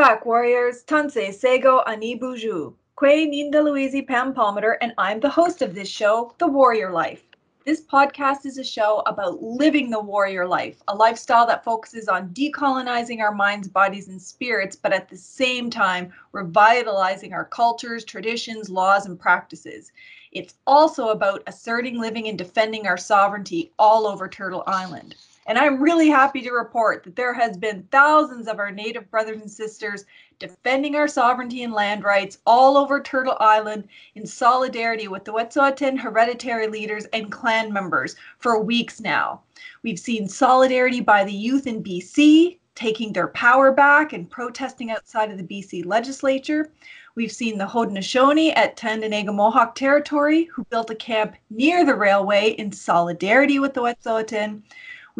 Back, 0.00 0.24
warriors. 0.24 0.82
Tanse 0.84 1.30
Sego 1.34 1.80
Ani 1.80 2.18
Buju. 2.18 2.72
Kwe 2.96 3.28
Ninda 3.28 3.62
Louise 3.62 4.02
Pam 4.08 4.32
Palmater, 4.32 4.78
and 4.80 4.94
I'm 4.96 5.20
the 5.20 5.28
host 5.28 5.60
of 5.60 5.74
this 5.74 5.90
show, 5.90 6.32
The 6.38 6.46
Warrior 6.46 6.90
Life. 6.90 7.22
This 7.66 7.82
podcast 7.82 8.46
is 8.46 8.56
a 8.56 8.64
show 8.64 9.02
about 9.04 9.42
living 9.42 9.90
the 9.90 10.00
warrior 10.00 10.48
life, 10.48 10.82
a 10.88 10.96
lifestyle 10.96 11.46
that 11.48 11.64
focuses 11.64 12.08
on 12.08 12.30
decolonizing 12.30 13.20
our 13.20 13.34
minds, 13.34 13.68
bodies, 13.68 14.08
and 14.08 14.22
spirits, 14.22 14.74
but 14.74 14.94
at 14.94 15.10
the 15.10 15.18
same 15.18 15.68
time, 15.68 16.10
revitalizing 16.32 17.34
our 17.34 17.44
cultures, 17.44 18.02
traditions, 18.02 18.70
laws, 18.70 19.04
and 19.04 19.20
practices. 19.20 19.92
It's 20.32 20.54
also 20.66 21.08
about 21.08 21.42
asserting, 21.46 22.00
living, 22.00 22.26
and 22.26 22.38
defending 22.38 22.86
our 22.86 22.96
sovereignty 22.96 23.70
all 23.78 24.06
over 24.06 24.28
Turtle 24.28 24.64
Island. 24.66 25.14
And 25.46 25.58
I'm 25.58 25.82
really 25.82 26.08
happy 26.08 26.42
to 26.42 26.52
report 26.52 27.02
that 27.04 27.16
there 27.16 27.32
has 27.34 27.56
been 27.56 27.88
thousands 27.90 28.46
of 28.46 28.58
our 28.58 28.70
Native 28.70 29.10
brothers 29.10 29.40
and 29.40 29.50
sisters 29.50 30.04
defending 30.38 30.96
our 30.96 31.08
sovereignty 31.08 31.62
and 31.62 31.72
land 31.72 32.04
rights 32.04 32.38
all 32.46 32.76
over 32.76 33.00
Turtle 33.00 33.36
Island 33.40 33.88
in 34.14 34.26
solidarity 34.26 35.08
with 35.08 35.24
the 35.24 35.32
Wet'suwet'en 35.32 35.98
hereditary 35.98 36.66
leaders 36.66 37.06
and 37.12 37.32
clan 37.32 37.72
members 37.72 38.16
for 38.38 38.60
weeks 38.62 39.00
now. 39.00 39.42
We've 39.82 39.98
seen 39.98 40.28
solidarity 40.28 41.00
by 41.00 41.24
the 41.24 41.32
youth 41.32 41.66
in 41.66 41.82
BC 41.82 42.58
taking 42.74 43.12
their 43.12 43.28
power 43.28 43.72
back 43.72 44.12
and 44.12 44.30
protesting 44.30 44.90
outside 44.90 45.30
of 45.30 45.36
the 45.36 45.44
BC 45.44 45.84
legislature. 45.84 46.70
We've 47.14 47.32
seen 47.32 47.58
the 47.58 47.66
Haudenosaunee 47.66 48.52
at 48.56 48.76
Tyendinaga 48.76 49.34
Mohawk 49.34 49.74
Territory, 49.74 50.44
who 50.44 50.64
built 50.64 50.90
a 50.90 50.94
camp 50.94 51.34
near 51.50 51.84
the 51.84 51.94
railway 51.94 52.50
in 52.52 52.72
solidarity 52.72 53.58
with 53.58 53.74
the 53.74 53.82
Wet'suwet'en. 53.82 54.62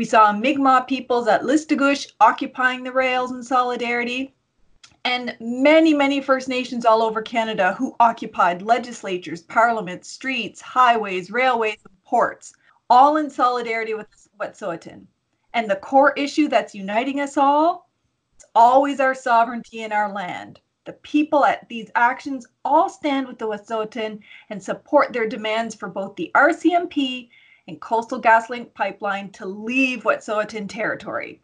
We 0.00 0.06
saw 0.06 0.32
Mi'kmaq 0.32 0.88
peoples 0.88 1.28
at 1.28 1.42
Listuguj 1.42 2.14
occupying 2.22 2.84
the 2.84 2.90
rails 2.90 3.32
in 3.32 3.42
solidarity, 3.42 4.34
and 5.04 5.36
many, 5.40 5.92
many 5.92 6.22
First 6.22 6.48
Nations 6.48 6.86
all 6.86 7.02
over 7.02 7.20
Canada 7.20 7.74
who 7.74 7.94
occupied 8.00 8.62
legislatures, 8.62 9.42
parliaments, 9.42 10.08
streets, 10.08 10.62
highways, 10.62 11.30
railways, 11.30 11.76
and 11.86 12.02
ports, 12.02 12.54
all 12.88 13.18
in 13.18 13.28
solidarity 13.28 13.92
with 13.92 14.06
Wet'suwet'en. 14.40 15.06
And 15.52 15.70
the 15.70 15.76
core 15.76 16.14
issue 16.16 16.48
that's 16.48 16.74
uniting 16.74 17.20
us 17.20 17.36
all 17.36 17.90
is 18.38 18.46
always 18.54 19.00
our 19.00 19.14
sovereignty 19.14 19.82
in 19.82 19.92
our 19.92 20.10
land. 20.10 20.60
The 20.86 20.94
people 20.94 21.44
at 21.44 21.68
these 21.68 21.90
actions 21.94 22.46
all 22.64 22.88
stand 22.88 23.28
with 23.28 23.38
the 23.38 23.48
Wet'suwet'en 23.48 24.20
and 24.48 24.62
support 24.62 25.12
their 25.12 25.28
demands 25.28 25.74
for 25.74 25.90
both 25.90 26.16
the 26.16 26.30
RCMP 26.34 27.28
and 27.68 27.80
Coastal 27.80 28.20
GasLink 28.20 28.74
pipeline 28.74 29.30
to 29.30 29.46
leave 29.46 30.04
Wet'suwet'en 30.04 30.68
territory. 30.68 31.40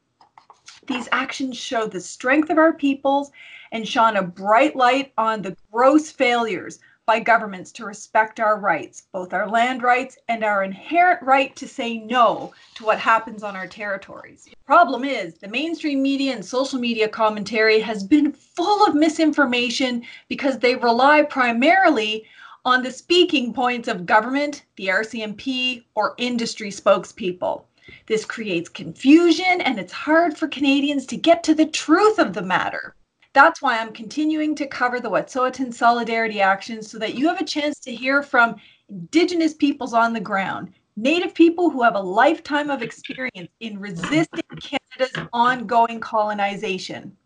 These 0.86 1.08
actions 1.12 1.56
show 1.56 1.86
the 1.86 2.00
strength 2.00 2.50
of 2.50 2.58
our 2.58 2.72
peoples 2.72 3.30
and 3.72 3.86
shone 3.86 4.16
a 4.16 4.22
bright 4.22 4.76
light 4.76 5.12
on 5.18 5.42
the 5.42 5.56
gross 5.72 6.10
failures 6.10 6.78
by 7.06 7.20
governments 7.20 7.70
to 7.70 7.84
respect 7.84 8.40
our 8.40 8.58
rights, 8.58 9.04
both 9.12 9.32
our 9.32 9.48
land 9.48 9.82
rights 9.82 10.18
and 10.28 10.42
our 10.42 10.64
inherent 10.64 11.22
right 11.22 11.54
to 11.54 11.68
say 11.68 11.98
no 11.98 12.52
to 12.74 12.84
what 12.84 12.98
happens 12.98 13.44
on 13.44 13.54
our 13.54 13.68
territories. 13.68 14.48
Problem 14.66 15.04
is, 15.04 15.34
the 15.34 15.46
mainstream 15.46 16.02
media 16.02 16.34
and 16.34 16.44
social 16.44 16.80
media 16.80 17.08
commentary 17.08 17.78
has 17.78 18.02
been 18.02 18.32
full 18.32 18.84
of 18.84 18.96
misinformation 18.96 20.02
because 20.28 20.58
they 20.58 20.74
rely 20.74 21.22
primarily 21.22 22.24
on 22.66 22.82
the 22.82 22.90
speaking 22.90 23.54
points 23.54 23.86
of 23.86 24.04
government, 24.04 24.64
the 24.74 24.88
RCMP, 24.88 25.84
or 25.94 26.16
industry 26.18 26.70
spokespeople. 26.70 27.62
This 28.06 28.24
creates 28.24 28.68
confusion 28.68 29.60
and 29.60 29.78
it's 29.78 29.92
hard 29.92 30.36
for 30.36 30.48
Canadians 30.48 31.06
to 31.06 31.16
get 31.16 31.44
to 31.44 31.54
the 31.54 31.66
truth 31.66 32.18
of 32.18 32.34
the 32.34 32.42
matter. 32.42 32.96
That's 33.34 33.62
why 33.62 33.78
I'm 33.78 33.92
continuing 33.92 34.56
to 34.56 34.66
cover 34.66 34.98
the 34.98 35.10
Wet'suwet'en 35.10 35.72
Solidarity 35.72 36.40
Actions 36.40 36.90
so 36.90 36.98
that 36.98 37.14
you 37.14 37.28
have 37.28 37.40
a 37.40 37.44
chance 37.44 37.78
to 37.80 37.94
hear 37.94 38.24
from 38.24 38.56
Indigenous 38.88 39.54
peoples 39.54 39.94
on 39.94 40.12
the 40.12 40.20
ground, 40.20 40.72
Native 40.96 41.34
people 41.34 41.70
who 41.70 41.82
have 41.82 41.94
a 41.94 42.00
lifetime 42.00 42.70
of 42.70 42.82
experience 42.82 43.50
in 43.60 43.78
resisting 43.78 44.42
Canada's 44.60 45.28
ongoing 45.32 46.00
colonization. 46.00 47.16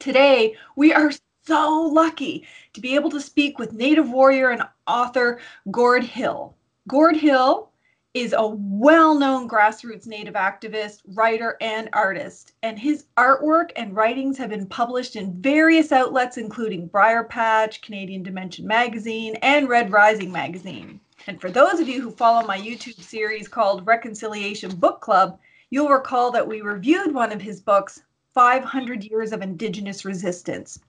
Today, 0.00 0.56
we 0.74 0.92
are 0.92 1.12
so 1.48 1.90
lucky 1.94 2.46
to 2.74 2.80
be 2.82 2.94
able 2.94 3.08
to 3.08 3.18
speak 3.18 3.58
with 3.58 3.72
Native 3.72 4.10
warrior 4.10 4.50
and 4.50 4.62
author 4.86 5.40
Gord 5.70 6.04
Hill. 6.04 6.54
Gord 6.86 7.16
Hill 7.16 7.70
is 8.12 8.34
a 8.36 8.46
well 8.46 9.14
known 9.14 9.48
grassroots 9.48 10.06
Native 10.06 10.34
activist, 10.34 11.00
writer, 11.14 11.56
and 11.62 11.88
artist. 11.94 12.52
And 12.62 12.78
his 12.78 13.06
artwork 13.16 13.70
and 13.76 13.96
writings 13.96 14.36
have 14.36 14.50
been 14.50 14.66
published 14.66 15.16
in 15.16 15.40
various 15.40 15.90
outlets, 15.90 16.36
including 16.36 16.90
Briarpatch, 16.90 17.80
Canadian 17.80 18.22
Dimension 18.22 18.66
Magazine, 18.66 19.36
and 19.36 19.70
Red 19.70 19.90
Rising 19.90 20.30
Magazine. 20.30 21.00
And 21.26 21.40
for 21.40 21.50
those 21.50 21.80
of 21.80 21.88
you 21.88 22.02
who 22.02 22.10
follow 22.10 22.46
my 22.46 22.58
YouTube 22.58 23.00
series 23.00 23.48
called 23.48 23.86
Reconciliation 23.86 24.76
Book 24.76 25.00
Club, 25.00 25.38
you'll 25.70 25.88
recall 25.88 26.30
that 26.32 26.46
we 26.46 26.60
reviewed 26.60 27.14
one 27.14 27.32
of 27.32 27.40
his 27.40 27.62
books, 27.62 28.02
500 28.34 29.02
Years 29.02 29.32
of 29.32 29.40
Indigenous 29.40 30.04
Resistance. 30.04 30.80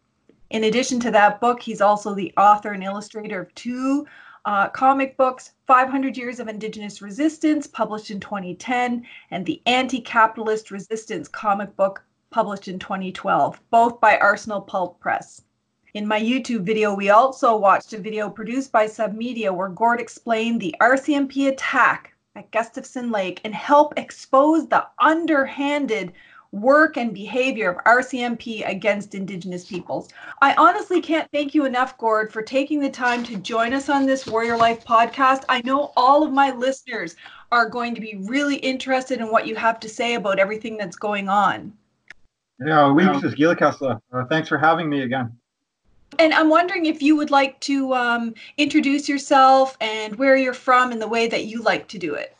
In 0.49 0.63
addition 0.63 0.99
to 1.01 1.11
that 1.11 1.39
book, 1.39 1.61
he's 1.61 1.81
also 1.81 2.15
the 2.15 2.33
author 2.35 2.71
and 2.71 2.83
illustrator 2.83 3.41
of 3.41 3.53
two 3.53 4.07
uh, 4.45 4.67
comic 4.69 5.15
books 5.15 5.51
500 5.67 6.17
Years 6.17 6.39
of 6.39 6.47
Indigenous 6.47 7.01
Resistance, 7.03 7.67
published 7.67 8.09
in 8.09 8.19
2010, 8.19 9.05
and 9.29 9.45
The 9.45 9.61
Anti 9.67 10.01
Capitalist 10.01 10.71
Resistance 10.71 11.27
comic 11.27 11.75
book, 11.75 12.03
published 12.31 12.67
in 12.67 12.79
2012, 12.79 13.61
both 13.69 14.01
by 14.01 14.17
Arsenal 14.17 14.61
Pulp 14.61 14.99
Press. 14.99 15.43
In 15.93 16.07
my 16.07 16.19
YouTube 16.19 16.61
video, 16.61 16.95
we 16.95 17.09
also 17.09 17.55
watched 17.55 17.93
a 17.93 17.99
video 17.99 18.29
produced 18.29 18.71
by 18.71 18.85
Submedia 18.85 19.53
where 19.53 19.69
Gord 19.69 19.99
explained 19.99 20.61
the 20.61 20.75
RCMP 20.81 21.47
attack 21.49 22.15
at 22.35 22.51
Gustafsen 22.51 23.11
Lake 23.11 23.41
and 23.43 23.53
help 23.53 23.97
expose 23.97 24.67
the 24.67 24.85
underhanded 24.99 26.13
work 26.51 26.97
and 26.97 27.13
behavior 27.13 27.71
of 27.71 27.83
RCMP 27.83 28.67
against 28.67 29.15
Indigenous 29.15 29.65
peoples. 29.65 30.09
I 30.41 30.53
honestly 30.55 31.01
can't 31.01 31.29
thank 31.31 31.53
you 31.53 31.65
enough, 31.65 31.97
Gord, 31.97 32.33
for 32.33 32.41
taking 32.41 32.79
the 32.79 32.89
time 32.89 33.23
to 33.25 33.37
join 33.37 33.73
us 33.73 33.89
on 33.89 34.05
this 34.05 34.25
Warrior 34.25 34.57
Life 34.57 34.83
podcast. 34.85 35.43
I 35.49 35.61
know 35.61 35.91
all 35.95 36.23
of 36.23 36.31
my 36.31 36.51
listeners 36.51 37.15
are 37.51 37.69
going 37.69 37.95
to 37.95 38.01
be 38.01 38.19
really 38.23 38.57
interested 38.57 39.19
in 39.19 39.31
what 39.31 39.47
you 39.47 39.55
have 39.55 39.79
to 39.81 39.89
say 39.89 40.15
about 40.15 40.39
everything 40.39 40.77
that's 40.77 40.95
going 40.95 41.29
on. 41.29 41.73
Yeah, 42.59 42.91
weeks 42.91 43.23
is 43.23 43.35
Gilakasla. 43.35 43.99
Uh, 44.11 44.25
thanks 44.25 44.49
for 44.49 44.57
having 44.57 44.89
me 44.89 45.03
again. 45.03 45.31
And 46.17 46.33
I'm 46.33 46.49
wondering 46.49 46.87
if 46.87 47.01
you 47.01 47.15
would 47.15 47.31
like 47.31 47.59
to 47.61 47.93
um, 47.93 48.33
introduce 48.57 49.07
yourself 49.07 49.77
and 49.79 50.15
where 50.17 50.35
you're 50.35 50.53
from 50.53 50.91
and 50.91 51.01
the 51.01 51.07
way 51.07 51.27
that 51.27 51.45
you 51.45 51.61
like 51.61 51.87
to 51.89 51.97
do 51.97 52.15
it. 52.15 52.35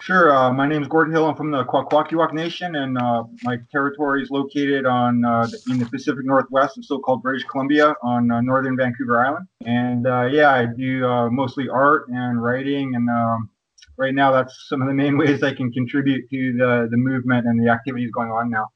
Sure. 0.00 0.34
Uh, 0.34 0.52
my 0.52 0.66
name 0.66 0.82
is 0.82 0.88
Gordon 0.88 1.12
Hill. 1.12 1.26
I'm 1.26 1.34
from 1.34 1.50
the 1.50 1.64
Kwakwaka'wakw 1.64 2.32
Nation, 2.32 2.76
and 2.76 2.96
uh, 2.96 3.24
my 3.42 3.58
territory 3.72 4.22
is 4.22 4.30
located 4.30 4.86
on 4.86 5.24
uh, 5.24 5.48
in 5.68 5.78
the 5.78 5.86
Pacific 5.86 6.24
Northwest 6.24 6.78
of 6.78 6.84
so-called 6.84 7.20
British 7.20 7.44
Columbia 7.44 7.94
on 8.04 8.30
uh, 8.30 8.40
northern 8.40 8.76
Vancouver 8.76 9.20
Island. 9.20 9.48
And 9.66 10.06
uh, 10.06 10.26
yeah, 10.26 10.52
I 10.52 10.66
do 10.66 11.04
uh, 11.04 11.30
mostly 11.30 11.68
art 11.68 12.08
and 12.08 12.40
writing, 12.40 12.94
and 12.94 13.08
um, 13.10 13.50
right 13.96 14.14
now 14.14 14.30
that's 14.30 14.66
some 14.68 14.82
of 14.82 14.88
the 14.88 14.94
main 14.94 15.18
ways 15.18 15.42
I 15.42 15.52
can 15.52 15.72
contribute 15.72 16.30
to 16.30 16.52
the 16.52 16.88
the 16.90 16.96
movement 16.96 17.46
and 17.46 17.60
the 17.60 17.70
activities 17.70 18.12
going 18.12 18.30
on 18.30 18.50
now. 18.50 18.68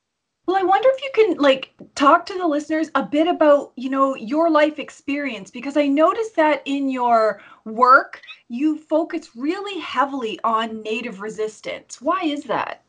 Well, 0.47 0.57
I 0.57 0.63
wonder 0.63 0.89
if 0.93 1.03
you 1.03 1.11
can 1.15 1.39
like 1.39 1.73
talk 1.95 2.27
to 2.27 2.35
the 2.35 2.47
listeners 2.47 2.91
a 2.95 3.03
bit 3.05 3.29
about, 3.29 3.73
you 3.77 3.89
know, 3.89 4.17
your 4.17 4.51
life 4.51 4.79
experience 4.79 5.51
because 5.51 5.77
I 5.77 5.87
noticed 5.87 6.35
that 6.37 6.63
in 6.65 6.91
your 6.91 7.41
work 7.65 8.21
you 8.49 8.77
focus 8.77 9.31
really 9.37 9.79
heavily 9.81 10.41
on 10.43 10.83
native 10.83 11.21
resistance. 11.21 12.03
Why 12.03 12.23
is 12.25 12.45
that? 12.45 12.83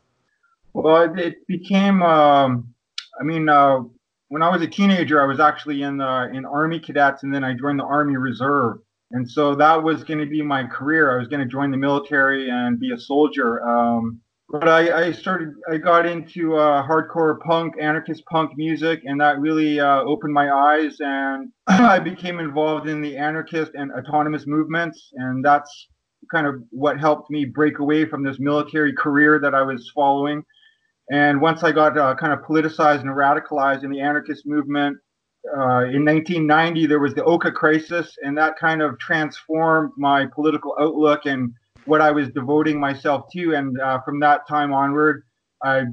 Well, 0.72 1.14
it 1.16 1.46
became 1.46 2.02
um, 2.02 2.74
I 3.20 3.22
mean, 3.22 3.48
uh, 3.48 3.80
when 4.28 4.42
I 4.42 4.50
was 4.50 4.62
a 4.62 4.66
teenager, 4.66 5.22
I 5.22 5.26
was 5.26 5.38
actually 5.38 5.82
in 5.82 5.98
the 5.98 6.30
in 6.32 6.44
Army 6.44 6.80
cadets 6.80 7.22
and 7.22 7.32
then 7.32 7.44
I 7.44 7.54
joined 7.54 7.78
the 7.78 7.84
Army 7.84 8.16
Reserve. 8.16 8.78
And 9.12 9.30
so 9.30 9.54
that 9.54 9.80
was 9.80 10.02
going 10.02 10.18
to 10.18 10.26
be 10.26 10.42
my 10.42 10.64
career. 10.64 11.14
I 11.14 11.18
was 11.18 11.28
going 11.28 11.40
to 11.40 11.46
join 11.46 11.70
the 11.70 11.76
military 11.76 12.50
and 12.50 12.80
be 12.80 12.90
a 12.90 12.98
soldier. 12.98 13.64
Um, 13.66 14.20
but 14.54 14.68
I, 14.68 15.06
I 15.06 15.10
started 15.10 15.52
I 15.68 15.78
got 15.78 16.06
into 16.06 16.56
uh, 16.56 16.86
hardcore 16.86 17.40
punk, 17.40 17.74
anarchist 17.80 18.24
punk 18.26 18.52
music, 18.56 19.00
and 19.04 19.20
that 19.20 19.40
really 19.40 19.80
uh, 19.80 20.02
opened 20.02 20.32
my 20.32 20.48
eyes. 20.48 20.94
And 21.00 21.50
I 21.66 21.98
became 21.98 22.38
involved 22.38 22.88
in 22.88 23.00
the 23.00 23.16
anarchist 23.16 23.72
and 23.74 23.90
autonomous 23.90 24.46
movements, 24.46 25.10
and 25.14 25.44
that's 25.44 25.88
kind 26.30 26.46
of 26.46 26.62
what 26.70 27.00
helped 27.00 27.32
me 27.32 27.44
break 27.44 27.80
away 27.80 28.06
from 28.06 28.22
this 28.22 28.38
military 28.38 28.92
career 28.92 29.40
that 29.40 29.56
I 29.56 29.62
was 29.62 29.90
following. 29.92 30.44
And 31.10 31.40
once 31.40 31.64
I 31.64 31.72
got 31.72 31.98
uh, 31.98 32.14
kind 32.14 32.32
of 32.32 32.38
politicized 32.42 33.00
and 33.00 33.10
radicalized 33.10 33.82
in 33.82 33.90
the 33.90 34.00
anarchist 34.00 34.46
movement, 34.46 34.96
uh, 35.48 35.82
in 35.90 36.04
1990 36.04 36.86
there 36.86 37.00
was 37.00 37.12
the 37.12 37.24
Oka 37.24 37.50
crisis, 37.50 38.16
and 38.22 38.38
that 38.38 38.56
kind 38.56 38.82
of 38.82 39.00
transformed 39.00 39.90
my 39.96 40.26
political 40.32 40.76
outlook 40.78 41.26
and 41.26 41.52
what 41.86 42.00
I 42.00 42.10
was 42.10 42.28
devoting 42.30 42.78
myself 42.78 43.26
to. 43.32 43.54
And 43.54 43.80
uh, 43.80 44.00
from 44.04 44.20
that 44.20 44.46
time 44.48 44.72
onward, 44.72 45.24
I 45.62 45.84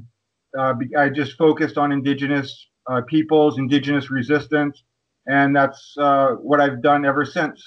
uh, 0.58 0.74
I 0.98 1.08
just 1.08 1.38
focused 1.38 1.78
on 1.78 1.92
Indigenous 1.92 2.68
uh, 2.90 3.00
peoples, 3.02 3.58
Indigenous 3.58 4.10
resistance, 4.10 4.82
and 5.26 5.56
that's 5.56 5.94
uh, 5.98 6.32
what 6.32 6.60
I've 6.60 6.82
done 6.82 7.06
ever 7.06 7.24
since. 7.24 7.62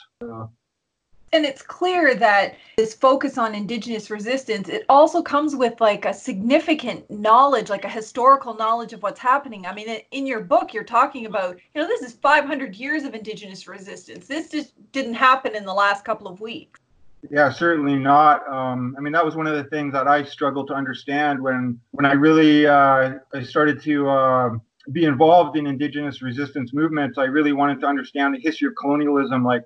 and 1.34 1.46
it's 1.46 1.62
clear 1.62 2.16
that 2.16 2.56
this 2.78 2.94
focus 2.94 3.38
on 3.38 3.54
indigenous 3.54 4.10
resistance 4.10 4.70
it 4.70 4.86
also 4.88 5.22
comes 5.22 5.56
with 5.56 5.82
like 5.82 6.06
a 6.06 6.14
significant 6.14 7.10
knowledge 7.12 7.70
like 7.70 7.84
a 7.84 7.90
historical 7.90 8.54
knowledge 8.56 8.94
of 8.94 9.04
what's 9.04 9.20
happening 9.20 9.66
i 9.66 9.74
mean 9.74 10.00
in 10.12 10.26
your 10.26 10.40
book 10.40 10.74
you're 10.74 10.84
talking 10.84 11.26
about 11.26 11.58
you 11.74 11.82
know 11.82 11.88
this 11.88 12.02
is 12.02 12.14
500 12.14 12.76
years 12.76 13.04
of 13.04 13.14
indigenous 13.14 13.68
resistance 13.68 14.28
this 14.28 14.50
just 14.50 14.74
didn't 14.92 15.16
happen 15.16 15.56
in 15.56 15.66
the 15.66 15.74
last 15.74 16.06
couple 16.06 16.28
of 16.28 16.40
weeks 16.40 16.80
yeah 17.30 17.52
certainly 17.52 17.96
not 17.96 18.48
um, 18.48 18.96
i 18.98 19.02
mean 19.02 19.14
that 19.14 19.26
was 19.26 19.36
one 19.36 19.48
of 19.48 19.56
the 19.56 19.64
things 19.70 19.94
that 19.94 20.08
i 20.08 20.24
struggled 20.24 20.68
to 20.68 20.74
understand 20.74 21.42
when 21.42 21.80
when 21.92 22.06
i 22.06 22.14
really 22.14 22.68
uh, 22.68 23.14
i 23.34 23.44
started 23.44 23.82
to 23.82 24.08
uh, 24.10 24.50
be 24.92 25.06
involved 25.06 25.58
in 25.58 25.66
indigenous 25.68 26.22
resistance 26.22 26.74
movements 26.74 27.18
i 27.18 27.24
really 27.24 27.54
wanted 27.54 27.80
to 27.80 27.86
understand 27.86 28.36
the 28.36 28.40
history 28.40 28.68
of 28.68 28.74
colonialism 28.80 29.44
like 29.44 29.64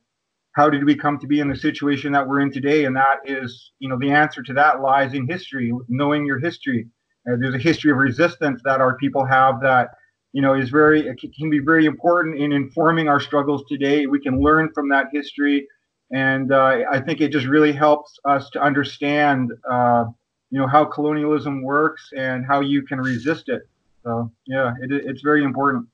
how 0.54 0.69
did 0.69 0.84
we 0.84 0.96
come 0.96 1.18
to 1.19 1.28
be 1.28 1.40
in 1.40 1.48
the 1.48 1.56
situation 1.56 2.12
that 2.12 2.28
we're 2.28 2.42
in 2.42 2.51
today? 2.51 2.86
And 2.86 2.96
that 2.96 3.19
is, 3.25 3.72
you 3.80 3.88
know, 3.88 3.98
the 3.98 4.12
answer 4.12 4.42
to 4.44 4.54
that 4.54 4.81
lies 4.81 5.13
in 5.13 5.28
history, 5.28 5.72
knowing 5.88 6.25
your 6.25 6.40
history. 6.40 6.88
Uh, 7.30 7.36
there's 7.40 7.56
a 7.56 7.60
history 7.60 7.92
of 7.92 7.98
resistance 7.98 8.62
that 8.66 8.81
our 8.81 8.98
people 8.98 9.25
have 9.25 9.62
that, 9.62 9.90
you 10.34 10.42
know, 10.42 10.56
is 10.56 10.69
very 10.69 11.04
can 11.38 11.50
be 11.50 11.60
very 11.60 11.86
important 11.86 12.38
in 12.38 12.51
informing 12.51 13.07
our 13.07 13.19
struggles 13.19 13.63
today. 13.69 14.06
We 14.06 14.19
can 14.19 14.42
learn 14.42 14.72
from 14.74 14.90
that 14.90 15.07
history, 15.13 15.68
and 16.11 16.51
uh, 16.51 16.83
I 16.91 17.00
think 17.00 17.21
it 17.21 17.31
just 17.31 17.45
really 17.45 17.71
helps 17.71 18.17
us 18.25 18.50
to 18.51 18.61
understand, 18.61 19.51
uh, 19.69 20.06
you 20.50 20.59
know, 20.59 20.67
how 20.67 20.85
colonialism 20.85 21.61
works 21.61 22.09
and 22.15 22.45
how 22.45 22.61
you 22.61 22.81
can 22.83 23.00
resist 23.00 23.50
it. 23.50 23.63
So 24.03 24.31
yeah, 24.47 24.73
it, 24.81 24.91
it's 24.91 25.21
very 25.21 25.44
important 25.44 25.88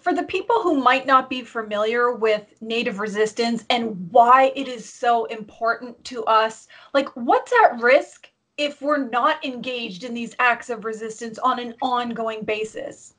for 0.00 0.14
the 0.14 0.22
people 0.22 0.62
who 0.62 0.82
might 0.82 1.06
not 1.06 1.28
be 1.28 1.42
familiar 1.42 2.12
with 2.12 2.46
native 2.60 2.98
resistance 2.98 3.64
and 3.70 4.10
why 4.10 4.52
it 4.56 4.68
is 4.68 4.88
so 4.88 5.26
important 5.26 6.02
to 6.04 6.24
us, 6.24 6.68
like 6.94 7.08
what's 7.10 7.52
at 7.64 7.80
risk 7.80 8.30
if 8.56 8.80
we're 8.80 9.08
not 9.08 9.44
engaged 9.44 10.04
in 10.04 10.14
these 10.14 10.34
acts 10.38 10.70
of 10.70 10.84
resistance 10.84 11.38
on 11.38 11.58
an 11.58 11.74
ongoing 11.82 12.44
basis? 12.44 13.14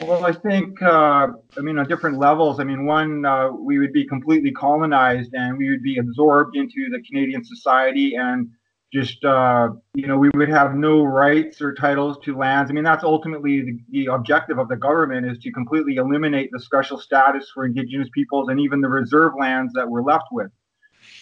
Well, 0.00 0.24
I 0.24 0.32
think, 0.32 0.80
uh, 0.80 1.28
I 1.56 1.60
mean, 1.60 1.76
on 1.78 1.88
different 1.88 2.18
levels. 2.18 2.60
I 2.60 2.64
mean, 2.64 2.86
one, 2.86 3.24
uh, 3.24 3.50
we 3.50 3.78
would 3.80 3.92
be 3.92 4.06
completely 4.06 4.52
colonized 4.52 5.34
and 5.34 5.58
we 5.58 5.70
would 5.70 5.82
be 5.82 5.98
absorbed 5.98 6.56
into 6.56 6.88
the 6.90 7.02
Canadian 7.02 7.44
society 7.44 8.14
and 8.14 8.48
just 8.92 9.22
uh, 9.24 9.68
you 9.94 10.06
know 10.06 10.16
we 10.16 10.30
would 10.34 10.48
have 10.48 10.74
no 10.74 11.02
rights 11.02 11.60
or 11.60 11.74
titles 11.74 12.16
to 12.24 12.36
lands 12.36 12.70
i 12.70 12.74
mean 12.74 12.84
that's 12.84 13.04
ultimately 13.04 13.60
the, 13.60 13.78
the, 13.90 14.06
objective 14.06 14.58
of 14.58 14.68
the 14.68 14.76
government 14.76 15.26
is 15.26 15.38
to 15.38 15.52
completely 15.52 15.96
eliminate 15.96 16.48
the 16.52 16.60
special 16.60 16.98
status 16.98 17.50
for 17.52 17.66
indigenous 17.66 18.08
peoples 18.14 18.48
and 18.48 18.58
even 18.58 18.80
the 18.80 18.88
reserve 18.88 19.32
lands 19.38 19.72
that 19.74 19.88
we're 19.88 20.02
left 20.02 20.24
with 20.32 20.50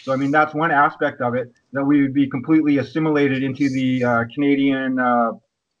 so 0.01 0.13
i 0.13 0.15
mean 0.15 0.31
that's 0.31 0.53
one 0.53 0.71
aspect 0.71 1.19
of 1.19 1.35
it 1.35 1.51
that 1.73 1.83
we 1.83 2.01
would 2.01 2.13
be 2.13 2.29
completely 2.29 2.77
assimilated 2.77 3.43
into 3.43 3.69
the 3.69 4.03
uh, 4.03 4.23
canadian 4.33 4.97
uh, 4.97 5.31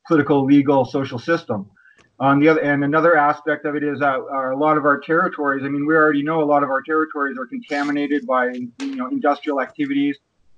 political 0.07 0.43
legal 0.43 0.83
social 0.83 1.19
system 1.19 1.69
on 2.19 2.39
the 2.39 2.47
other 2.47 2.61
and 2.61 2.83
another 2.83 3.15
aspect 3.15 3.65
of 3.65 3.75
it 3.75 3.83
is 3.83 3.99
that 3.99 4.15
uh, 4.15 4.55
a 4.55 4.57
lot 4.57 4.77
of 4.77 4.85
our 4.85 4.99
territories 4.99 5.63
i 5.63 5.69
mean 5.69 5.85
we 5.85 5.95
already 5.95 6.23
know 6.23 6.41
a 6.41 6.45
lot 6.45 6.63
of 6.63 6.69
our 6.69 6.81
territories 6.81 7.37
are 7.37 7.45
contaminated 7.45 8.25
by 8.25 8.47
you 8.47 8.95
know 8.95 9.07
industrial 9.07 9.61
activities 9.61 10.17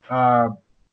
uh, 0.09 0.49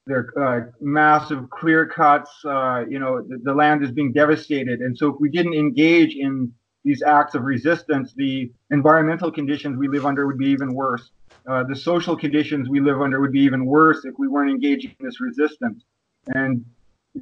they're 0.07 0.33
uh, 0.39 0.71
massive 0.81 1.51
clear 1.51 1.87
cuts. 1.87 2.31
Uh, 2.45 2.85
you 2.89 2.99
know, 2.99 3.23
the, 3.23 3.39
the, 3.43 3.53
land 3.53 3.83
is 3.83 3.91
being 3.91 4.13
devastated. 4.13 4.81
And 4.81 4.97
so 4.97 5.13
if 5.13 5.17
we 5.21 5.29
didn't 5.29 5.55
engage 5.55 6.15
in 6.15 6.53
these 6.85 7.03
acts 7.03 7.35
of 7.35 7.43
resistance, 7.43 8.13
the 8.17 8.53
environmental 8.71 9.33
conditions 9.33 9.77
we 9.77 9.89
live 9.89 10.07
under 10.07 10.27
would 10.27 10.39
be 10.39 10.47
even 10.47 10.73
worse. 10.75 11.11
Uh, 11.49 11.65
the 11.65 11.75
social 11.75 12.17
conditions 12.17 12.69
we 12.69 12.81
live 12.81 13.01
under 13.01 13.21
would 13.21 13.33
be 13.33 13.41
even 13.41 13.67
worse 13.67 14.05
if 14.05 14.15
we 14.19 14.29
weren't 14.29 14.51
engaging 14.51 14.95
in 15.01 15.07
this 15.07 15.21
resistance. 15.21 15.83
And 16.29 16.65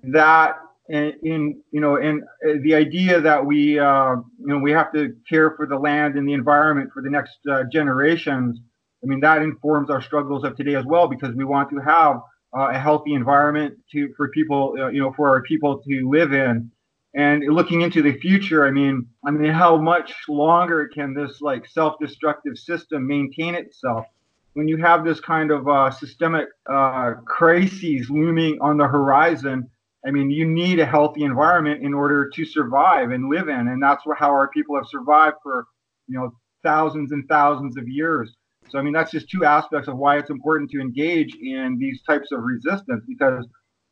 that 0.02 0.58
in, 0.88 1.12
in 1.22 1.62
you 1.70 1.80
know, 1.80 1.96
and 1.96 2.22
uh, 2.22 2.54
the 2.62 2.74
idea 2.74 3.20
that 3.20 3.44
we, 3.44 3.78
uh, 3.78 4.16
you 4.38 4.46
know, 4.46 4.58
we 4.58 4.72
have 4.72 4.92
to 4.92 5.14
care 5.28 5.52
for 5.56 5.66
the 5.66 5.76
land 5.78 6.16
and 6.16 6.28
the 6.28 6.34
environment 6.34 6.90
for 6.92 7.02
the 7.02 7.10
next 7.10 7.38
uh, 7.50 7.64
generations. 7.72 8.60
I 9.02 9.06
mean, 9.06 9.20
that 9.20 9.42
informs 9.42 9.90
our 9.90 10.02
struggles 10.02 10.44
of 10.44 10.56
today 10.56 10.74
as 10.74 10.84
well, 10.84 11.08
because 11.08 11.34
we 11.34 11.44
want 11.44 11.70
to 11.70 11.78
have 11.78 12.16
uh, 12.56 12.68
a 12.70 12.78
healthy 12.78 13.14
environment 13.14 13.74
to 13.92 14.12
for 14.16 14.28
people, 14.28 14.74
uh, 14.78 14.88
you 14.88 15.00
know, 15.00 15.12
for 15.12 15.28
our 15.28 15.42
people 15.42 15.82
to 15.82 16.08
live 16.08 16.32
in. 16.32 16.70
And 17.16 17.44
looking 17.44 17.82
into 17.82 18.02
the 18.02 18.18
future, 18.18 18.66
I 18.66 18.72
mean, 18.72 19.06
I 19.24 19.30
mean, 19.30 19.52
how 19.52 19.76
much 19.76 20.12
longer 20.28 20.88
can 20.92 21.14
this 21.14 21.40
like 21.40 21.64
self-destructive 21.66 22.58
system 22.58 23.06
maintain 23.06 23.54
itself? 23.54 24.04
When 24.54 24.68
you 24.68 24.78
have 24.78 25.04
this 25.04 25.20
kind 25.20 25.50
of 25.50 25.68
uh, 25.68 25.90
systemic 25.90 26.48
uh, 26.68 27.14
crises 27.24 28.10
looming 28.10 28.58
on 28.60 28.78
the 28.78 28.86
horizon, 28.86 29.70
I 30.06 30.10
mean, 30.10 30.30
you 30.30 30.46
need 30.46 30.80
a 30.80 30.86
healthy 30.86 31.24
environment 31.24 31.82
in 31.82 31.94
order 31.94 32.28
to 32.28 32.44
survive 32.44 33.10
and 33.10 33.30
live 33.30 33.48
in, 33.48 33.68
and 33.68 33.82
that's 33.82 34.02
how 34.18 34.28
our 34.28 34.48
people 34.48 34.76
have 34.76 34.86
survived 34.88 35.36
for, 35.42 35.66
you 36.08 36.18
know, 36.18 36.30
thousands 36.62 37.12
and 37.12 37.26
thousands 37.28 37.76
of 37.78 37.88
years. 37.88 38.36
So 38.68 38.78
I 38.78 38.82
mean, 38.82 38.92
that's 38.92 39.10
just 39.10 39.30
two 39.30 39.44
aspects 39.44 39.88
of 39.88 39.96
why 39.96 40.18
it's 40.18 40.30
important 40.30 40.70
to 40.70 40.80
engage 40.80 41.34
in 41.34 41.76
these 41.78 42.02
types 42.02 42.32
of 42.32 42.40
resistance 42.42 43.04
because, 43.06 43.46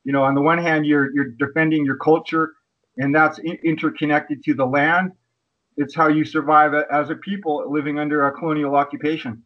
you 0.04 0.12
know, 0.12 0.22
on 0.22 0.34
the 0.34 0.42
one 0.42 0.58
hand, 0.58 0.86
you're 0.86 1.14
you're 1.14 1.30
defending 1.38 1.84
your 1.84 1.96
culture, 1.96 2.52
and 2.98 3.14
that's 3.14 3.38
in- 3.38 3.58
interconnected 3.64 4.42
to 4.44 4.54
the 4.54 4.66
land. 4.66 5.12
It's 5.76 5.94
how 5.94 6.08
you 6.08 6.24
survive 6.24 6.74
as 6.90 7.08
a 7.10 7.14
people 7.16 7.64
living 7.70 7.98
under 7.98 8.26
a 8.26 8.32
colonial 8.32 8.76
occupation. 8.76 9.42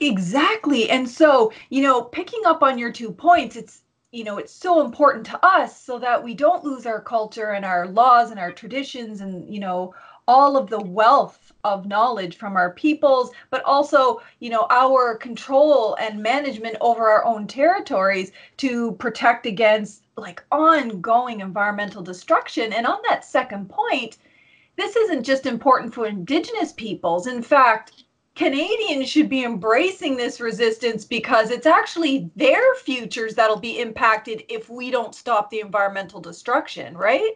Exactly. 0.00 0.90
And 0.90 1.08
so, 1.08 1.52
you 1.70 1.82
know, 1.82 2.02
picking 2.02 2.42
up 2.44 2.62
on 2.62 2.78
your 2.78 2.92
two 2.92 3.10
points, 3.10 3.56
it's 3.56 3.82
you 4.16 4.24
know, 4.24 4.38
it's 4.38 4.52
so 4.52 4.80
important 4.80 5.26
to 5.26 5.46
us 5.46 5.78
so 5.78 5.98
that 5.98 6.24
we 6.24 6.32
don't 6.32 6.64
lose 6.64 6.86
our 6.86 7.02
culture 7.02 7.50
and 7.50 7.66
our 7.66 7.86
laws 7.86 8.30
and 8.30 8.40
our 8.40 8.50
traditions 8.50 9.20
and, 9.20 9.52
you 9.52 9.60
know, 9.60 9.94
all 10.26 10.56
of 10.56 10.70
the 10.70 10.80
wealth 10.80 11.52
of 11.64 11.86
knowledge 11.86 12.36
from 12.36 12.56
our 12.56 12.72
peoples 12.72 13.30
but 13.50 13.62
also 13.64 14.20
you 14.40 14.50
know 14.50 14.66
our 14.70 15.16
control 15.16 15.94
and 16.00 16.20
management 16.20 16.76
over 16.80 17.08
our 17.08 17.24
own 17.24 17.46
territories 17.46 18.32
to 18.56 18.92
protect 18.94 19.46
against 19.46 20.02
like 20.16 20.42
ongoing 20.50 21.40
environmental 21.40 22.02
destruction. 22.02 22.72
And 22.72 22.86
on 22.88 22.98
that 23.08 23.24
second 23.24 23.68
point 23.68 24.18
this 24.76 24.96
isn't 24.96 25.22
just 25.22 25.46
important 25.46 25.94
for 25.94 26.06
indigenous 26.06 26.72
peoples. 26.72 27.28
In 27.28 27.40
fact 27.40 28.04
Canadians 28.36 29.08
should 29.08 29.30
be 29.30 29.44
embracing 29.44 30.16
this 30.16 30.40
resistance 30.40 31.06
because 31.06 31.50
it's 31.50 31.64
actually 31.64 32.30
their 32.36 32.74
futures 32.74 33.34
that'll 33.34 33.58
be 33.58 33.80
impacted 33.80 34.44
if 34.50 34.68
we 34.68 34.90
don't 34.90 35.14
stop 35.14 35.48
the 35.48 35.60
environmental 35.60 36.20
destruction, 36.20 36.94
right? 36.98 37.32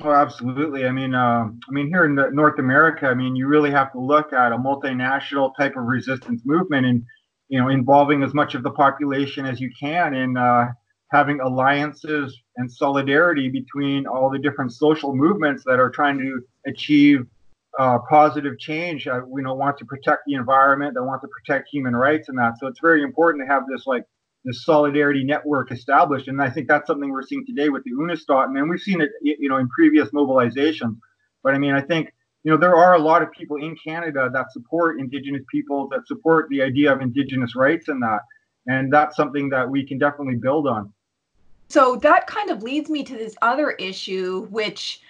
Oh, 0.00 0.12
absolutely. 0.12 0.86
I 0.86 0.90
mean, 0.90 1.14
uh, 1.14 1.48
I 1.48 1.70
mean, 1.70 1.88
here 1.88 2.06
in 2.06 2.14
North 2.34 2.58
America, 2.58 3.08
I 3.08 3.14
mean, 3.14 3.36
you 3.36 3.46
really 3.46 3.70
have 3.70 3.92
to 3.92 4.00
look 4.00 4.32
at 4.32 4.52
a 4.52 4.56
multinational 4.56 5.52
type 5.58 5.76
of 5.76 5.84
resistance 5.84 6.40
movement, 6.46 6.86
and 6.86 7.04
you 7.48 7.60
know, 7.60 7.68
involving 7.68 8.22
as 8.22 8.32
much 8.32 8.54
of 8.54 8.62
the 8.62 8.70
population 8.70 9.44
as 9.44 9.60
you 9.60 9.70
can, 9.78 10.14
and 10.14 10.38
uh, 10.38 10.66
having 11.10 11.40
alliances 11.40 12.40
and 12.56 12.70
solidarity 12.72 13.50
between 13.50 14.06
all 14.06 14.30
the 14.30 14.38
different 14.38 14.72
social 14.72 15.14
movements 15.14 15.62
that 15.64 15.78
are 15.78 15.90
trying 15.90 16.18
to 16.18 16.40
achieve 16.66 17.26
uh, 17.78 17.98
positive 18.10 18.58
change. 18.58 19.06
Uh, 19.06 19.24
you 19.26 19.42
know, 19.42 19.54
want 19.54 19.78
to 19.78 19.84
protect 19.84 20.22
the 20.26 20.34
environment, 20.34 20.94
they 20.94 21.00
want 21.00 21.22
to 21.22 21.28
protect 21.28 21.68
human 21.70 21.94
rights, 21.94 22.28
and 22.28 22.36
that. 22.38 22.58
So 22.58 22.66
it's 22.66 22.80
very 22.80 23.02
important 23.02 23.46
to 23.46 23.52
have 23.52 23.62
this 23.70 23.86
like 23.86 24.04
this 24.44 24.64
solidarity 24.64 25.24
network 25.24 25.70
established. 25.72 26.28
And 26.28 26.40
I 26.42 26.50
think 26.50 26.68
that's 26.68 26.86
something 26.86 27.10
we're 27.10 27.22
seeing 27.22 27.44
today 27.46 27.68
with 27.68 27.84
the 27.84 27.92
Unistoten. 27.92 28.58
And 28.58 28.68
we've 28.68 28.80
seen 28.80 29.00
it, 29.00 29.10
you 29.22 29.48
know, 29.48 29.56
in 29.56 29.68
previous 29.68 30.08
mobilizations. 30.10 30.96
But 31.42 31.54
I 31.54 31.58
mean, 31.58 31.74
I 31.74 31.80
think, 31.80 32.12
you 32.44 32.50
know, 32.50 32.56
there 32.56 32.76
are 32.76 32.94
a 32.94 32.98
lot 32.98 33.22
of 33.22 33.30
people 33.32 33.56
in 33.56 33.76
Canada 33.76 34.30
that 34.32 34.52
support 34.52 35.00
Indigenous 35.00 35.42
people, 35.50 35.88
that 35.88 36.06
support 36.06 36.48
the 36.50 36.62
idea 36.62 36.92
of 36.92 37.00
Indigenous 37.00 37.54
rights 37.56 37.88
and 37.88 38.02
that. 38.02 38.20
And 38.66 38.92
that's 38.92 39.16
something 39.16 39.48
that 39.50 39.68
we 39.68 39.86
can 39.86 39.98
definitely 39.98 40.36
build 40.36 40.66
on. 40.66 40.92
So 41.68 41.96
that 41.96 42.26
kind 42.26 42.50
of 42.50 42.62
leads 42.62 42.88
me 42.88 43.02
to 43.04 43.14
this 43.14 43.36
other 43.42 43.72
issue, 43.72 44.46
which 44.46 45.02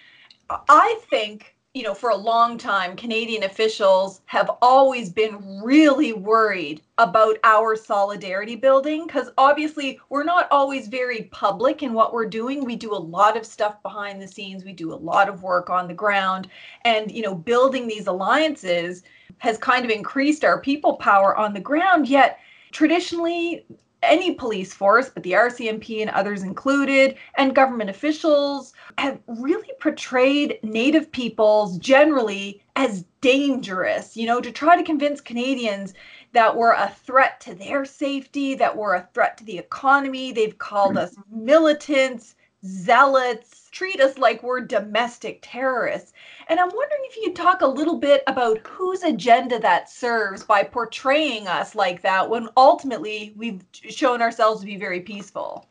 I 0.51 0.99
think 1.11 1.55
you 1.79 1.85
know, 1.85 1.95
for 1.95 2.11
a 2.11 2.17
long 2.17 2.59
time, 2.59 2.97
Canadian 2.97 3.45
officials 3.45 4.21
have 4.27 4.51
always 4.61 5.11
been 5.11 5.63
really 5.63 6.13
worried 6.13 6.83
about 6.99 7.39
our 7.45 7.77
solidarity 7.77 8.57
building 8.57 9.07
because 9.07 9.31
obviously 9.39 10.01
we're 10.09 10.25
not 10.25 10.49
always 10.51 10.89
very 10.89 11.29
public 11.31 11.85
in 11.85 11.93
what 11.93 12.13
we're 12.13 12.27
doing. 12.27 12.65
We 12.65 12.75
do 12.75 12.93
a 12.93 12.97
lot 12.97 13.37
of 13.37 13.47
stuff 13.47 13.81
behind 13.85 14.21
the 14.21 14.27
scenes, 14.27 14.65
we 14.65 14.73
do 14.73 14.93
a 14.93 14.97
lot 14.97 15.29
of 15.29 15.45
work 15.45 15.71
on 15.71 15.87
the 15.87 15.95
ground, 15.95 16.49
and, 16.85 17.13
you 17.13 17.23
know, 17.23 17.37
building 17.37 17.87
these 17.87 18.09
alliances 18.09 19.05
has 19.37 19.57
kind 19.57 19.85
of 19.85 19.93
increased 19.93 20.43
our 20.43 20.61
people 20.61 20.97
power 20.97 21.37
on 21.37 21.55
the 21.55 21.61
ground. 21.61 22.09
Yet, 22.09 22.41
traditionally, 22.73 23.65
any 24.03 24.35
police 24.35 24.75
force, 24.75 25.11
but 25.11 25.23
the 25.23 25.33
RCMP 25.33 26.01
and 26.01 26.11
others 26.11 26.43
included, 26.43 27.17
and 27.37 27.55
government 27.55 27.91
officials 27.91 28.73
have 28.99 29.21
really 29.27 29.69
portrayed 29.81 30.59
Native 30.63 31.11
peoples 31.13 31.79
generally 31.79 32.61
as 32.77 33.05
dangerous, 33.21 34.17
you 34.17 34.27
know, 34.27 34.41
to 34.41 34.51
try 34.51 34.77
to 34.77 34.83
convince 34.83 35.21
Canadians 35.21 35.95
that 36.33 36.57
we're 36.57 36.73
a 36.73 36.95
threat 37.05 37.41
to 37.41 37.55
their 37.55 37.85
safety, 37.85 38.55
that 38.55 38.77
we're 38.77 38.95
a 38.95 39.09
threat 39.15 39.39
to 39.39 39.45
the 39.45 39.59
economy. 39.59 40.33
They've 40.33 40.59
called 40.59 40.97
mm-hmm. 40.97 41.05
us 41.05 41.17
militants, 41.31 42.35
zealots, 42.65 43.69
treat 43.71 44.01
us 44.01 44.19
like 44.19 44.43
we're 44.43 44.61
domestic 44.61 45.39
terrorists. 45.43 46.13
And 46.49 46.59
I'm 46.59 46.71
wondering 46.75 47.03
if 47.05 47.17
you 47.17 47.27
could 47.27 47.37
talk 47.37 47.61
a 47.61 47.67
little 47.67 47.99
bit 47.99 48.25
about 48.27 48.67
whose 48.67 49.05
agenda 49.05 49.61
that 49.61 49.89
serves 49.89 50.43
by 50.43 50.65
portraying 50.65 51.47
us 51.47 51.75
like 51.75 52.03
that 52.03 52.29
when 52.29 52.49
ultimately 52.57 53.33
we've 53.37 53.63
shown 53.73 54.23
ourselves 54.23 54.61
to 54.61 54.67
be 54.67 54.77
very 54.77 55.01
peaceful. 55.01 55.67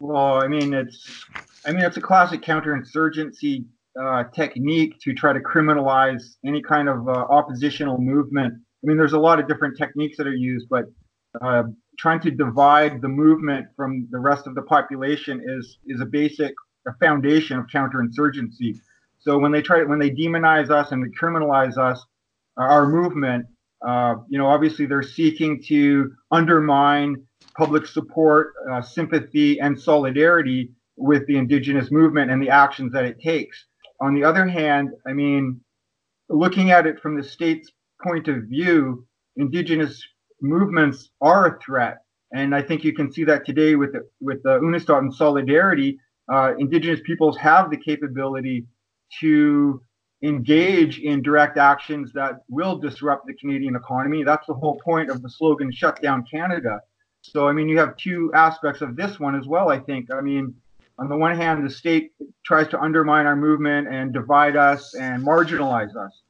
Well, 0.00 0.42
I 0.42 0.48
mean, 0.48 0.74
it's 0.74 1.24
I 1.66 1.72
mean, 1.72 1.84
it's 1.84 1.96
a 1.96 2.00
classic 2.00 2.42
counterinsurgency 2.42 3.64
uh, 4.00 4.24
technique 4.34 5.00
to 5.00 5.12
try 5.12 5.32
to 5.32 5.40
criminalize 5.40 6.36
any 6.44 6.62
kind 6.62 6.88
of 6.88 7.08
uh, 7.08 7.12
oppositional 7.12 7.98
movement. 7.98 8.54
I 8.54 8.86
mean, 8.86 8.96
there's 8.96 9.12
a 9.12 9.18
lot 9.18 9.40
of 9.40 9.48
different 9.48 9.76
techniques 9.76 10.16
that 10.18 10.26
are 10.26 10.34
used, 10.34 10.68
but 10.68 10.84
uh, 11.42 11.64
trying 11.98 12.20
to 12.20 12.30
divide 12.30 13.02
the 13.02 13.08
movement 13.08 13.66
from 13.76 14.06
the 14.10 14.18
rest 14.18 14.46
of 14.46 14.54
the 14.54 14.62
population 14.62 15.42
is 15.44 15.78
is 15.86 16.00
a 16.00 16.06
basic 16.06 16.54
a 16.86 16.92
foundation 17.04 17.58
of 17.58 17.66
counterinsurgency. 17.66 18.76
So 19.18 19.38
when 19.38 19.50
they 19.50 19.62
try 19.62 19.82
when 19.82 19.98
they 19.98 20.10
demonize 20.10 20.70
us 20.70 20.92
and 20.92 21.02
they 21.02 21.10
criminalize 21.20 21.76
us, 21.76 22.04
our 22.56 22.86
movement, 22.86 23.46
uh, 23.86 24.16
you 24.28 24.38
know, 24.38 24.46
obviously 24.46 24.86
they're 24.86 25.02
seeking 25.02 25.62
to 25.64 26.12
undermine 26.30 27.16
public 27.56 27.86
support, 27.86 28.52
uh, 28.70 28.82
sympathy, 28.82 29.60
and 29.60 29.80
solidarity 29.80 30.70
with 30.96 31.26
the 31.26 31.36
indigenous 31.36 31.90
movement 31.90 32.30
and 32.30 32.42
the 32.42 32.50
actions 32.50 32.92
that 32.92 33.04
it 33.04 33.20
takes. 33.20 33.66
On 34.00 34.14
the 34.14 34.24
other 34.24 34.46
hand, 34.46 34.90
I 35.06 35.12
mean, 35.12 35.60
looking 36.28 36.70
at 36.70 36.86
it 36.86 37.00
from 37.00 37.16
the 37.16 37.22
state's 37.22 37.70
point 38.02 38.28
of 38.28 38.44
view, 38.44 39.06
indigenous 39.36 40.02
movements 40.40 41.10
are 41.20 41.46
a 41.46 41.58
threat. 41.60 41.98
And 42.32 42.54
I 42.54 42.62
think 42.62 42.84
you 42.84 42.92
can 42.92 43.12
see 43.12 43.24
that 43.24 43.46
today 43.46 43.74
with 43.74 43.92
the, 43.92 44.08
with 44.20 44.42
the 44.42 44.58
Unistoten 44.60 45.12
Solidarity. 45.12 45.98
Uh, 46.32 46.52
indigenous 46.58 47.00
peoples 47.06 47.38
have 47.38 47.70
the 47.70 47.76
capability 47.76 48.66
to 49.20 49.82
engage 50.22 50.98
in 50.98 51.22
direct 51.22 51.58
actions 51.58 52.12
that 52.12 52.42
will 52.48 52.76
disrupt 52.78 53.26
the 53.26 53.34
Canadian 53.34 53.76
economy. 53.76 54.24
That's 54.24 54.46
the 54.46 54.54
whole 54.54 54.80
point 54.84 55.10
of 55.10 55.22
the 55.22 55.30
slogan 55.30 55.70
"Shut 55.72 56.00
Down 56.02 56.24
Canada." 56.30 56.80
So, 57.22 57.48
I 57.48 57.52
mean, 57.52 57.68
you 57.68 57.78
have 57.78 57.96
two 57.96 58.30
aspects 58.34 58.80
of 58.80 58.96
this 58.96 59.20
one 59.20 59.34
as 59.34 59.46
well. 59.46 59.68
I 59.70 59.78
think. 59.78 60.10
I 60.12 60.20
mean, 60.20 60.54
on 60.98 61.08
the 61.08 61.16
one 61.16 61.36
hand, 61.36 61.64
the 61.64 61.70
state 61.70 62.12
tries 62.44 62.68
to 62.68 62.80
undermine 62.80 63.26
our 63.26 63.36
movement 63.36 63.86
and 63.88 64.12
divide 64.12 64.56
us 64.56 64.94
and 64.94 65.24
marginalize 65.24 65.94
us. 65.96 66.22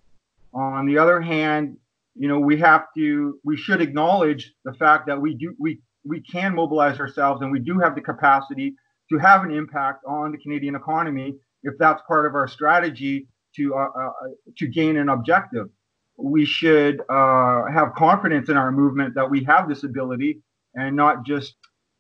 On 0.53 0.87
the 0.87 0.99
other 0.99 1.21
hand, 1.21 1.77
you 2.15 2.29
know, 2.29 2.39
we 2.39 2.59
have 2.59 2.87
to, 2.97 3.39
we 3.45 3.57
should 3.57 3.81
acknowledge 3.81 4.53
the 4.65 4.75
fact 4.75 5.07
that 5.07 5.21
we 5.21 5.35
do, 5.35 5.55
we, 5.59 5.81
we 6.05 6.21
can 6.21 6.55
mobilize 6.55 6.99
ourselves 7.01 7.41
and 7.43 7.51
we 7.51 7.61
do 7.61 7.79
have 7.79 7.95
the 7.95 8.01
capacity 8.01 8.75
to 9.11 9.19
have 9.19 9.45
an 9.45 9.53
impact 9.53 10.05
on 10.07 10.33
the 10.33 10.39
Canadian 10.39 10.75
economy 10.75 11.35
if 11.63 11.75
that's 11.79 12.03
part 12.07 12.27
of 12.27 12.35
our 12.35 12.49
strategy 12.49 13.27
to, 13.59 13.75
uh, 13.75 13.89
uh, 14.01 14.13
to 14.57 14.67
gain 14.67 14.97
an 14.97 15.11
objective. 15.11 15.69
We 16.17 16.45
should 16.45 17.01
uh, 17.09 17.67
have 17.67 17.95
confidence 17.95 18.49
in 18.49 18.57
our 18.57 18.73
movement 18.73 19.15
that 19.15 19.31
we 19.31 19.45
have 19.45 19.69
this 19.69 19.85
ability 19.85 20.41
and 20.75 20.97
not 20.97 21.25
just, 21.25 21.55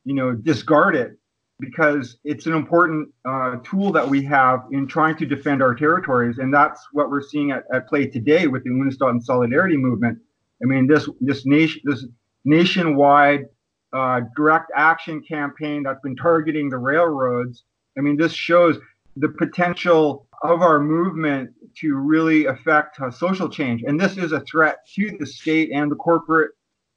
you 0.04 0.14
know, 0.14 0.32
discard 0.32 0.96
it 0.96 1.18
because 1.60 2.18
it's 2.24 2.46
an 2.46 2.52
important 2.52 3.08
uh, 3.24 3.56
tool 3.64 3.90
that 3.92 4.08
we 4.08 4.22
have 4.22 4.64
in 4.70 4.86
trying 4.86 5.16
to 5.16 5.26
defend 5.26 5.62
our 5.62 5.74
territories, 5.74 6.38
and 6.38 6.54
that's 6.54 6.86
what 6.92 7.10
we're 7.10 7.22
seeing 7.22 7.50
at, 7.50 7.64
at 7.72 7.88
play 7.88 8.06
today 8.06 8.46
with 8.46 8.62
the 8.64 8.70
Unistoten 8.70 9.22
Solidarity 9.22 9.76
movement. 9.76 10.18
I 10.62 10.66
mean, 10.66 10.86
this 10.86 11.08
this 11.20 11.46
nation 11.46 11.80
this 11.84 12.06
nationwide 12.44 13.46
uh, 13.92 14.20
direct 14.36 14.70
action 14.76 15.22
campaign 15.22 15.82
that's 15.82 16.00
been 16.00 16.16
targeting 16.16 16.70
the 16.70 16.78
railroads. 16.78 17.64
I 17.96 18.02
mean, 18.02 18.16
this 18.16 18.32
shows 18.32 18.78
the 19.18 19.28
potential 19.28 20.26
of 20.42 20.62
our 20.62 20.78
movement 20.80 21.50
to 21.80 21.96
really 21.96 22.46
affect 22.46 23.00
uh, 23.00 23.10
social 23.10 23.48
change, 23.48 23.82
and 23.82 24.00
this 24.00 24.16
is 24.16 24.32
a 24.32 24.40
threat 24.40 24.78
to 24.94 25.16
the 25.18 25.26
state 25.26 25.70
and 25.72 25.90
the 25.90 25.96
corporate 25.96 26.52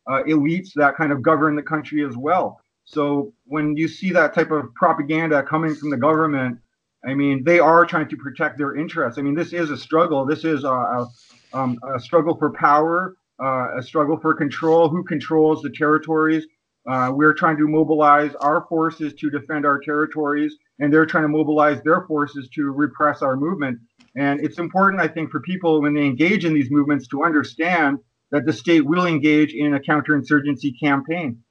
uh, 0.09 0.23
elites 0.23 0.69
that 0.75 0.95
kind 0.95 1.11
of 1.11 1.21
govern 1.21 1.55
the 1.55 1.63
country 1.63 2.05
as 2.05 2.15
well. 2.17 2.59
So 2.85 3.33
when 3.45 3.77
you 3.77 3.87
see 3.87 4.11
that 4.11 4.33
type 4.33 4.51
of 4.51 4.73
propaganda 4.75 5.43
coming 5.43 5.75
from 5.75 5.89
the 5.89 5.97
government, 5.97 6.57
I 7.05 7.13
mean, 7.13 7.43
they 7.43 7.59
are 7.59 7.85
trying 7.85 8.09
to 8.09 8.17
protect 8.17 8.57
their 8.57 8.75
interests. 8.75 9.17
I 9.17 9.21
mean, 9.21 9.35
this 9.35 9.53
is 9.53 9.71
a 9.71 9.77
struggle. 9.77 10.25
This 10.25 10.43
is 10.43 10.63
a, 10.63 10.69
a, 10.69 11.07
um, 11.53 11.79
a 11.95 11.99
struggle 11.99 12.35
for 12.35 12.51
power, 12.51 13.15
uh, 13.43 13.77
a 13.77 13.81
struggle 13.81 14.17
for 14.19 14.33
control. 14.33 14.89
Who 14.89 15.03
controls 15.03 15.61
the 15.61 15.71
territories? 15.71 16.45
Uh, 16.87 17.11
we're 17.13 17.33
trying 17.33 17.57
to 17.57 17.67
mobilize 17.67 18.33
our 18.35 18.65
forces 18.67 19.13
to 19.13 19.29
defend 19.29 19.65
our 19.65 19.79
territories, 19.79 20.57
and 20.79 20.91
they're 20.93 21.05
trying 21.05 21.23
to 21.23 21.29
mobilize 21.29 21.81
their 21.83 22.01
forces 22.01 22.49
to 22.55 22.71
repress 22.71 23.21
our 23.21 23.35
movement. 23.35 23.79
And 24.15 24.43
it's 24.43 24.59
important, 24.59 25.01
I 25.01 25.07
think, 25.07 25.31
for 25.31 25.39
people 25.39 25.81
when 25.81 25.93
they 25.93 26.05
engage 26.05 26.45
in 26.45 26.53
these 26.53 26.71
movements 26.71 27.07
to 27.09 27.23
understand 27.23 27.99
that 28.31 28.45
the 28.45 28.53
state 28.53 28.85
will 28.85 29.05
engage 29.05 29.53
in 29.53 29.75
a 29.75 29.79
counterinsurgency 29.79 30.79
campaign 30.79 31.41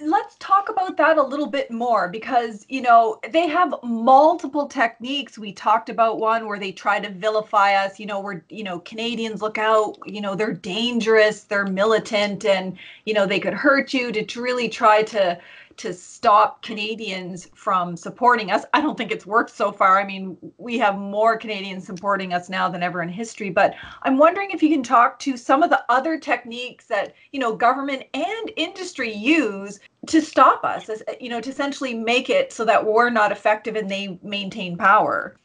let's 0.00 0.36
talk 0.38 0.68
about 0.68 0.96
that 0.96 1.18
a 1.18 1.22
little 1.22 1.48
bit 1.48 1.70
more 1.72 2.08
because 2.08 2.64
you 2.68 2.80
know 2.80 3.18
they 3.32 3.48
have 3.48 3.74
multiple 3.82 4.66
techniques 4.66 5.36
we 5.36 5.52
talked 5.52 5.88
about 5.88 6.20
one 6.20 6.46
where 6.46 6.58
they 6.58 6.70
try 6.70 7.00
to 7.00 7.10
vilify 7.10 7.74
us 7.74 7.98
you 7.98 8.06
know 8.06 8.20
we're 8.20 8.40
you 8.48 8.62
know 8.62 8.78
canadians 8.80 9.42
look 9.42 9.58
out 9.58 9.98
you 10.06 10.20
know 10.20 10.36
they're 10.36 10.52
dangerous 10.52 11.44
they're 11.44 11.66
militant 11.66 12.44
and 12.44 12.78
you 13.06 13.14
know 13.14 13.26
they 13.26 13.40
could 13.40 13.54
hurt 13.54 13.92
you 13.92 14.12
to, 14.12 14.40
really 14.40 14.68
try 14.68 15.02
to 15.02 15.36
to 15.78 15.94
stop 15.94 16.62
Canadians 16.62 17.48
from 17.54 17.96
supporting 17.96 18.50
us. 18.50 18.64
I 18.74 18.80
don't 18.80 18.98
think 18.98 19.10
it's 19.10 19.26
worked 19.26 19.50
so 19.50 19.72
far. 19.72 19.98
I 19.98 20.04
mean, 20.04 20.36
we 20.58 20.78
have 20.78 20.98
more 20.98 21.36
Canadians 21.36 21.86
supporting 21.86 22.32
us 22.32 22.48
now 22.48 22.68
than 22.68 22.82
ever 22.82 23.00
in 23.02 23.08
history, 23.08 23.50
but 23.50 23.74
I'm 24.02 24.18
wondering 24.18 24.50
if 24.50 24.62
you 24.62 24.68
can 24.68 24.82
talk 24.82 25.18
to 25.20 25.36
some 25.36 25.62
of 25.62 25.70
the 25.70 25.84
other 25.88 26.18
techniques 26.18 26.86
that, 26.86 27.14
you 27.32 27.40
know, 27.40 27.56
government 27.56 28.04
and 28.12 28.52
industry 28.56 29.12
use 29.12 29.80
to 30.06 30.20
stop 30.20 30.64
us, 30.64 30.90
you 31.20 31.28
know, 31.28 31.40
to 31.40 31.50
essentially 31.50 31.94
make 31.94 32.28
it 32.28 32.52
so 32.52 32.64
that 32.64 32.84
we're 32.84 33.10
not 33.10 33.32
effective 33.32 33.76
and 33.76 33.90
they 33.90 34.18
maintain 34.22 34.76
power. 34.76 35.36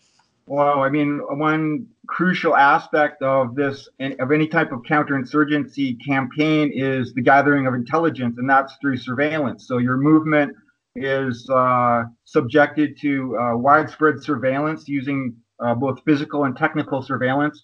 Well, 0.46 0.80
I 0.80 0.90
mean, 0.90 1.20
one 1.20 1.88
crucial 2.08 2.56
aspect 2.56 3.22
of 3.22 3.56
this 3.56 3.88
of 4.20 4.32
any 4.32 4.48
type 4.48 4.72
of 4.72 4.82
counterinsurgency 4.82 5.98
campaign 6.06 6.72
is 6.74 7.14
the 7.14 7.22
gathering 7.22 7.68
of 7.68 7.74
intelligence, 7.74 8.38
and 8.38 8.50
that's 8.50 8.76
through 8.82 8.98
surveillance. 8.98 9.68
So 9.68 9.78
your 9.78 9.98
movement 9.98 10.56
is 10.96 11.50
uh, 11.50 12.04
subjected 12.26 12.98
to 13.02 13.38
uh, 13.38 13.58
widespread 13.58 14.22
surveillance 14.22 14.88
using 14.88 15.36
uh, 15.60 15.74
both 15.74 16.02
physical 16.06 16.44
and 16.44 16.56
technical 16.56 17.02
surveillance. 17.02 17.62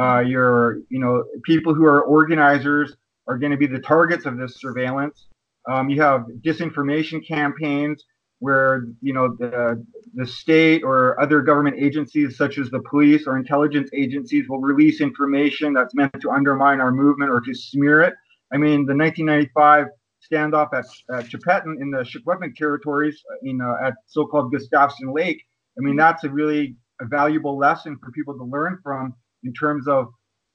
Uh, 0.00 0.20
your, 0.20 0.78
you 0.88 1.00
know, 1.00 1.24
people 1.44 1.74
who 1.74 1.84
are 1.84 2.02
organizers 2.02 2.96
are 3.26 3.38
going 3.38 3.52
to 3.52 3.58
be 3.58 3.66
the 3.66 3.80
targets 3.80 4.24
of 4.24 4.38
this 4.38 4.60
surveillance. 4.60 5.26
Um, 5.68 5.90
you 5.90 6.00
have 6.00 6.26
disinformation 6.44 7.26
campaigns 7.26 8.04
where 8.40 8.86
you 9.00 9.12
know 9.12 9.36
the 9.38 9.84
the 10.14 10.26
state 10.26 10.82
or 10.82 11.20
other 11.20 11.40
government 11.40 11.76
agencies 11.78 12.36
such 12.36 12.58
as 12.58 12.68
the 12.70 12.80
police 12.80 13.26
or 13.26 13.36
intelligence 13.36 13.88
agencies 13.94 14.48
will 14.48 14.60
release 14.60 15.00
information 15.00 15.72
that's 15.72 15.94
meant 15.94 16.14
to 16.20 16.30
undermine 16.30 16.80
our 16.80 16.90
movement 16.90 17.30
or 17.30 17.40
to 17.40 17.54
smear 17.54 18.00
it. 18.02 18.14
I 18.52 18.56
mean, 18.56 18.86
the 18.86 18.96
1995 18.96 19.86
standoff 20.20 20.72
at, 20.72 20.84
at 21.16 21.26
Ts'Peten 21.26 21.80
in 21.80 21.90
the 21.90 21.98
Secwepemc 21.98 22.56
territories 22.56 23.22
in 23.42 23.60
uh, 23.60 23.86
at 23.86 23.94
so-called 24.06 24.52
Gustafsen 24.52 25.14
Lake. 25.14 25.42
I 25.78 25.82
mean, 25.82 25.96
that's 25.96 26.24
a 26.24 26.30
really 26.30 26.76
a 27.00 27.06
valuable 27.06 27.56
lesson 27.56 27.96
for 28.02 28.10
people 28.10 28.36
to 28.36 28.44
learn 28.44 28.78
from 28.82 29.14
in 29.44 29.52
terms 29.52 29.86
of 29.88 30.08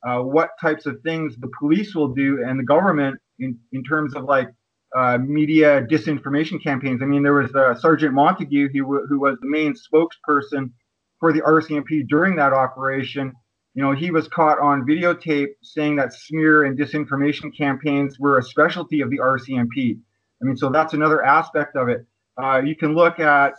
uh, 0.06 0.20
what 0.20 0.50
types 0.62 0.86
of 0.86 1.00
things 1.01 1.36
the 1.38 1.50
police 1.58 1.96
will 1.96 2.10
do 2.10 2.44
and 2.46 2.60
the 2.60 2.63
government 2.63 3.18
in, 3.39 3.58
in 3.72 3.84
terms 3.84 4.15
of 4.15 4.25
like 4.25 4.50
uh, 4.96 5.18
media 5.18 5.86
disinformation 5.86 6.64
campaigns. 6.64 7.02
I 7.02 7.06
mean, 7.06 7.22
there 7.22 7.34
was 7.34 7.54
uh, 7.54 7.75
Sergeant 7.75 8.14
Montague 8.14 8.70
who, 8.70 9.06
who 9.08 9.20
was 9.20 9.38
the 9.42 9.48
main 9.48 9.74
spokesperson 9.74 10.72
for 11.20 11.34
the 11.34 11.42
RCMP 11.42 12.08
during 12.08 12.36
that 12.38 12.54
operation. 12.54 13.34
You 13.74 13.84
know, 13.84 13.92
he 13.92 14.10
was 14.10 14.30
caught 14.30 14.58
on 14.60 14.86
videotape 14.88 15.50
saying 15.62 15.98
that 15.98 16.14
smear 16.14 16.64
and 16.64 16.80
disinformation 16.80 17.56
campaigns 17.56 18.18
were 18.20 18.38
a 18.38 18.44
specialty 18.44 19.02
of 19.02 19.10
the 19.10 19.18
RCMP. 19.18 20.00
I 20.42 20.46
mean, 20.46 20.56
so 20.56 20.70
that's 20.70 20.94
another 20.94 21.24
aspect 21.24 21.75
of 21.75 21.90
it. 21.90 22.06
Uh, 22.42 22.62
you 22.64 22.75
can 22.75 22.96
look 22.96 23.20
at, 23.20 23.54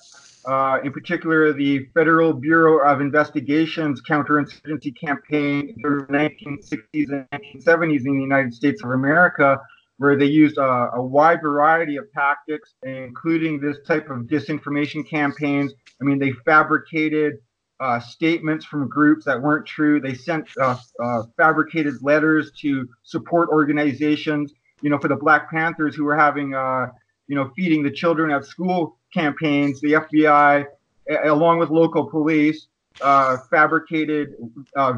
uh, 0.46 0.78
in 0.84 0.92
particular, 0.92 1.52
the 1.52 1.86
Federal 1.94 2.32
Bureau 2.32 2.86
of 2.86 3.00
Investigation's 3.00 4.02
counterinsurgency 4.02 4.98
campaign 4.98 5.76
during 5.82 6.06
the 6.06 6.12
1960s 6.12 7.10
and 7.10 7.26
1970s 7.32 8.06
in 8.06 8.16
the 8.16 8.22
United 8.22 8.54
States 8.54 8.82
of 8.82 8.90
America, 8.90 9.58
where 9.98 10.16
they 10.16 10.26
used 10.26 10.58
a, 10.58 10.90
a, 10.94 11.02
wide 11.02 11.40
variety 11.40 11.96
of 11.96 12.04
tactics, 12.12 12.74
including 12.82 13.60
this 13.60 13.78
type 13.86 14.10
of 14.10 14.18
disinformation 14.22 15.08
campaigns. 15.08 15.72
I 16.00 16.04
mean, 16.04 16.18
they 16.18 16.32
fabricated 16.44 17.38
uh, 17.80 18.00
statements 18.00 18.64
from 18.64 18.88
groups 18.88 19.24
that 19.24 19.40
weren't 19.40 19.66
true. 19.66 20.00
They 20.00 20.14
sent 20.14 20.48
uh, 20.60 20.76
uh, 21.02 21.22
fabricated 21.36 21.94
letters 22.02 22.52
to 22.60 22.88
support 23.02 23.48
organizations. 23.50 24.52
You 24.82 24.90
know, 24.90 24.98
for 24.98 25.08
the 25.08 25.16
Black 25.16 25.50
Panthers 25.50 25.94
who 25.94 26.04
were 26.04 26.16
having, 26.16 26.54
uh, 26.54 26.88
you 27.28 27.34
know, 27.34 27.50
feeding 27.56 27.82
the 27.82 27.90
children 27.90 28.30
at 28.30 28.44
school 28.44 28.98
campaigns, 29.12 29.80
the 29.80 29.94
FBI, 29.94 30.66
a- 31.08 31.28
along 31.28 31.58
with 31.58 31.70
local 31.70 32.04
police, 32.04 32.68
uh, 33.00 33.38
fabricated 33.50 34.34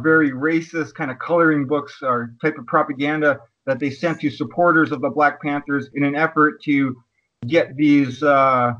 very 0.00 0.30
racist 0.30 0.94
kind 0.94 1.10
of 1.10 1.18
coloring 1.18 1.66
books 1.66 1.98
or 2.02 2.34
type 2.40 2.58
of 2.58 2.66
propaganda 2.66 3.40
that 3.68 3.78
they 3.78 3.90
sent 3.90 4.18
to 4.18 4.30
supporters 4.30 4.92
of 4.92 5.02
the 5.02 5.10
Black 5.10 5.42
Panthers 5.42 5.90
in 5.92 6.02
an 6.02 6.16
effort 6.16 6.62
to 6.62 6.96
get 7.46 7.76
these 7.76 8.22
uh, 8.22 8.72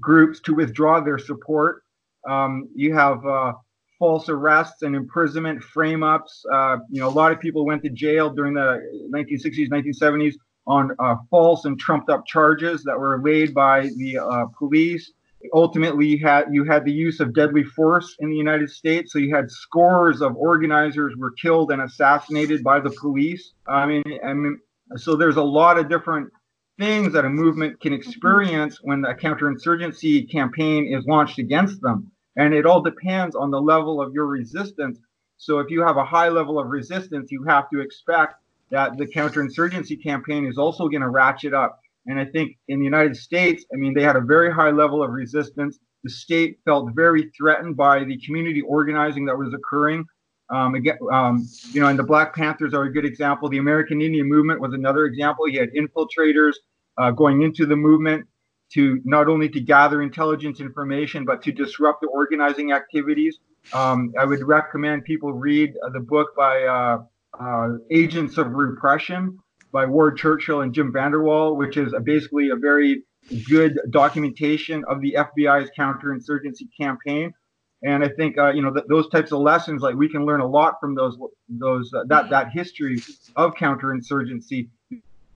groups 0.00 0.40
to 0.40 0.54
withdraw 0.54 1.00
their 1.00 1.18
support. 1.18 1.84
Um, 2.28 2.68
you 2.74 2.92
have 2.94 3.24
uh, 3.24 3.52
false 3.96 4.28
arrests 4.28 4.82
and 4.82 4.96
imprisonment, 4.96 5.62
frame 5.62 6.02
ups. 6.02 6.44
Uh, 6.52 6.78
you 6.90 7.00
know, 7.00 7.06
a 7.06 7.10
lot 7.10 7.30
of 7.30 7.38
people 7.38 7.64
went 7.64 7.84
to 7.84 7.90
jail 7.90 8.28
during 8.28 8.54
the 8.54 8.82
1960s, 9.14 9.68
1970s 9.68 10.34
on 10.66 10.90
uh, 10.98 11.14
false 11.30 11.64
and 11.64 11.78
trumped 11.78 12.10
up 12.10 12.26
charges 12.26 12.82
that 12.82 12.98
were 12.98 13.22
laid 13.22 13.54
by 13.54 13.82
the 13.82 14.48
police 14.58 15.12
ultimately 15.52 16.06
you 16.06 16.26
had 16.26 16.46
you 16.50 16.64
had 16.64 16.84
the 16.84 16.92
use 16.92 17.20
of 17.20 17.34
deadly 17.34 17.64
force 17.64 18.16
in 18.20 18.30
the 18.30 18.36
United 18.36 18.70
States. 18.70 19.12
So 19.12 19.18
you 19.18 19.34
had 19.34 19.50
scores 19.50 20.22
of 20.22 20.36
organizers 20.36 21.14
were 21.16 21.32
killed 21.32 21.70
and 21.70 21.82
assassinated 21.82 22.62
by 22.62 22.80
the 22.80 22.90
police. 22.90 23.52
I 23.66 23.86
mean, 23.86 24.04
I 24.24 24.32
mean, 24.32 24.58
so 24.96 25.16
there's 25.16 25.36
a 25.36 25.42
lot 25.42 25.78
of 25.78 25.88
different 25.88 26.30
things 26.78 27.12
that 27.12 27.24
a 27.24 27.28
movement 27.28 27.80
can 27.80 27.92
mm-hmm. 27.92 28.00
experience 28.00 28.78
when 28.82 29.04
a 29.04 29.14
counterinsurgency 29.14 30.30
campaign 30.30 30.92
is 30.92 31.04
launched 31.06 31.38
against 31.38 31.80
them, 31.80 32.10
and 32.36 32.54
it 32.54 32.66
all 32.66 32.82
depends 32.82 33.36
on 33.36 33.50
the 33.50 33.60
level 33.60 34.00
of 34.00 34.12
your 34.12 34.26
resistance. 34.26 34.98
So 35.36 35.58
if 35.58 35.70
you 35.70 35.82
have 35.82 35.96
a 35.96 36.04
high 36.04 36.28
level 36.28 36.58
of 36.58 36.68
resistance, 36.68 37.30
you 37.30 37.44
have 37.44 37.68
to 37.70 37.80
expect 37.80 38.34
that 38.70 38.96
the 38.96 39.06
counterinsurgency 39.06 40.02
campaign 40.02 40.46
is 40.46 40.58
also 40.58 40.88
going 40.88 41.02
to 41.02 41.08
ratchet 41.08 41.54
up 41.54 41.80
and 42.06 42.18
I 42.18 42.24
think 42.26 42.56
in 42.68 42.78
the 42.78 42.84
United 42.84 43.16
States, 43.16 43.64
I 43.72 43.76
mean, 43.76 43.94
they 43.94 44.02
had 44.02 44.16
a 44.16 44.20
very 44.20 44.52
high 44.52 44.70
level 44.70 45.02
of 45.02 45.10
resistance. 45.10 45.78
The 46.02 46.10
state 46.10 46.58
felt 46.64 46.90
very 46.94 47.30
threatened 47.36 47.76
by 47.76 48.04
the 48.04 48.18
community 48.18 48.60
organizing 48.60 49.24
that 49.26 49.36
was 49.36 49.54
occurring. 49.54 50.04
Um, 50.50 50.74
again, 50.74 50.98
um, 51.10 51.48
you 51.72 51.80
know, 51.80 51.88
and 51.88 51.98
the 51.98 52.04
Black 52.04 52.34
Panthers 52.34 52.74
are 52.74 52.84
a 52.84 52.92
good 52.92 53.06
example. 53.06 53.48
The 53.48 53.58
American 53.58 54.02
Indian 54.02 54.28
Movement 54.28 54.60
was 54.60 54.74
another 54.74 55.06
example. 55.06 55.48
You 55.48 55.60
had 55.60 55.70
infiltrators 55.70 56.52
uh, 56.98 57.10
going 57.10 57.42
into 57.42 57.64
the 57.64 57.76
movement 57.76 58.26
to 58.72 59.00
not 59.04 59.28
only 59.28 59.48
to 59.48 59.60
gather 59.60 60.02
intelligence 60.02 60.60
information, 60.60 61.24
but 61.24 61.42
to 61.42 61.52
disrupt 61.52 62.02
the 62.02 62.08
organizing 62.08 62.72
activities. 62.72 63.38
Um, 63.72 64.12
I 64.20 64.26
would 64.26 64.42
recommend 64.42 65.04
people 65.04 65.32
read 65.32 65.72
the 65.92 66.00
book 66.00 66.36
by 66.36 66.64
uh, 66.64 66.98
uh 67.40 67.68
Agents 67.90 68.36
of 68.36 68.52
Repression 68.52 69.38
by 69.74 69.84
Ward 69.84 70.16
Churchill 70.16 70.60
and 70.60 70.72
Jim 70.72 70.92
Vander 70.92 71.20
Wall, 71.20 71.56
which 71.56 71.76
is 71.76 71.92
a, 71.92 72.00
basically 72.00 72.50
a 72.50 72.56
very 72.56 73.02
good 73.50 73.80
documentation 73.90 74.84
of 74.88 75.00
the 75.00 75.16
FBI's 75.18 75.68
counterinsurgency 75.76 76.68
campaign. 76.80 77.34
And 77.82 78.04
I 78.04 78.08
think 78.08 78.38
uh, 78.38 78.52
you 78.52 78.62
know 78.62 78.72
th- 78.72 78.86
those 78.88 79.08
types 79.10 79.32
of 79.32 79.40
lessons, 79.40 79.82
like 79.82 79.96
we 79.96 80.08
can 80.08 80.24
learn 80.24 80.40
a 80.40 80.46
lot 80.46 80.76
from 80.80 80.94
those 80.94 81.18
those 81.48 81.92
uh, 81.92 82.04
that 82.06 82.30
that 82.30 82.50
history 82.52 83.02
of 83.36 83.54
counterinsurgency. 83.56 84.70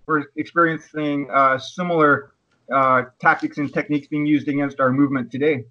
We're 0.07 0.23
experiencing 0.37 1.29
uh, 1.31 1.59
similar 1.59 2.31
uh, 2.73 3.03
tactics 3.21 3.59
and 3.59 3.71
techniques 3.75 4.07
being 4.07 4.25
used 4.25 4.49
against 4.49 4.81
our 4.81 4.91
movement 4.91 5.31
today. 5.31 5.65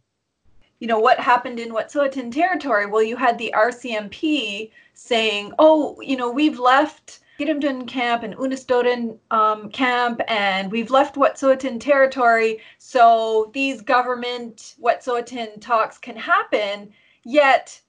You 0.79 0.87
know 0.87 0.99
what 0.99 1.19
happened 1.19 1.57
in 1.57 1.71
Wet'suwet'en 1.71 2.31
territory? 2.31 2.85
Well, 2.85 3.01
you 3.01 3.15
had 3.15 3.39
the 3.39 3.51
RCMP 3.55 4.71
saying, 4.93 5.53
"Oh, 5.57 5.99
you 6.01 6.17
know, 6.17 6.29
we've 6.29 6.59
left." 6.59 7.21
Gidimt'en 7.39 7.87
camp 7.87 8.23
and 8.23 8.35
Unistoten 8.35 9.19
um, 9.29 9.69
camp, 9.69 10.21
and 10.27 10.71
we've 10.71 10.89
left 10.89 11.15
Wet'suwet'en 11.15 11.79
territory, 11.79 12.59
so 12.79 13.51
these 13.53 13.81
government 13.81 14.75
Wet'suwet'en 14.81 15.61
talks 15.61 15.97
can 15.97 16.15
happen. 16.15 16.91
Yet 17.23 17.79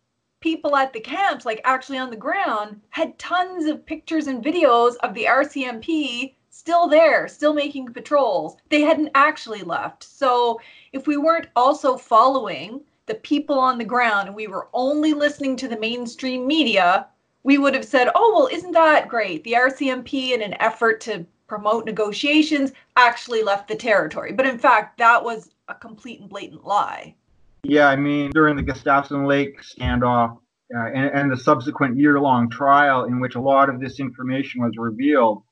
people 0.40 0.76
at 0.76 0.92
the 0.92 1.00
camps, 1.00 1.46
like 1.46 1.60
actually 1.64 1.98
on 1.98 2.10
the 2.10 2.16
ground, 2.16 2.80
had 2.90 3.18
tons 3.18 3.64
of 3.66 3.86
pictures 3.86 4.26
and 4.26 4.44
videos 4.44 4.96
of 5.02 5.14
the 5.14 5.24
RCMP 5.24 6.34
still 6.50 6.88
there, 6.88 7.28
still 7.28 7.54
making 7.54 7.86
patrols. 7.92 8.56
They 8.68 8.82
hadn't 8.82 9.12
actually 9.14 9.62
left. 9.62 10.04
So 10.04 10.60
if 10.92 11.06
we 11.06 11.16
weren't 11.16 11.48
also 11.56 11.96
following 11.96 12.80
the 13.06 13.14
people 13.14 13.58
on 13.58 13.78
the 13.78 13.84
ground 13.84 14.28
and 14.28 14.36
we 14.36 14.48
were 14.48 14.68
only 14.74 15.14
listening 15.14 15.56
to 15.56 15.68
the 15.68 15.78
mainstream 15.78 16.46
media, 16.46 17.06
we 17.42 17.58
would 17.58 17.74
have 17.74 17.84
said, 17.84 18.08
oh, 18.14 18.32
well, 18.34 18.48
isn't 18.50 18.72
that 18.72 19.08
great? 19.08 19.44
The 19.44 19.52
RCMP, 19.52 20.30
in 20.30 20.42
an 20.42 20.54
effort 20.60 21.00
to 21.02 21.24
promote 21.46 21.86
negotiations, 21.86 22.72
actually 22.96 23.42
left 23.42 23.68
the 23.68 23.76
territory. 23.76 24.32
But 24.32 24.46
in 24.46 24.58
fact, 24.58 24.98
that 24.98 25.22
was 25.22 25.50
a 25.68 25.74
complete 25.74 26.20
and 26.20 26.28
blatant 26.28 26.66
lie. 26.66 27.14
Yeah, 27.62 27.88
I 27.88 27.96
mean, 27.96 28.30
during 28.30 28.56
the 28.56 28.62
Gustafsen 28.62 29.26
Lake 29.26 29.60
standoff 29.62 30.38
uh, 30.76 30.86
and, 30.94 31.10
and 31.14 31.32
the 31.32 31.36
subsequent 31.36 31.98
year 31.98 32.20
long 32.20 32.50
trial, 32.50 33.04
in 33.04 33.20
which 33.20 33.34
a 33.34 33.40
lot 33.40 33.68
of 33.68 33.80
this 33.80 34.00
information 34.00 34.62
was 34.62 34.72
revealed, 34.76 35.42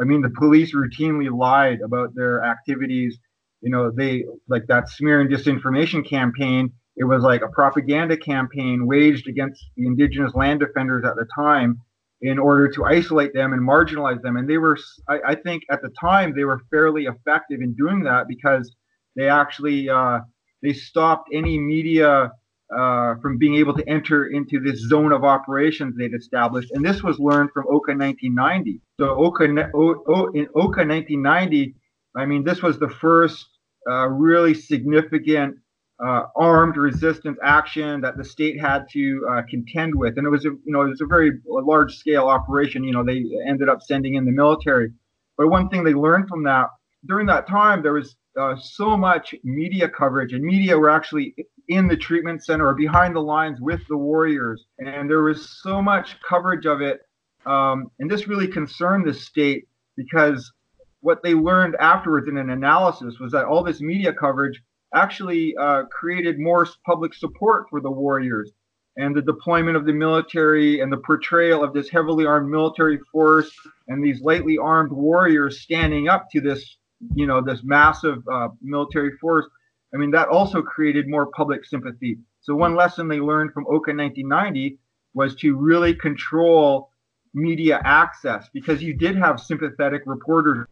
I 0.00 0.04
mean, 0.04 0.22
the 0.22 0.30
police 0.30 0.74
routinely 0.74 1.30
lied 1.34 1.80
about 1.80 2.14
their 2.14 2.44
activities. 2.44 3.18
You 3.60 3.70
know, 3.70 3.90
they 3.90 4.24
like 4.48 4.66
that 4.66 4.88
smear 4.88 5.20
and 5.20 5.30
disinformation 5.30 6.06
campaign 6.06 6.72
it 6.96 7.04
was 7.04 7.22
like 7.22 7.42
a 7.42 7.48
propaganda 7.48 8.16
campaign 8.16 8.86
waged 8.86 9.28
against 9.28 9.64
the 9.76 9.86
indigenous 9.86 10.34
land 10.34 10.60
defenders 10.60 11.04
at 11.04 11.16
the 11.16 11.26
time 11.34 11.80
in 12.20 12.38
order 12.38 12.68
to 12.68 12.84
isolate 12.84 13.34
them 13.34 13.52
and 13.52 13.60
marginalize 13.60 14.22
them. 14.22 14.36
And 14.36 14.48
they 14.48 14.58
were, 14.58 14.78
I, 15.08 15.18
I 15.28 15.34
think, 15.34 15.64
at 15.70 15.82
the 15.82 15.90
time 16.00 16.34
they 16.34 16.44
were 16.44 16.60
fairly 16.70 17.04
effective 17.04 17.60
in 17.60 17.74
doing 17.74 18.04
that 18.04 18.28
because 18.28 18.74
they 19.16 19.28
actually 19.28 19.88
uh, 19.88 20.20
they 20.62 20.72
stopped 20.72 21.28
any 21.32 21.58
media 21.58 22.32
uh, 22.74 23.14
from 23.20 23.38
being 23.38 23.56
able 23.56 23.74
to 23.74 23.88
enter 23.88 24.26
into 24.26 24.58
this 24.60 24.80
zone 24.88 25.12
of 25.12 25.24
operations 25.24 25.96
they'd 25.96 26.14
established. 26.14 26.70
And 26.72 26.84
this 26.84 27.02
was 27.02 27.18
learned 27.18 27.50
from 27.52 27.66
Oka 27.66 27.94
1990. 27.94 28.80
So 28.98 29.10
Oka, 29.10 29.70
o, 29.74 30.02
o, 30.08 30.30
in 30.32 30.46
Oka 30.54 30.86
1990, 30.86 31.74
I 32.16 32.24
mean, 32.24 32.44
this 32.44 32.62
was 32.62 32.78
the 32.78 32.88
first 32.88 33.46
uh, 33.88 34.08
really 34.08 34.54
significant 34.54 35.56
uh, 36.04 36.24
armed 36.36 36.76
resistance 36.76 37.38
action 37.42 38.00
that 38.00 38.16
the 38.16 38.24
state 38.24 38.60
had 38.60 38.84
to 38.92 39.26
uh, 39.30 39.42
contend 39.48 39.94
with, 39.94 40.18
and 40.18 40.26
it 40.26 40.30
was 40.30 40.44
a 40.44 40.50
you 40.50 40.72
know 40.72 40.82
it 40.82 40.88
was 40.88 41.00
a 41.00 41.06
very 41.06 41.32
large 41.46 41.96
scale 41.96 42.26
operation. 42.26 42.82
You 42.84 42.92
know 42.92 43.04
they 43.04 43.24
ended 43.46 43.68
up 43.68 43.82
sending 43.82 44.14
in 44.14 44.24
the 44.24 44.32
military, 44.32 44.92
but 45.36 45.48
one 45.48 45.68
thing 45.68 45.84
they 45.84 45.94
learned 45.94 46.28
from 46.28 46.42
that 46.44 46.68
during 47.06 47.26
that 47.26 47.46
time 47.46 47.82
there 47.82 47.92
was 47.92 48.16
uh, 48.38 48.56
so 48.56 48.96
much 48.96 49.34
media 49.44 49.88
coverage, 49.88 50.32
and 50.32 50.42
media 50.42 50.76
were 50.76 50.90
actually 50.90 51.34
in 51.68 51.86
the 51.86 51.96
treatment 51.96 52.44
center 52.44 52.66
or 52.66 52.74
behind 52.74 53.14
the 53.14 53.20
lines 53.20 53.60
with 53.60 53.80
the 53.88 53.96
warriors, 53.96 54.66
and 54.78 55.08
there 55.08 55.22
was 55.22 55.60
so 55.62 55.80
much 55.80 56.16
coverage 56.28 56.66
of 56.66 56.80
it, 56.80 57.02
um, 57.46 57.90
and 58.00 58.10
this 58.10 58.26
really 58.26 58.48
concerned 58.48 59.06
the 59.06 59.14
state 59.14 59.68
because 59.96 60.52
what 61.00 61.22
they 61.22 61.34
learned 61.34 61.76
afterwards 61.80 62.26
in 62.28 62.38
an 62.38 62.50
analysis 62.50 63.18
was 63.20 63.30
that 63.30 63.44
all 63.44 63.62
this 63.62 63.80
media 63.80 64.12
coverage 64.12 64.60
actually 64.94 65.54
uh, 65.56 65.84
created 65.84 66.38
more 66.38 66.66
public 66.86 67.14
support 67.14 67.66
for 67.68 67.80
the 67.80 67.90
warriors 67.90 68.52
and 68.96 69.14
the 69.14 69.22
deployment 69.22 69.76
of 69.76 69.86
the 69.86 69.92
military 69.92 70.80
and 70.80 70.92
the 70.92 70.98
portrayal 70.98 71.64
of 71.64 71.72
this 71.72 71.88
heavily 71.88 72.24
armed 72.24 72.48
military 72.48 72.98
force 73.10 73.50
and 73.88 74.04
these 74.04 74.20
lightly 74.20 74.56
armed 74.56 74.92
warriors 74.92 75.60
standing 75.60 76.08
up 76.08 76.30
to 76.30 76.40
this 76.40 76.76
you 77.14 77.26
know 77.26 77.42
this 77.42 77.60
massive 77.64 78.26
uh, 78.32 78.48
military 78.62 79.16
force. 79.18 79.46
I 79.92 79.98
mean 79.98 80.10
that 80.12 80.28
also 80.28 80.62
created 80.62 81.08
more 81.08 81.26
public 81.26 81.64
sympathy. 81.64 82.18
So 82.40 82.54
one 82.54 82.76
lesson 82.76 83.08
they 83.08 83.20
learned 83.20 83.52
from 83.52 83.66
oka 83.66 83.92
1990 83.92 84.78
was 85.12 85.34
to 85.36 85.56
really 85.56 85.94
control 85.94 86.90
media 87.34 87.80
access 87.84 88.48
because 88.52 88.82
you 88.82 88.94
did 88.94 89.16
have 89.16 89.40
sympathetic 89.40 90.02
reporters 90.06 90.66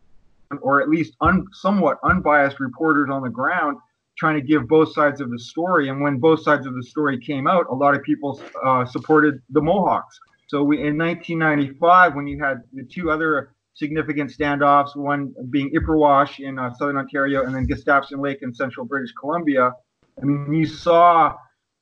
or 0.60 0.80
at 0.80 0.88
least 0.88 1.14
un, 1.20 1.46
somewhat 1.52 1.98
unbiased 2.04 2.60
reporters 2.60 3.08
on 3.10 3.22
the 3.22 3.30
ground 3.30 3.78
trying 4.16 4.34
to 4.34 4.46
give 4.46 4.68
both 4.68 4.92
sides 4.92 5.20
of 5.20 5.30
the 5.30 5.38
story. 5.38 5.88
And 5.88 6.00
when 6.00 6.18
both 6.18 6.42
sides 6.42 6.66
of 6.66 6.74
the 6.74 6.82
story 6.82 7.18
came 7.18 7.46
out, 7.46 7.66
a 7.70 7.74
lot 7.74 7.94
of 7.94 8.02
people 8.02 8.40
uh, 8.64 8.84
supported 8.84 9.40
the 9.50 9.60
Mohawks. 9.60 10.18
So 10.48 10.62
we, 10.62 10.76
in 10.76 10.98
1995, 10.98 12.14
when 12.14 12.26
you 12.26 12.42
had 12.42 12.58
the 12.72 12.84
two 12.84 13.10
other 13.10 13.54
significant 13.74 14.30
standoffs, 14.30 14.94
one 14.94 15.34
being 15.50 15.70
Ipperwash 15.70 16.40
in 16.40 16.58
uh, 16.58 16.74
southern 16.74 16.98
Ontario 16.98 17.44
and 17.44 17.54
then 17.54 17.66
Gustafsen 17.66 18.20
Lake 18.20 18.38
in 18.42 18.54
central 18.54 18.84
British 18.84 19.12
Columbia, 19.18 19.72
I 20.20 20.24
mean, 20.24 20.52
you 20.52 20.66
saw 20.66 21.34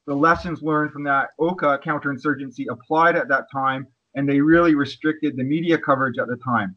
the 0.06 0.14
lessons 0.14 0.62
learned 0.62 0.92
from 0.92 1.04
that 1.04 1.30
Oka 1.38 1.80
counterinsurgency 1.84 2.66
applied 2.70 3.16
at 3.16 3.28
that 3.28 3.44
time, 3.52 3.86
and 4.14 4.28
they 4.28 4.40
really 4.40 4.74
restricted 4.74 5.36
the 5.36 5.44
media 5.44 5.78
coverage 5.78 6.18
at 6.18 6.28
the 6.28 6.36
time. 6.36 6.76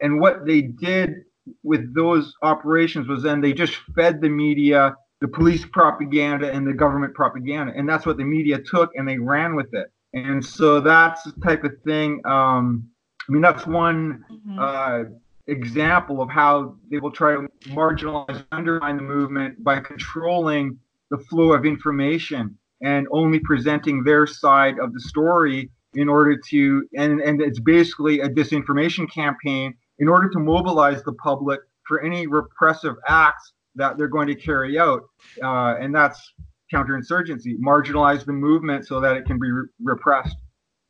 And 0.00 0.20
what 0.20 0.44
they 0.44 0.60
did 0.62 1.24
with 1.62 1.94
those 1.94 2.34
operations 2.42 3.08
was 3.08 3.22
then 3.22 3.40
they 3.40 3.52
just 3.52 3.74
fed 3.94 4.20
the 4.20 4.28
media 4.28 4.94
the 5.24 5.28
police 5.28 5.64
propaganda 5.64 6.52
and 6.52 6.66
the 6.66 6.72
government 6.74 7.14
propaganda. 7.14 7.72
And 7.74 7.88
that's 7.88 8.04
what 8.04 8.18
the 8.18 8.24
media 8.24 8.58
took 8.58 8.90
and 8.94 9.08
they 9.08 9.16
ran 9.16 9.56
with 9.56 9.72
it. 9.72 9.90
And 10.12 10.44
so 10.44 10.80
that's 10.80 11.22
the 11.22 11.32
type 11.40 11.64
of 11.64 11.72
thing. 11.82 12.20
Um, 12.26 12.90
I 13.26 13.32
mean, 13.32 13.40
that's 13.40 13.66
one 13.66 14.22
mm-hmm. 14.30 14.58
uh, 14.58 15.04
example 15.46 16.20
of 16.20 16.28
how 16.28 16.76
they 16.90 16.98
will 16.98 17.10
try 17.10 17.36
to 17.36 17.48
marginalize, 17.68 18.44
undermine 18.52 18.98
the 18.98 19.02
movement 19.02 19.64
by 19.64 19.80
controlling 19.80 20.78
the 21.10 21.16
flow 21.16 21.54
of 21.54 21.64
information 21.64 22.58
and 22.82 23.06
only 23.10 23.38
presenting 23.38 24.04
their 24.04 24.26
side 24.26 24.78
of 24.78 24.92
the 24.92 25.00
story 25.00 25.70
in 25.94 26.10
order 26.10 26.36
to, 26.50 26.86
and, 26.98 27.22
and 27.22 27.40
it's 27.40 27.60
basically 27.60 28.20
a 28.20 28.28
disinformation 28.28 29.10
campaign 29.10 29.74
in 29.98 30.08
order 30.08 30.28
to 30.30 30.38
mobilize 30.38 31.02
the 31.02 31.12
public 31.14 31.60
for 31.86 32.02
any 32.02 32.26
repressive 32.26 32.94
acts 33.08 33.52
that 33.74 33.96
they're 33.96 34.08
going 34.08 34.28
to 34.28 34.34
carry 34.34 34.78
out. 34.78 35.02
Uh, 35.42 35.74
and 35.80 35.94
that's 35.94 36.32
counterinsurgency, 36.72 37.58
marginalize 37.58 38.24
the 38.24 38.32
movement 38.32 38.86
so 38.86 39.00
that 39.00 39.16
it 39.16 39.24
can 39.26 39.38
be 39.38 39.50
re- 39.50 39.66
repressed. 39.82 40.36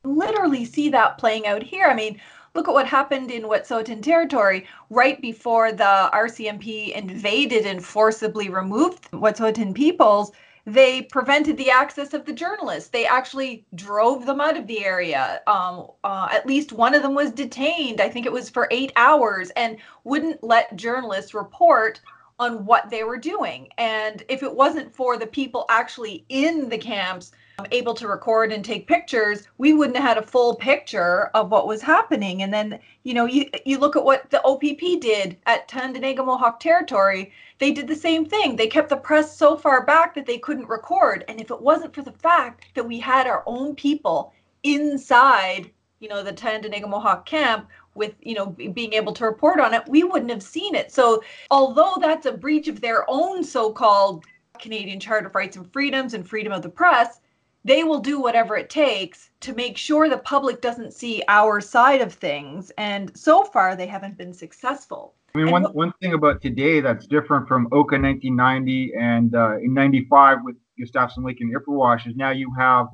Literally 0.03 0.65
see 0.65 0.89
that 0.89 1.17
playing 1.17 1.47
out 1.47 1.63
here. 1.63 1.87
I 1.87 1.95
mean, 1.95 2.19
look 2.53 2.67
at 2.67 2.73
what 2.73 2.87
happened 2.87 3.31
in 3.31 3.43
Wet'suwet'en 3.43 4.01
territory 4.01 4.67
right 4.89 5.19
before 5.21 5.71
the 5.71 6.09
RCMP 6.13 6.93
invaded 6.93 7.65
and 7.65 7.83
forcibly 7.83 8.49
removed 8.49 9.09
Wet'suwet'en 9.11 9.73
peoples. 9.73 10.31
They 10.65 11.03
prevented 11.03 11.57
the 11.57 11.69
access 11.69 12.13
of 12.13 12.25
the 12.25 12.33
journalists. 12.33 12.89
They 12.89 13.05
actually 13.05 13.65
drove 13.75 14.25
them 14.25 14.41
out 14.41 14.57
of 14.57 14.65
the 14.65 14.83
area. 14.83 15.41
Um, 15.45 15.87
uh, 16.03 16.29
at 16.31 16.47
least 16.47 16.73
one 16.73 16.95
of 16.95 17.03
them 17.03 17.13
was 17.13 17.31
detained. 17.31 18.01
I 18.01 18.09
think 18.09 18.25
it 18.25 18.31
was 18.31 18.49
for 18.49 18.67
eight 18.71 18.91
hours 18.95 19.51
and 19.51 19.77
wouldn't 20.03 20.43
let 20.43 20.75
journalists 20.75 21.35
report 21.35 22.01
on 22.39 22.65
what 22.65 22.89
they 22.89 23.03
were 23.03 23.17
doing. 23.17 23.69
And 23.77 24.23
if 24.27 24.41
it 24.41 24.55
wasn't 24.55 24.93
for 24.93 25.17
the 25.17 25.27
people 25.27 25.65
actually 25.69 26.25
in 26.29 26.67
the 26.69 26.77
camps 26.77 27.31
able 27.71 27.93
to 27.95 28.07
record 28.07 28.51
and 28.51 28.63
take 28.63 28.87
pictures, 28.87 29.47
we 29.57 29.73
wouldn't 29.73 29.97
have 29.97 30.05
had 30.05 30.17
a 30.17 30.25
full 30.25 30.55
picture 30.55 31.29
of 31.33 31.51
what 31.51 31.67
was 31.67 31.81
happening. 31.81 32.41
And 32.41 32.53
then, 32.53 32.79
you 33.03 33.13
know, 33.13 33.25
you, 33.25 33.49
you 33.65 33.77
look 33.77 33.95
at 33.95 34.03
what 34.03 34.29
the 34.29 34.43
OPP 34.43 35.01
did 35.01 35.37
at 35.45 35.67
Tyendinaga 35.67 36.25
Mohawk 36.25 36.59
territory, 36.59 37.31
they 37.59 37.71
did 37.71 37.87
the 37.87 37.95
same 37.95 38.25
thing. 38.25 38.55
They 38.55 38.67
kept 38.67 38.89
the 38.89 38.97
press 38.97 39.35
so 39.35 39.55
far 39.55 39.85
back 39.85 40.13
that 40.15 40.25
they 40.25 40.37
couldn't 40.37 40.67
record. 40.67 41.23
And 41.27 41.39
if 41.39 41.51
it 41.51 41.61
wasn't 41.61 41.95
for 41.95 42.01
the 42.01 42.11
fact 42.11 42.65
that 42.73 42.87
we 42.87 42.99
had 42.99 43.27
our 43.27 43.43
own 43.45 43.75
people 43.75 44.33
inside, 44.63 45.71
you 45.99 46.09
know, 46.09 46.23
the 46.23 46.33
Tyendinaga 46.33 46.89
Mohawk 46.89 47.25
camp, 47.25 47.69
with 47.95 48.13
you 48.21 48.35
know 48.35 48.47
being 48.47 48.91
able 48.91 49.13
to 49.13 49.23
report 49.23 49.57
on 49.57 49.73
it 49.73 49.81
we 49.87 50.03
wouldn't 50.03 50.29
have 50.29 50.43
seen 50.43 50.75
it 50.75 50.91
so 50.91 51.23
although 51.49 51.95
that's 52.01 52.25
a 52.25 52.31
breach 52.33 52.67
of 52.67 52.81
their 52.81 53.09
own 53.09 53.41
so-called 53.41 54.25
canadian 54.59 54.99
charter 54.99 55.27
of 55.27 55.35
rights 55.35 55.55
and 55.55 55.71
freedoms 55.71 56.13
and 56.13 56.27
freedom 56.27 56.51
of 56.51 56.61
the 56.61 56.67
press 56.67 57.21
they 57.65 57.83
will 57.83 57.99
do 57.99 58.21
whatever 58.21 58.55
it 58.55 58.69
takes 58.69 59.31
to 59.41 59.53
make 59.53 59.75
sure 59.75 60.07
the 60.07 60.19
public 60.19 60.61
doesn't 60.61 60.93
see 60.93 61.23
our 61.27 61.59
side 61.59 61.99
of 61.99 62.13
things 62.13 62.71
and 62.77 63.15
so 63.17 63.43
far 63.43 63.75
they 63.75 63.87
haven't 63.87 64.17
been 64.17 64.33
successful. 64.33 65.15
I 65.33 65.39
mean, 65.39 65.51
one, 65.51 65.63
one 65.73 65.91
thing 65.99 66.13
about 66.13 66.41
today 66.41 66.79
that's 66.79 67.07
different 67.07 67.47
from 67.47 67.65
Oka 67.73 67.99
1990 67.99 68.93
and 68.97 69.35
uh, 69.35 69.57
in 69.57 69.73
95 69.73 70.37
with 70.45 70.55
Gustafsen 70.79 71.25
Lake 71.25 71.41
and 71.41 71.53
Ipperwash 71.53 72.07
is 72.07 72.15
now 72.15 72.29
you 72.29 72.53
have 72.57 72.85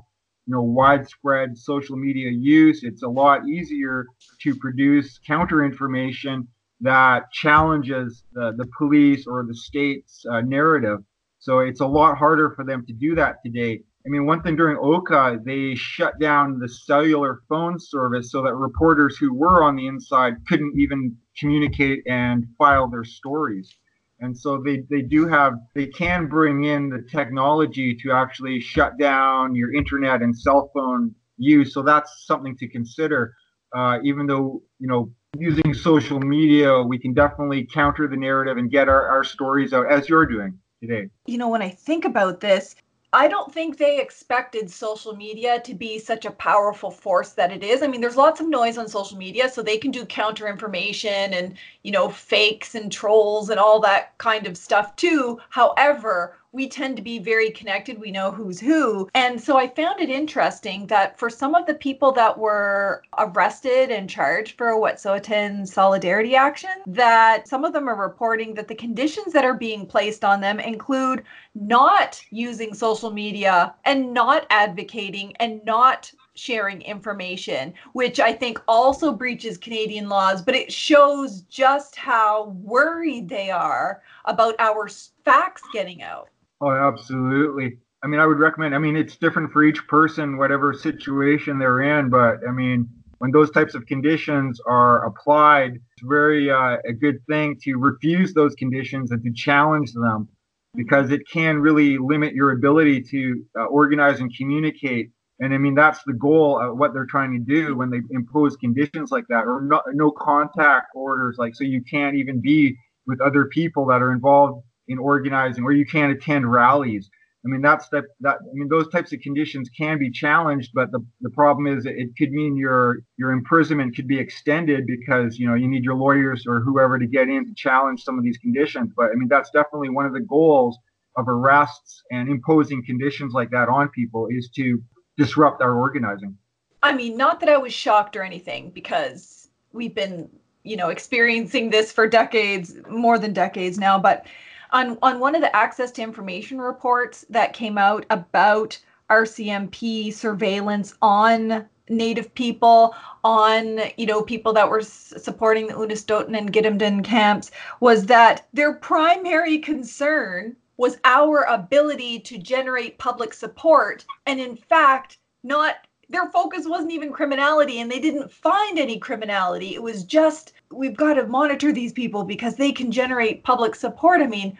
you 0.46 0.54
know 0.54 0.62
widespread 0.62 1.56
social 1.56 1.96
media 1.96 2.30
use. 2.30 2.82
It's 2.82 3.02
a 3.02 3.08
lot 3.08 3.46
easier 3.46 4.06
to 4.40 4.56
produce 4.56 5.20
counter 5.24 5.64
information 5.64 6.48
that 6.80 7.30
challenges 7.30 8.24
the, 8.32 8.54
the 8.56 8.66
police 8.76 9.26
or 9.26 9.44
the 9.46 9.54
state's 9.54 10.24
uh, 10.28 10.40
narrative. 10.40 10.98
So 11.38 11.60
it's 11.60 11.80
a 11.80 11.86
lot 11.86 12.16
harder 12.16 12.50
for 12.50 12.64
them 12.64 12.84
to 12.86 12.92
do 12.92 13.14
that 13.16 13.36
today 13.44 13.82
i 14.06 14.08
mean 14.08 14.26
one 14.26 14.42
thing 14.42 14.56
during 14.56 14.76
oka 14.78 15.38
they 15.44 15.74
shut 15.74 16.18
down 16.18 16.58
the 16.58 16.68
cellular 16.68 17.42
phone 17.48 17.78
service 17.78 18.30
so 18.30 18.42
that 18.42 18.54
reporters 18.54 19.16
who 19.16 19.34
were 19.34 19.62
on 19.62 19.76
the 19.76 19.86
inside 19.86 20.34
couldn't 20.46 20.72
even 20.76 21.16
communicate 21.38 22.02
and 22.06 22.46
file 22.58 22.88
their 22.88 23.04
stories. 23.04 23.74
And 24.20 24.36
so 24.36 24.62
they, 24.64 24.84
they 24.88 25.02
do 25.02 25.26
have 25.26 25.54
they 25.74 25.86
can 25.86 26.26
bring 26.26 26.64
in 26.64 26.88
the 26.88 27.02
technology 27.10 27.94
to 27.96 28.12
actually 28.12 28.60
shut 28.60 28.96
down 28.98 29.54
your 29.56 29.74
internet 29.74 30.22
and 30.22 30.36
cell 30.36 30.70
phone 30.72 31.14
use. 31.38 31.74
So 31.74 31.82
that's 31.82 32.24
something 32.26 32.56
to 32.58 32.68
consider. 32.68 33.34
Uh, 33.74 33.98
even 34.04 34.26
though 34.26 34.62
you 34.78 34.86
know 34.86 35.10
using 35.38 35.72
social 35.72 36.20
media 36.20 36.82
we 36.82 36.98
can 36.98 37.14
definitely 37.14 37.64
counter 37.64 38.06
the 38.06 38.16
narrative 38.16 38.58
and 38.58 38.70
get 38.70 38.86
our, 38.86 39.08
our 39.08 39.24
stories 39.24 39.72
out 39.72 39.90
as 39.90 40.08
you're 40.08 40.26
doing 40.26 40.56
today. 40.80 41.08
You 41.24 41.38
know 41.38 41.48
when 41.48 41.62
i 41.62 41.70
think 41.70 42.04
about 42.04 42.40
this 42.40 42.76
I 43.14 43.28
don't 43.28 43.52
think 43.52 43.76
they 43.76 44.00
expected 44.00 44.70
social 44.70 45.14
media 45.14 45.60
to 45.62 45.74
be 45.74 45.98
such 45.98 46.24
a 46.24 46.30
powerful 46.30 46.90
force 46.90 47.32
that 47.32 47.52
it 47.52 47.62
is. 47.62 47.82
I 47.82 47.86
mean, 47.86 48.00
there's 48.00 48.16
lots 48.16 48.40
of 48.40 48.48
noise 48.48 48.78
on 48.78 48.88
social 48.88 49.18
media, 49.18 49.48
so 49.50 49.62
they 49.62 49.76
can 49.76 49.90
do 49.90 50.06
counter 50.06 50.48
information 50.48 51.34
and, 51.34 51.56
you 51.82 51.90
know, 51.92 52.08
fakes 52.08 52.74
and 52.74 52.90
trolls 52.90 53.50
and 53.50 53.60
all 53.60 53.80
that 53.80 54.16
kind 54.18 54.46
of 54.46 54.56
stuff 54.56 54.96
too. 54.96 55.38
However, 55.50 56.38
we 56.52 56.68
tend 56.68 56.96
to 56.96 57.02
be 57.02 57.18
very 57.18 57.50
connected. 57.50 57.98
We 57.98 58.10
know 58.10 58.30
who's 58.30 58.60
who. 58.60 59.08
And 59.14 59.40
so 59.40 59.56
I 59.56 59.68
found 59.68 60.00
it 60.00 60.10
interesting 60.10 60.86
that 60.88 61.18
for 61.18 61.30
some 61.30 61.54
of 61.54 61.66
the 61.66 61.74
people 61.74 62.12
that 62.12 62.36
were 62.36 63.02
arrested 63.16 63.90
and 63.90 64.08
charged 64.08 64.58
for 64.58 64.74
Wet'suwet'en 64.74 65.66
solidarity 65.66 66.36
action, 66.36 66.70
that 66.86 67.48
some 67.48 67.64
of 67.64 67.72
them 67.72 67.88
are 67.88 67.96
reporting 67.96 68.52
that 68.54 68.68
the 68.68 68.74
conditions 68.74 69.32
that 69.32 69.46
are 69.46 69.54
being 69.54 69.86
placed 69.86 70.24
on 70.24 70.42
them 70.42 70.60
include 70.60 71.22
not 71.54 72.22
using 72.30 72.74
social 72.74 73.10
media 73.10 73.74
and 73.86 74.12
not 74.12 74.46
advocating 74.50 75.34
and 75.36 75.64
not 75.64 76.12
sharing 76.34 76.82
information, 76.82 77.72
which 77.92 78.20
I 78.20 78.32
think 78.32 78.60
also 78.68 79.12
breaches 79.12 79.56
Canadian 79.56 80.08
laws, 80.08 80.42
but 80.42 80.54
it 80.54 80.72
shows 80.72 81.42
just 81.42 81.96
how 81.96 82.56
worried 82.62 83.28
they 83.28 83.50
are 83.50 84.02
about 84.26 84.54
our 84.58 84.88
facts 85.24 85.62
getting 85.72 86.02
out. 86.02 86.28
Oh, 86.62 86.70
absolutely. 86.70 87.78
I 88.04 88.06
mean, 88.06 88.20
I 88.20 88.26
would 88.26 88.38
recommend. 88.38 88.72
I 88.72 88.78
mean, 88.78 88.94
it's 88.94 89.16
different 89.16 89.52
for 89.52 89.64
each 89.64 89.84
person, 89.88 90.38
whatever 90.38 90.72
situation 90.72 91.58
they're 91.58 91.82
in. 91.82 92.08
But 92.08 92.38
I 92.48 92.52
mean, 92.52 92.88
when 93.18 93.32
those 93.32 93.50
types 93.50 93.74
of 93.74 93.84
conditions 93.86 94.60
are 94.68 95.04
applied, 95.04 95.72
it's 95.74 96.04
very 96.04 96.52
uh, 96.52 96.76
a 96.88 96.92
good 96.92 97.18
thing 97.28 97.58
to 97.64 97.74
refuse 97.78 98.32
those 98.32 98.54
conditions 98.54 99.10
and 99.10 99.20
to 99.24 99.32
challenge 99.32 99.92
them, 99.92 100.28
because 100.76 101.10
it 101.10 101.22
can 101.32 101.58
really 101.58 101.98
limit 101.98 102.32
your 102.32 102.52
ability 102.52 103.02
to 103.10 103.44
uh, 103.58 103.64
organize 103.64 104.20
and 104.20 104.32
communicate. 104.36 105.10
And 105.40 105.52
I 105.52 105.58
mean, 105.58 105.74
that's 105.74 106.00
the 106.06 106.12
goal 106.12 106.60
of 106.60 106.78
what 106.78 106.94
they're 106.94 107.06
trying 107.06 107.32
to 107.32 107.40
do 107.40 107.76
when 107.76 107.90
they 107.90 108.02
impose 108.10 108.54
conditions 108.56 109.10
like 109.10 109.24
that, 109.30 109.46
or 109.46 109.62
no, 109.62 109.82
no 109.94 110.12
contact 110.12 110.86
orders, 110.94 111.38
like 111.38 111.56
so 111.56 111.64
you 111.64 111.82
can't 111.90 112.14
even 112.14 112.40
be 112.40 112.76
with 113.08 113.20
other 113.20 113.46
people 113.46 113.84
that 113.86 114.00
are 114.00 114.12
involved 114.12 114.62
in 114.88 114.98
organizing 114.98 115.64
or 115.64 115.72
you 115.72 115.86
can't 115.86 116.12
attend 116.12 116.50
rallies. 116.50 117.10
I 117.44 117.48
mean 117.48 117.60
that's 117.60 117.88
that 117.88 118.04
that 118.20 118.36
i 118.36 118.54
mean 118.54 118.68
those 118.68 118.88
types 118.88 119.12
of 119.12 119.20
conditions 119.20 119.68
can 119.76 119.98
be 119.98 120.10
challenged 120.10 120.70
but 120.74 120.92
the, 120.92 121.04
the 121.22 121.30
problem 121.30 121.66
is 121.66 121.86
it 121.86 122.10
could 122.16 122.30
mean 122.30 122.56
your 122.56 122.98
your 123.16 123.32
imprisonment 123.32 123.96
could 123.96 124.06
be 124.06 124.18
extended 124.18 124.86
because 124.86 125.38
you 125.38 125.48
know 125.48 125.54
you 125.54 125.66
need 125.66 125.82
your 125.82 125.96
lawyers 125.96 126.44
or 126.46 126.60
whoever 126.60 126.98
to 127.00 127.06
get 127.06 127.28
in 127.28 127.44
to 127.44 127.54
challenge 127.54 128.04
some 128.04 128.16
of 128.16 128.24
these 128.24 128.38
conditions. 128.38 128.92
But 128.96 129.10
i 129.10 129.14
mean 129.14 129.28
that's 129.28 129.50
definitely 129.50 129.88
one 129.88 130.06
of 130.06 130.12
the 130.12 130.20
goals 130.20 130.78
of 131.16 131.28
arrests 131.28 132.02
and 132.10 132.28
imposing 132.28 132.84
conditions 132.84 133.34
like 133.34 133.50
that 133.50 133.68
on 133.68 133.88
people 133.88 134.28
is 134.30 134.48
to 134.56 134.80
disrupt 135.18 135.60
our 135.60 135.74
organizing. 135.74 136.36
I 136.82 136.92
mean 136.92 137.16
not 137.16 137.40
that 137.40 137.48
i 137.48 137.56
was 137.56 137.72
shocked 137.72 138.14
or 138.14 138.22
anything 138.22 138.70
because 138.70 139.48
we've 139.72 139.94
been 139.94 140.30
you 140.62 140.76
know 140.76 140.90
experiencing 140.90 141.70
this 141.70 141.90
for 141.90 142.06
decades 142.06 142.76
more 142.88 143.18
than 143.18 143.32
decades 143.32 143.78
now 143.78 143.98
but 143.98 144.26
on 144.72 144.98
on 145.02 145.20
one 145.20 145.34
of 145.34 145.40
the 145.40 145.54
access 145.54 145.90
to 145.92 146.02
information 146.02 146.60
reports 146.60 147.24
that 147.30 147.52
came 147.52 147.78
out 147.78 148.06
about 148.10 148.78
RCMP 149.10 150.12
surveillance 150.12 150.94
on 151.02 151.68
native 151.88 152.32
people 152.34 152.94
on 153.24 153.80
you 153.96 154.06
know 154.06 154.22
people 154.22 154.52
that 154.52 154.68
were 154.68 154.80
s- 154.80 155.12
supporting 155.18 155.66
the 155.66 155.74
Unistoten 155.74 156.36
and 156.36 156.52
Gidimt'en 156.52 157.04
camps 157.04 157.50
was 157.80 158.06
that 158.06 158.46
their 158.52 158.74
primary 158.74 159.58
concern 159.58 160.56
was 160.78 160.98
our 161.04 161.44
ability 161.44 162.18
to 162.20 162.38
generate 162.38 162.98
public 162.98 163.34
support 163.34 164.04
and 164.26 164.40
in 164.40 164.56
fact 164.56 165.18
not 165.44 165.76
their 166.12 166.30
focus 166.30 166.66
wasn't 166.66 166.92
even 166.92 167.12
criminality 167.12 167.80
and 167.80 167.90
they 167.90 167.98
didn't 167.98 168.30
find 168.30 168.78
any 168.78 168.98
criminality. 168.98 169.74
It 169.74 169.82
was 169.82 170.04
just, 170.04 170.52
we've 170.72 170.96
got 170.96 171.14
to 171.14 171.26
monitor 171.26 171.72
these 171.72 171.92
people 171.92 172.24
because 172.24 172.56
they 172.56 172.72
can 172.72 172.90
generate 172.90 173.44
public 173.44 173.74
support. 173.74 174.20
I 174.20 174.26
mean, 174.26 174.58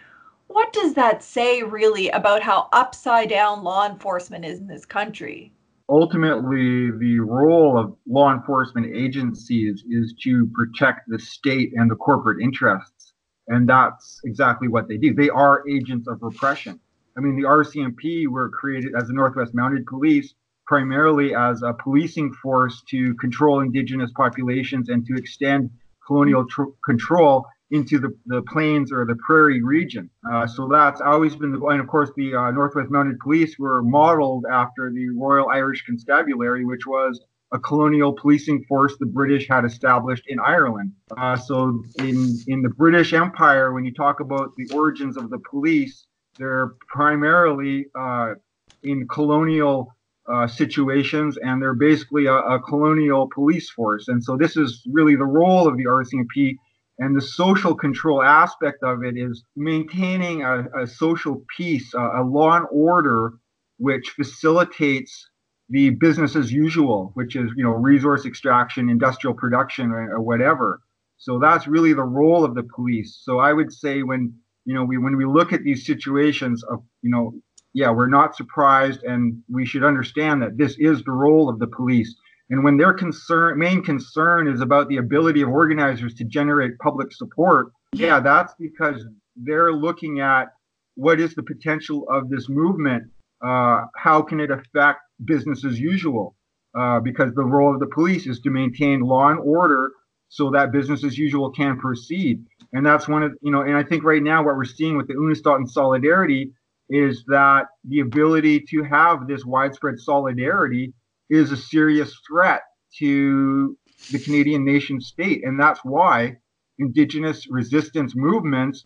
what 0.49 0.73
does 0.73 0.95
that 0.95 1.23
say 1.23 1.63
really 1.63 2.09
about 2.11 2.43
how 2.43 2.69
upside 2.73 3.31
down 3.31 3.65
law 3.65 3.89
enforcement 3.89 4.45
is 4.45 4.59
in 4.59 4.67
this 4.67 4.85
country? 4.85 5.53
ultimately 5.93 6.91
the 6.99 7.21
role 7.21 7.79
of 7.79 7.95
law 8.07 8.33
enforcement 8.33 8.87
agencies 8.95 9.85
is 9.91 10.15
to 10.23 10.51
protect 10.55 11.09
the 11.09 11.19
state 11.19 11.73
and 11.77 11.91
the 11.91 11.95
corporate 11.95 12.43
interests. 12.43 13.13
And 13.49 13.69
that's 13.69 14.21
exactly 14.25 14.69
what 14.69 14.89
they 14.89 14.97
do. 14.97 15.13
They 15.13 15.29
are 15.29 15.69
agents 15.69 16.09
of 16.09 16.23
repression. 16.23 16.81
I 17.17 17.21
mean, 17.21 17.37
the 17.37 17.47
RCMP 17.47 18.27
were 18.29 18.49
created 18.49 18.93
as 18.97 19.09
the 19.09 19.13
Northwest 19.13 19.53
Mounted 19.55 19.85
Police 19.87 20.35
primarily 20.67 21.35
as 21.35 21.63
a 21.63 21.75
policing 21.75 22.33
force 22.35 22.83
to 22.89 23.15
control 23.17 23.61
indigenous 23.61 24.11
populations 24.17 24.89
and 24.89 25.05
to 25.07 25.17
extend 25.17 25.69
colonial 26.07 26.47
tr- 26.47 26.73
control 26.85 27.47
into 27.71 27.99
the, 27.99 28.15
the 28.27 28.43
plains 28.43 28.93
or 28.93 29.07
the 29.07 29.17
prairie 29.27 29.63
region. 29.63 30.09
Uh, 30.31 30.47
so 30.47 30.69
that's 30.69 31.01
always 31.01 31.35
been 31.35 31.53
the, 31.53 31.67
and 31.67 31.81
of 31.81 31.87
course 31.87 32.11
the 32.17 32.35
uh, 32.35 32.51
Northwest 32.51 32.91
Mounted 32.91 33.19
Police 33.19 33.59
were 33.59 33.83
modeled 33.83 34.45
after 34.51 34.93
the 34.93 35.09
Royal 35.11 35.49
Irish 35.49 35.83
Constabulary, 35.87 36.65
which 36.67 36.87
was 36.87 37.19
a 37.53 37.59
colonial 37.59 38.13
policing 38.13 38.65
force 38.65 38.97
the 38.99 39.07
British 39.07 39.49
had 39.49 39.65
established 39.65 40.25
in 40.27 40.39
Ireland. 40.41 40.93
Uh, 41.17 41.37
so 41.37 41.83
in 41.99 42.39
in 42.47 42.63
the 42.63 42.71
British 42.71 43.13
Empire, 43.13 43.73
when 43.73 43.85
you 43.85 43.93
talk 43.93 44.21
about 44.21 44.53
the 44.57 44.69
origins 44.75 45.17
of 45.17 45.31
the 45.31 45.39
police, 45.51 46.07
they're 46.39 46.75
primarily 46.89 47.87
uh, 47.99 48.35
in 48.83 49.07
colonial 49.09 49.95
uh, 50.31 50.47
situations, 50.47 51.37
and 51.39 51.61
they're 51.61 51.75
basically 51.75 52.27
a, 52.27 52.35
a, 52.35 52.61
colonial 52.61 53.29
police 53.35 53.71
force. 53.71 54.07
And 54.09 54.23
so 54.23 54.37
this 54.37 54.57
is 54.57 54.87
really 54.93 55.17
the 55.17 55.25
role 55.25 55.67
of 55.67 55.77
the 55.77 55.85
RCMP. 55.85 56.57
And 56.99 57.17
the 57.17 57.21
social 57.21 57.75
control 57.75 58.23
aspect 58.23 58.85
of 58.85 59.03
it 59.03 59.17
is 59.17 59.43
maintaining 59.57 60.45
a, 60.45 60.67
a 60.81 60.87
social 60.87 61.43
peace, 61.57 61.93
a, 61.95 62.21
a, 62.21 62.23
law 62.23 62.57
and 62.57 62.67
order, 62.71 63.33
which 63.79 64.11
facilitates 64.11 65.29
the 65.69 65.91
business 65.91 66.37
as 66.37 66.53
usual, 66.53 67.11
which 67.15 67.35
is 67.35 67.51
you 67.57 67.65
know 67.65 67.71
resource 67.71 68.25
extraction, 68.25 68.91
industrial 68.91 69.35
production, 69.35 69.91
or, 69.91 70.17
or 70.17 70.21
whatever. 70.21 70.81
So 71.17 71.39
that's 71.39 71.67
really 71.67 71.95
the 71.95 72.05
role 72.05 72.45
of 72.45 72.55
the 72.55 72.63
police. 72.63 73.21
So 73.23 73.39
I 73.39 73.53
would 73.53 73.73
say 73.73 74.03
when 74.03 74.35
you 74.65 74.75
know 74.75 74.85
we 74.85 74.99
when 74.99 75.17
we 75.17 75.25
look 75.25 75.53
at 75.53 75.65
these 75.65 75.85
situations 75.85 76.63
of 76.65 76.85
you 77.01 77.11
know 77.11 77.33
yeah, 77.75 77.91
we're 77.91 78.09
not 78.09 78.37
surprised, 78.37 79.03
and 79.03 79.43
we 79.51 79.65
should 79.65 79.85
understand 79.85 80.43
that 80.43 80.59
this 80.59 80.77
is 80.79 81.03
the 81.03 81.13
role 81.13 81.49
of 81.49 81.59
the 81.59 81.67
police. 81.67 82.15
And 82.51 82.63
when 82.63 82.77
their 82.77 82.93
concern, 82.93 83.59
main 83.59 83.83
concern, 83.83 84.47
is 84.47 84.61
about 84.61 84.89
the 84.89 84.99
ability 84.99 85.41
of 85.41 85.49
organizers 85.49 86.15
to 86.15 86.25
generate 86.25 86.79
public 86.79 87.13
support, 87.13 87.73
yeah, 87.95 88.21
that's 88.21 88.55
because 88.59 89.05
they're 89.37 89.73
looking 89.73 90.21
at 90.21 90.49
what 90.95 91.19
is 91.19 91.35
the 91.35 91.43
potential 91.43 92.07
of 92.11 92.29
this 92.29 92.49
movement. 92.49 93.05
Uh, 93.43 93.87
how 93.97 94.23
can 94.23 94.39
it 94.39 94.51
affect 94.51 95.01
business 95.25 95.65
as 95.65 95.81
usual? 95.81 96.37
Uh, 96.79 97.01
because 97.01 97.35
the 97.35 97.43
role 97.43 97.75
of 97.75 97.81
the 97.81 97.87
police 97.87 98.27
is 98.27 98.41
to 98.41 98.51
maintain 98.51 99.01
law 99.01 99.29
and 99.29 99.41
order 99.41 99.91
so 100.29 100.51
that 100.51 100.73
business 100.73 101.05
as 101.05 101.19
usual 101.19 101.51
can 101.51 101.79
proceed. 101.79 102.43
And 102.73 102.85
that's 102.85 103.07
one 103.07 103.23
of 103.23 103.33
you 103.43 103.51
know, 103.51 103.61
and 103.61 103.77
I 103.77 103.83
think 103.83 104.05
right 104.05 104.23
now 104.23 104.43
what 104.43 104.57
we're 104.57 104.65
seeing 104.65 104.97
with 104.97 105.07
the 105.07 105.15
Unistoten 105.15 105.69
Solidarity 105.69 106.53
is 106.93 107.25
that 107.27 107.65
the 107.85 108.01
ability 108.01 108.61
to 108.69 108.83
have 108.85 109.27
this 109.27 109.47
widespread 109.47 109.99
solidarity 109.99 110.93
is 111.31 111.51
a 111.51 111.57
serious 111.57 112.15
threat 112.29 112.61
to 112.99 113.77
the 114.11 114.19
Canadian 114.19 114.63
nation 114.65 115.01
state. 115.01 115.43
And 115.43 115.59
that's 115.59 115.81
why 115.83 116.37
Indigenous 116.79 117.47
resistance 117.51 118.15
movements 118.15 118.85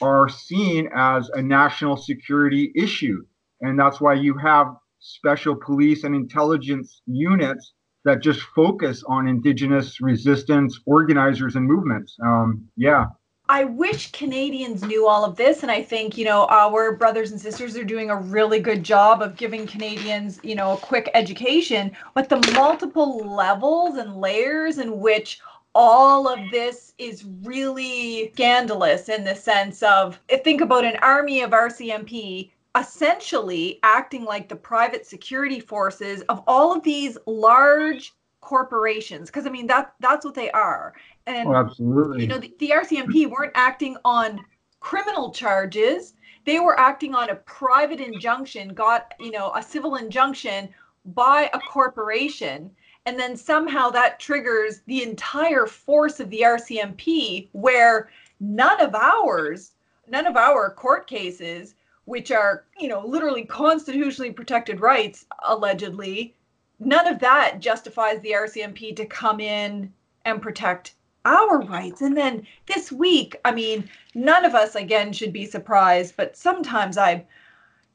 are 0.00 0.28
seen 0.28 0.88
as 0.94 1.28
a 1.30 1.42
national 1.42 1.96
security 1.96 2.70
issue. 2.76 3.24
And 3.60 3.78
that's 3.78 4.00
why 4.00 4.14
you 4.14 4.36
have 4.38 4.68
special 5.00 5.56
police 5.56 6.04
and 6.04 6.14
intelligence 6.14 7.02
units 7.06 7.72
that 8.04 8.22
just 8.22 8.40
focus 8.54 9.02
on 9.08 9.26
Indigenous 9.26 10.00
resistance 10.00 10.78
organizers 10.86 11.56
and 11.56 11.66
movements. 11.66 12.16
Um, 12.24 12.68
yeah. 12.76 13.06
I 13.50 13.64
wish 13.64 14.12
Canadians 14.12 14.82
knew 14.82 15.06
all 15.06 15.24
of 15.24 15.36
this. 15.36 15.62
And 15.62 15.72
I 15.72 15.82
think, 15.82 16.18
you 16.18 16.24
know, 16.24 16.46
our 16.46 16.92
brothers 16.92 17.30
and 17.30 17.40
sisters 17.40 17.76
are 17.76 17.84
doing 17.84 18.10
a 18.10 18.16
really 18.16 18.60
good 18.60 18.82
job 18.82 19.22
of 19.22 19.36
giving 19.36 19.66
Canadians, 19.66 20.38
you 20.42 20.54
know, 20.54 20.72
a 20.72 20.76
quick 20.76 21.10
education. 21.14 21.96
But 22.14 22.28
the 22.28 22.52
multiple 22.54 23.18
levels 23.26 23.96
and 23.96 24.16
layers 24.16 24.78
in 24.78 25.00
which 25.00 25.40
all 25.74 26.28
of 26.28 26.38
this 26.50 26.92
is 26.98 27.24
really 27.42 28.30
scandalous 28.34 29.08
in 29.08 29.24
the 29.24 29.34
sense 29.34 29.82
of 29.82 30.20
think 30.44 30.60
about 30.60 30.84
an 30.84 30.96
army 31.02 31.40
of 31.40 31.50
RCMP 31.50 32.50
essentially 32.76 33.78
acting 33.82 34.24
like 34.24 34.48
the 34.48 34.56
private 34.56 35.06
security 35.06 35.60
forces 35.60 36.22
of 36.22 36.42
all 36.46 36.74
of 36.74 36.82
these 36.82 37.16
large 37.26 38.14
corporations 38.40 39.28
because 39.28 39.46
i 39.46 39.50
mean 39.50 39.66
that 39.66 39.94
that's 40.00 40.24
what 40.24 40.34
they 40.34 40.50
are. 40.52 40.94
And 41.26 41.48
oh, 41.48 41.54
absolutely. 41.56 42.22
you 42.22 42.28
know 42.28 42.38
the, 42.38 42.54
the 42.58 42.70
rcmp 42.70 43.30
weren't 43.30 43.52
acting 43.54 43.96
on 44.04 44.40
criminal 44.80 45.32
charges. 45.32 46.14
They 46.44 46.60
were 46.60 46.78
acting 46.78 47.14
on 47.14 47.30
a 47.30 47.34
private 47.34 48.00
injunction 48.00 48.74
got 48.74 49.12
you 49.20 49.30
know 49.30 49.52
a 49.54 49.62
civil 49.62 49.96
injunction 49.96 50.68
by 51.04 51.50
a 51.52 51.58
corporation. 51.58 52.70
And 53.06 53.18
then 53.18 53.36
somehow 53.36 53.88
that 53.90 54.20
triggers 54.20 54.82
the 54.86 55.02
entire 55.02 55.66
force 55.66 56.20
of 56.20 56.28
the 56.30 56.42
rcmp 56.42 57.48
where 57.52 58.10
none 58.40 58.80
of 58.80 58.94
ours 58.94 59.72
none 60.06 60.26
of 60.26 60.36
our 60.36 60.70
court 60.70 61.06
cases 61.06 61.74
which 62.04 62.30
are 62.30 62.64
you 62.78 62.88
know 62.88 63.04
literally 63.06 63.44
constitutionally 63.44 64.32
protected 64.32 64.80
rights 64.80 65.26
allegedly 65.46 66.34
none 66.78 67.06
of 67.06 67.18
that 67.20 67.60
justifies 67.60 68.20
the 68.20 68.32
RCMP 68.32 68.94
to 68.96 69.06
come 69.06 69.40
in 69.40 69.92
and 70.24 70.42
protect 70.42 70.94
our 71.24 71.60
rights. 71.62 72.00
And 72.00 72.16
then 72.16 72.46
this 72.66 72.92
week, 72.92 73.36
I 73.44 73.52
mean, 73.52 73.88
none 74.14 74.44
of 74.44 74.54
us 74.54 74.74
again 74.74 75.12
should 75.12 75.32
be 75.32 75.46
surprised, 75.46 76.14
but 76.16 76.36
sometimes 76.36 76.96
I, 76.96 77.26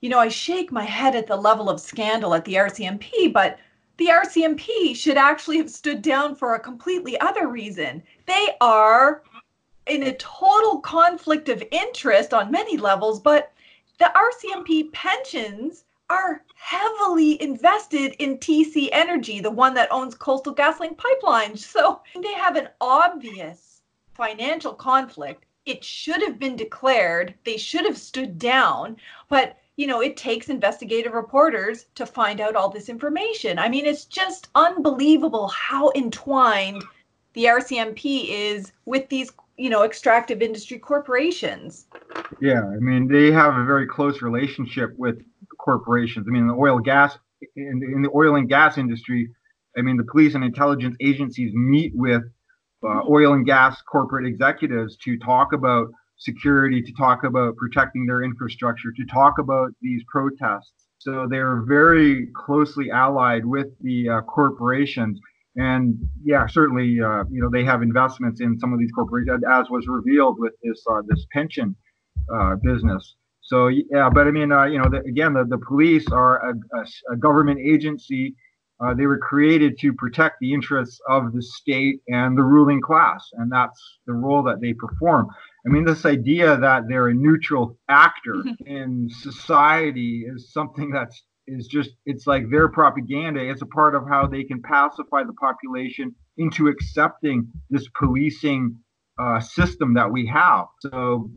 you 0.01 0.09
know, 0.09 0.19
I 0.19 0.27
shake 0.27 0.71
my 0.71 0.83
head 0.83 1.15
at 1.15 1.27
the 1.27 1.35
level 1.35 1.69
of 1.69 1.79
scandal 1.79 2.33
at 2.33 2.45
the 2.45 2.55
RCMP, 2.55 3.31
but 3.31 3.57
the 3.97 4.07
RCMP 4.07 4.95
should 4.95 5.17
actually 5.17 5.57
have 5.57 5.69
stood 5.69 6.01
down 6.01 6.35
for 6.35 6.55
a 6.55 6.59
completely 6.59 7.19
other 7.19 7.47
reason. 7.47 8.03
They 8.25 8.49
are 8.59 9.23
in 9.87 10.03
a 10.03 10.15
total 10.17 10.79
conflict 10.79 11.49
of 11.49 11.63
interest 11.71 12.33
on 12.33 12.51
many 12.51 12.77
levels, 12.77 13.19
but 13.19 13.51
the 13.99 14.11
RCMP 14.15 14.91
pensions 14.91 15.85
are 16.09 16.43
heavily 16.63 17.41
invested 17.41 18.15
in 18.19 18.37
TC 18.37 18.87
Energy, 18.93 19.41
the 19.41 19.51
one 19.51 19.73
that 19.73 19.91
owns 19.91 20.15
Coastal 20.15 20.55
GasLink 20.55 20.95
pipelines. 20.95 21.57
So 21.59 22.01
they 22.21 22.33
have 22.33 22.55
an 22.55 22.69
obvious 22.79 23.81
financial 24.13 24.73
conflict. 24.73 25.45
It 25.65 25.83
should 25.83 26.21
have 26.21 26.39
been 26.39 26.55
declared. 26.55 27.33
They 27.43 27.57
should 27.57 27.83
have 27.83 27.97
stood 27.97 28.39
down. 28.39 28.95
But, 29.27 29.57
you 29.75 29.87
know, 29.87 30.01
it 30.01 30.15
takes 30.15 30.47
investigative 30.47 31.11
reporters 31.11 31.87
to 31.95 32.05
find 32.05 32.39
out 32.39 32.55
all 32.55 32.69
this 32.69 32.87
information. 32.87 33.59
I 33.59 33.67
mean, 33.67 33.85
it's 33.85 34.05
just 34.05 34.47
unbelievable 34.55 35.49
how 35.49 35.91
entwined 35.95 36.81
the 37.33 37.45
RCMP 37.45 38.27
is 38.29 38.71
with 38.85 39.09
these 39.09 39.33
you 39.57 39.69
know 39.69 39.83
extractive 39.83 40.41
industry 40.41 40.79
corporations 40.79 41.85
yeah 42.41 42.63
i 42.65 42.77
mean 42.77 43.07
they 43.07 43.31
have 43.31 43.55
a 43.55 43.63
very 43.63 43.85
close 43.85 44.23
relationship 44.23 44.97
with 44.97 45.23
corporations. 45.63 46.25
I 46.27 46.31
mean, 46.31 46.47
the 46.47 46.53
oil 46.53 46.79
gas 46.79 47.17
in 47.55 47.79
the, 47.79 47.87
in 47.95 48.01
the 48.01 48.11
oil 48.15 48.35
and 48.35 48.47
gas 48.47 48.77
industry. 48.77 49.29
I 49.77 49.81
mean, 49.81 49.97
the 49.97 50.03
police 50.03 50.35
and 50.35 50.43
intelligence 50.43 50.95
agencies 51.01 51.51
meet 51.53 51.93
with 51.95 52.23
uh, 52.83 53.01
oil 53.09 53.33
and 53.33 53.45
gas 53.45 53.81
corporate 53.81 54.27
executives 54.27 54.97
to 54.97 55.17
talk 55.17 55.53
about 55.53 55.87
security, 56.17 56.81
to 56.81 56.93
talk 56.93 57.23
about 57.23 57.55
protecting 57.57 58.05
their 58.05 58.21
infrastructure, 58.21 58.91
to 58.95 59.05
talk 59.05 59.33
about 59.39 59.71
these 59.81 60.01
protests. 60.07 60.73
So 60.99 61.27
they're 61.29 61.63
very 61.63 62.27
closely 62.45 62.91
allied 62.91 63.45
with 63.45 63.67
the 63.81 64.09
uh, 64.09 64.21
corporations. 64.21 65.19
And 65.55 65.97
yeah, 66.23 66.47
certainly, 66.47 66.99
uh, 67.01 67.23
you 67.29 67.41
know, 67.41 67.49
they 67.51 67.63
have 67.63 67.81
investments 67.81 68.41
in 68.41 68.57
some 68.59 68.73
of 68.73 68.79
these 68.79 68.91
corporations, 68.91 69.43
as 69.51 69.69
was 69.69 69.85
revealed 69.87 70.37
with 70.39 70.53
this 70.63 70.83
uh, 70.89 71.01
this 71.07 71.25
pension 71.31 71.75
uh, 72.33 72.55
business. 72.63 73.15
So 73.43 73.67
yeah, 73.67 74.09
but 74.09 74.27
I 74.27 74.31
mean, 74.31 74.51
uh, 74.51 74.65
you 74.65 74.79
know, 74.79 74.89
the, 74.89 74.99
again, 74.99 75.33
the, 75.33 75.45
the 75.45 75.57
police 75.57 76.07
are 76.11 76.49
a, 76.49 76.53
a, 76.53 77.13
a 77.13 77.17
government 77.17 77.59
agency. 77.59 78.35
Uh, 78.83 78.93
they 78.93 79.05
were 79.05 79.19
created 79.19 79.77
to 79.79 79.93
protect 79.93 80.37
the 80.41 80.53
interests 80.53 80.99
of 81.07 81.31
the 81.31 81.41
state 81.41 81.99
and 82.07 82.37
the 82.37 82.43
ruling 82.43 82.81
class, 82.81 83.29
and 83.33 83.51
that's 83.51 83.79
the 84.07 84.13
role 84.13 84.43
that 84.43 84.59
they 84.61 84.73
perform. 84.73 85.27
I 85.65 85.69
mean, 85.69 85.85
this 85.85 86.05
idea 86.05 86.57
that 86.57 86.83
they're 86.89 87.09
a 87.09 87.13
neutral 87.13 87.77
actor 87.89 88.43
in 88.65 89.09
society 89.09 90.25
is 90.27 90.51
something 90.51 90.89
that's 90.89 91.21
is 91.45 91.67
just 91.67 91.91
it's 92.05 92.25
like 92.25 92.49
their 92.49 92.69
propaganda. 92.69 93.41
It's 93.41 93.61
a 93.61 93.67
part 93.67 93.95
of 93.95 94.07
how 94.07 94.27
they 94.27 94.43
can 94.43 94.61
pacify 94.61 95.23
the 95.23 95.33
population 95.33 96.15
into 96.37 96.67
accepting 96.67 97.51
this 97.69 97.87
policing 97.99 98.77
uh, 99.19 99.39
system 99.39 99.93
that 99.93 100.11
we 100.11 100.25
have. 100.27 100.65
So 100.79 101.29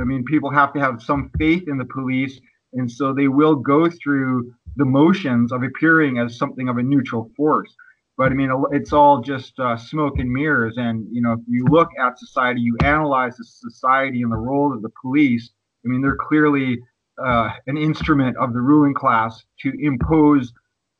I 0.00 0.04
mean, 0.04 0.24
people 0.24 0.50
have 0.50 0.72
to 0.74 0.80
have 0.80 1.02
some 1.02 1.30
faith 1.38 1.64
in 1.68 1.78
the 1.78 1.84
police, 1.84 2.40
and 2.72 2.90
so 2.90 3.12
they 3.12 3.28
will 3.28 3.54
go 3.54 3.88
through 3.90 4.54
the 4.76 4.84
motions 4.84 5.52
of 5.52 5.62
appearing 5.62 6.18
as 6.18 6.38
something 6.38 6.68
of 6.68 6.78
a 6.78 6.82
neutral 6.82 7.30
force. 7.36 7.74
But 8.16 8.30
I 8.30 8.34
mean, 8.34 8.50
it's 8.72 8.92
all 8.92 9.20
just 9.20 9.58
uh, 9.58 9.76
smoke 9.76 10.18
and 10.18 10.30
mirrors. 10.30 10.74
And 10.76 11.06
you 11.10 11.22
know, 11.22 11.32
if 11.32 11.40
you 11.48 11.64
look 11.64 11.88
at 11.98 12.18
society, 12.18 12.60
you 12.60 12.76
analyze 12.82 13.36
the 13.36 13.44
society 13.44 14.22
and 14.22 14.32
the 14.32 14.36
role 14.36 14.72
of 14.72 14.82
the 14.82 14.90
police. 15.00 15.50
I 15.84 15.88
mean, 15.88 16.02
they're 16.02 16.16
clearly 16.16 16.78
uh, 17.22 17.50
an 17.66 17.76
instrument 17.76 18.36
of 18.36 18.52
the 18.52 18.60
ruling 18.60 18.94
class 18.94 19.44
to 19.60 19.72
impose 19.80 20.52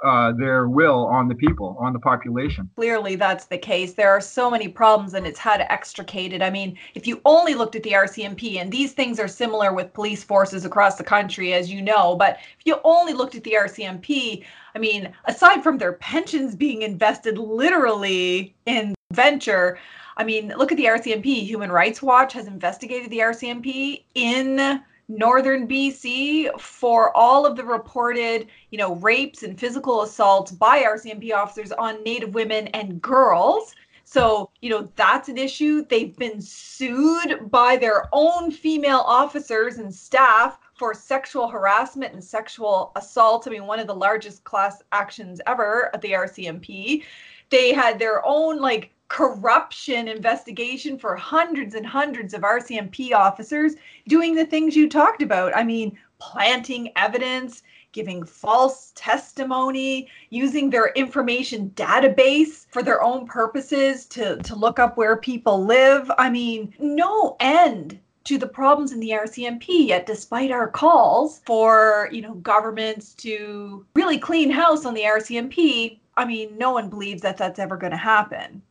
uh, 0.05 0.33
their 0.33 0.69
will 0.69 1.07
on 1.07 1.29
the 1.29 1.35
people, 1.35 1.77
on 1.81 1.93
the 1.93 1.99
population. 1.99 2.69
Clearly, 2.77 3.15
that's 3.17 3.47
the 3.47 3.59
case. 3.59 3.95
There 3.95 4.11
are 4.11 4.21
so 4.21 4.51
many 4.51 4.69
problems, 4.69 5.15
and 5.15 5.27
it's 5.27 5.39
how 5.39 5.57
to 5.57 5.73
extricate 5.73 6.33
it. 6.33 6.43
I 6.43 6.51
mean, 6.51 6.77
if 6.95 7.07
you 7.07 7.21
only 7.25 7.55
looked 7.55 7.77
at 7.77 7.83
the 7.83 7.93
RCMP, 7.93 8.61
and 8.61 8.71
these 8.73 8.93
things 8.93 9.21
are 9.21 9.29
similar 9.29 9.73
with 9.73 9.93
police 9.93 10.25
forces 10.25 10.65
across 10.65 10.97
the 10.97 11.05
country, 11.05 11.53
as 11.53 11.71
you 11.71 11.81
know, 11.81 12.17
but 12.17 12.39
if 12.59 12.67
you 12.67 12.79
only 12.85 13.13
looked 13.13 13.35
at 13.35 13.45
the 13.45 13.53
RCMP, 13.53 14.45
I 14.75 14.79
mean, 14.79 15.13
aside 15.27 15.63
from 15.63 15.79
their 15.79 15.93
pensions 15.95 16.55
being 16.55 16.83
invested 16.83 17.39
literally 17.39 18.55
in 18.67 18.95
venture, 19.13 19.79
I 20.17 20.25
mean, 20.25 20.53
look 20.57 20.73
at 20.73 20.79
the 20.79 20.87
RCMP. 20.87 21.47
Human 21.47 21.71
Rights 21.71 22.03
Watch 22.03 22.33
has 22.35 22.47
investigated 22.47 23.11
the 23.11 23.19
RCMP 23.19 24.03
in 24.15 24.83
northern 25.17 25.69
BC 25.69 26.59
for 26.59 27.17
all 27.17 27.45
of 27.45 27.57
the 27.57 27.65
reported, 27.65 28.49
you 28.71 28.79
know, 28.79 28.95
rapes 28.97 29.43
and 29.43 29.59
physical 29.59 30.03
assaults 30.03 30.51
by 30.53 30.83
RCMP 30.83 31.35
officers 31.35 31.73
on 31.73 32.03
Native 32.03 32.35
women 32.35 32.69
and 32.69 33.01
girls. 33.03 33.75
So, 34.05 34.51
you 34.61 34.71
know, 34.71 34.89
that's 34.97 35.29
an 35.29 35.39
issue. 35.39 35.85
They've 35.85 36.17
been 36.17 36.41
sued 36.41 37.51
by 37.51 37.77
their 37.77 38.09
own 38.13 38.51
female 38.51 39.05
officers 39.07 39.79
and 39.79 39.95
staff 39.95 40.59
for 40.75 40.93
sexual 40.93 41.49
harassment 41.49 42.13
and 42.13 42.23
sexual 42.23 42.93
assault. 42.97 43.47
I 43.47 43.51
mean, 43.51 43.67
one 43.67 43.79
of 43.79 43.87
the 43.87 43.95
largest 43.95 44.45
class 44.45 44.83
actions 44.93 45.41
ever 45.47 45.91
at 45.95 46.01
the 46.01 46.13
RCMP. 46.13 47.05
They 47.51 47.73
had 47.73 47.99
their 47.99 48.27
own 48.27 48.59
like 48.59 48.93
corruption 49.13 50.09
investigation 50.09 50.99
for 50.99 51.15
hundreds 51.15 51.75
and 51.75 51.85
hundreds 51.85 52.33
of 52.33 52.41
RCMP 52.41 53.13
officers 53.13 53.75
doing 54.09 54.35
the 54.35 54.47
things 54.47 54.75
you 54.75 54.89
talked 54.89 55.21
about. 55.21 55.55
I 55.55 55.65
mean, 55.65 55.99
planting 56.19 56.91
evidence, 56.97 57.63
giving 57.93 58.25
false 58.25 58.91
testimony, 58.95 60.09
using 60.31 60.71
their 60.71 60.93
information 60.95 61.73
database 61.75 62.65
for 62.71 62.83
their 62.83 63.03
own 63.03 63.27
purposes 63.27 64.07
to, 64.07 64.37
to 64.37 64.55
look 64.55 64.79
up 64.79 64.97
where 64.97 65.19
people 65.19 65.63
live. 65.63 66.11
I 66.17 66.31
mean, 66.31 66.73
no 66.79 67.37
end 67.39 68.01
to 68.25 68.39
the 68.39 68.49
problems 68.49 68.93
in 68.93 69.01
the 69.01 69.11
RCMP 69.11 69.89
yet 69.89 70.07
despite 70.07 70.51
our 70.51 70.69
calls 70.69 71.41
for 71.45 72.09
you 72.13 72.23
know 72.23 72.35
governments 72.37 73.13
to 73.17 73.85
really 73.95 74.17
clean 74.17 74.49
house 74.49 74.87
on 74.87 74.95
the 74.95 75.03
RCMP 75.03 75.99
I 76.17 76.25
mean 76.25 76.57
no 76.57 76.73
one 76.73 76.89
believes 76.89 77.21
that 77.23 77.37
that's 77.37 77.59
ever 77.59 77.77
going 77.77 77.91
to 77.91 77.97
happen 77.97 78.63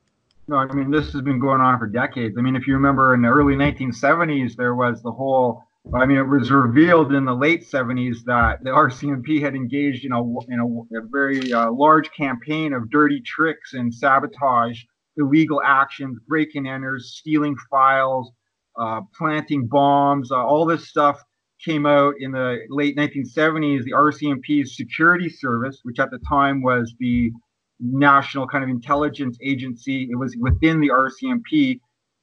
no, 0.48 0.58
I 0.58 0.72
mean 0.74 0.92
this 0.92 1.12
has 1.14 1.22
been 1.22 1.40
going 1.40 1.62
on 1.62 1.80
for 1.80 1.88
decades. 1.88 2.36
I 2.38 2.42
mean, 2.42 2.56
if 2.56 2.68
you 2.68 2.74
remember 2.74 3.14
in 3.14 3.22
the 3.22 3.30
early 3.30 3.56
1970s, 3.56 4.56
there 4.56 4.76
was 4.76 5.02
the 5.02 5.12
whole. 5.12 5.64
I 5.96 6.06
mean, 6.06 6.18
it 6.18 6.28
was 6.28 6.52
revealed 6.52 7.12
in 7.12 7.26
the 7.26 7.34
late 7.34 7.64
70s 7.68 8.18
that 8.26 8.64
the 8.64 8.70
RCMP 8.70 9.42
had 9.42 9.56
engaged 9.56 10.06
in 10.06 10.12
a 10.12 10.22
in 10.50 10.60
a, 10.60 11.00
a 11.00 11.02
very 11.12 11.52
uh, 11.54 11.72
large 11.72 12.12
campaign 12.12 12.74
of 12.74 12.90
dirty 12.92 13.20
tricks 13.22 13.74
and 13.74 13.94
sabotage, 13.94 14.80
illegal 15.18 15.62
actions, 15.66 16.20
break-in 16.28 16.68
enters, 16.68 17.16
stealing 17.18 17.56
files, 17.70 18.32
uh, 18.80 19.02
planting 19.18 19.68
bombs. 19.68 20.32
Uh, 20.32 20.46
all 20.46 20.66
this 20.66 20.88
stuff 20.88 21.20
came 21.64 21.86
out 21.86 22.16
in 22.20 22.32
the 22.32 22.60
late 22.70 22.96
1970s. 22.96 23.84
The 23.84 23.92
RCMP's 23.92 24.76
security 24.76 25.30
service, 25.30 25.80
which 25.84 26.00
at 26.00 26.12
the 26.12 26.20
time 26.28 26.62
was 26.62 26.94
the 27.00 27.32
national 27.82 28.48
kind 28.48 28.64
of 28.64 28.70
intelligence 28.70 29.38
agency. 29.42 30.08
It 30.10 30.16
was 30.16 30.36
within 30.40 30.80
the 30.80 30.90
RCMP, 30.90 31.80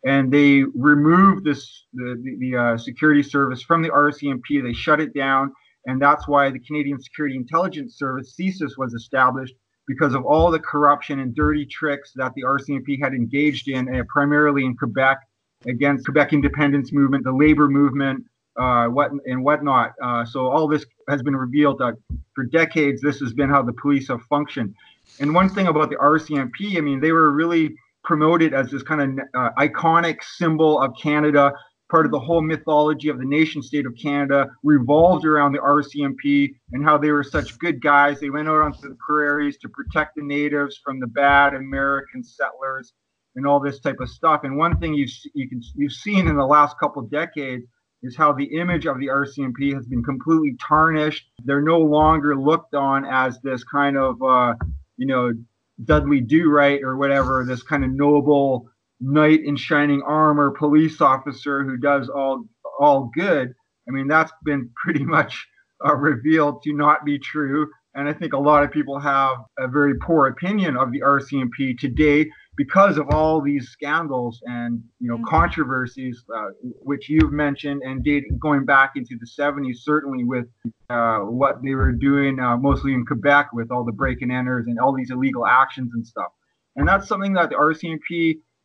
and 0.07 0.33
they 0.33 0.63
removed 0.75 1.45
this 1.45 1.87
the 1.93 2.21
the, 2.23 2.37
the 2.39 2.57
uh, 2.57 2.79
security 2.79 3.23
service 3.23 3.63
from 3.63 3.83
the 3.83 3.91
RCMP. 3.91 4.63
They 4.63 4.73
shut 4.73 5.01
it 5.01 5.15
down, 5.15 5.53
and 5.87 6.01
that's 6.01 6.29
why 6.29 6.51
the 6.51 6.61
Canadian 6.61 7.01
Security 7.01 7.37
Intelligence 7.37 7.99
Service 7.99 8.35
(CSIS) 8.39 8.79
was 8.79 8.95
established 8.95 9.55
because 9.87 10.15
of 10.15 10.25
all 10.25 10.51
the 10.51 10.61
corruption 10.61 11.19
and 11.21 11.35
dirty 11.35 11.65
tricks 11.65 12.13
that 12.15 12.33
the 12.35 12.43
RCMP 12.43 13.03
had 13.03 13.15
engaged 13.15 13.69
in, 13.69 13.95
uh, 13.95 14.03
primarily 14.09 14.65
in 14.65 14.77
Quebec 14.77 15.19
against 15.67 16.05
Quebec 16.05 16.33
independence 16.33 16.93
movement, 16.93 17.25
the 17.25 17.33
labor 17.33 17.69
movement, 17.69 18.25
uh, 18.59 18.87
what 18.87 19.11
and 19.27 19.43
whatnot. 19.43 19.93
Uh, 20.03 20.25
so 20.25 20.47
all 20.47 20.69
this 20.69 20.85
has 21.09 21.23
been 21.23 21.37
revealed 21.37 21.79
that 21.79 21.95
for 22.35 22.45
decades 22.45 23.01
this 23.01 23.19
has 23.21 23.33
been 23.33 23.49
how 23.49 23.63
the 23.63 23.73
police 23.73 24.09
have 24.09 24.21
functioned. 24.23 24.75
And 25.21 25.35
one 25.35 25.49
thing 25.49 25.67
about 25.67 25.91
the 25.91 25.97
RCMP, 25.97 26.77
I 26.77 26.81
mean, 26.81 27.01
they 27.01 27.13
were 27.13 27.33
really 27.33 27.75
promoted 28.05 28.55
as 28.55 28.71
this 28.71 28.83
kind 28.83 29.21
of 29.21 29.27
uh, 29.35 29.51
iconic 29.59 30.23
symbol 30.23 30.81
of 30.81 30.93
Canada. 31.01 31.53
Part 31.91 32.05
of 32.05 32.13
the 32.13 32.21
whole 32.21 32.43
mythology 32.43 33.09
of 33.09 33.19
the 33.19 33.25
nation 33.25 33.63
state 33.63 33.87
of 33.87 33.95
Canada 34.01 34.51
revolved 34.63 35.25
around 35.25 35.53
the 35.53 35.59
RCMP 35.59 36.51
and 36.73 36.85
how 36.85 36.99
they 36.99 37.11
were 37.11 37.25
such 37.25 37.59
good 37.59 37.81
guys. 37.81 38.21
They 38.21 38.31
went 38.31 38.49
out 38.49 38.61
onto 38.61 38.89
the 38.89 38.97
prairies 38.97 39.57
to 39.59 39.69
protect 39.71 40.17
the 40.17 40.23
natives 40.23 40.79
from 40.85 41.01
the 41.01 41.07
bad 41.07 41.55
American 41.55 42.23
settlers 42.23 42.93
and 43.37 43.47
all 43.47 43.59
this 43.59 43.81
type 43.81 44.01
of 44.01 44.11
stuff. 44.11 44.43
And 44.45 44.59
one 44.59 44.79
thing 44.79 44.95
you've 44.95 45.11
you 45.35 45.49
can 45.49 45.63
you've 45.77 45.93
seen 45.93 46.29
in 46.29 46.37
the 46.37 46.45
last 46.45 46.79
couple 46.79 47.01
decades 47.03 47.65
is 48.03 48.17
how 48.17 48.33
the 48.33 48.45
image 48.45 48.87
of 48.87 48.99
the 48.99 49.07
RCMP 49.07 49.75
has 49.75 49.87
been 49.87 50.05
completely 50.05 50.57
tarnished. 50.61 51.27
They're 51.45 51.63
no 51.63 51.79
longer 51.79 52.37
looked 52.37 52.75
on 52.75 53.05
as 53.05 53.41
this 53.41 53.65
kind 53.65 53.97
of 53.97 54.23
uh, 54.23 54.55
you 54.99 55.07
know, 55.07 55.33
Dudley 55.83 56.21
Do 56.21 56.51
Right 56.51 56.83
or 56.83 56.97
whatever, 56.97 57.45
this 57.47 57.63
kind 57.63 57.85
of 57.85 57.91
noble 57.91 58.69
knight 59.01 59.41
in 59.45 59.57
shining 59.57 60.03
armor 60.03 60.51
police 60.51 61.01
officer 61.01 61.65
who 61.65 61.77
does 61.77 62.09
all 62.09 62.45
all 62.79 63.11
good. 63.15 63.55
I 63.89 63.93
mean, 63.93 64.09
that's 64.09 64.33
been 64.45 64.71
pretty 64.77 65.05
much 65.17 65.47
uh, 65.87 65.95
revealed 65.95 66.63
to 66.65 66.73
not 66.73 67.05
be 67.05 67.19
true. 67.19 67.69
And 67.95 68.09
I 68.09 68.13
think 68.13 68.33
a 68.33 68.39
lot 68.39 68.63
of 68.63 68.71
people 68.71 68.99
have 69.01 69.39
a 69.59 69.67
very 69.67 69.95
poor 69.99 70.27
opinion 70.27 70.77
of 70.77 70.93
the 70.93 71.01
RCMP 71.01 71.79
today 71.79 72.29
because 72.59 72.99
of 72.99 73.07
all 73.11 73.41
these 73.41 73.69
scandals 73.69 74.43
and 74.45 74.83
you 74.99 75.09
know 75.09 75.15
mm-hmm. 75.15 75.37
controversies, 75.37 76.23
uh, 76.37 76.49
which 76.63 77.09
you've 77.09 77.33
mentioned, 77.33 77.81
and 77.85 78.03
dating 78.05 78.37
going 78.43 78.67
back 78.67 78.93
into 78.97 79.17
the 79.19 79.27
70s, 79.27 79.77
certainly 79.77 80.25
with 80.25 80.47
uh, 80.91 81.21
what 81.21 81.63
they 81.63 81.75
were 81.75 81.93
doing, 81.93 82.41
uh, 82.41 82.57
mostly 82.57 82.93
in 82.93 83.07
Quebec, 83.07 83.51
with 83.53 83.71
all 83.71 83.85
the 83.85 83.93
break 83.93 84.21
and 84.23 84.33
enters 84.33 84.67
and 84.67 84.79
all 84.81 84.93
these 84.93 85.13
illegal 85.13 85.47
actions 85.47 85.93
and 85.95 86.05
stuff. 86.05 86.33
And 86.75 86.87
that's 86.87 87.07
something 87.07 87.33
that 87.35 87.51
the 87.51 87.57
RCMP, 87.57 88.01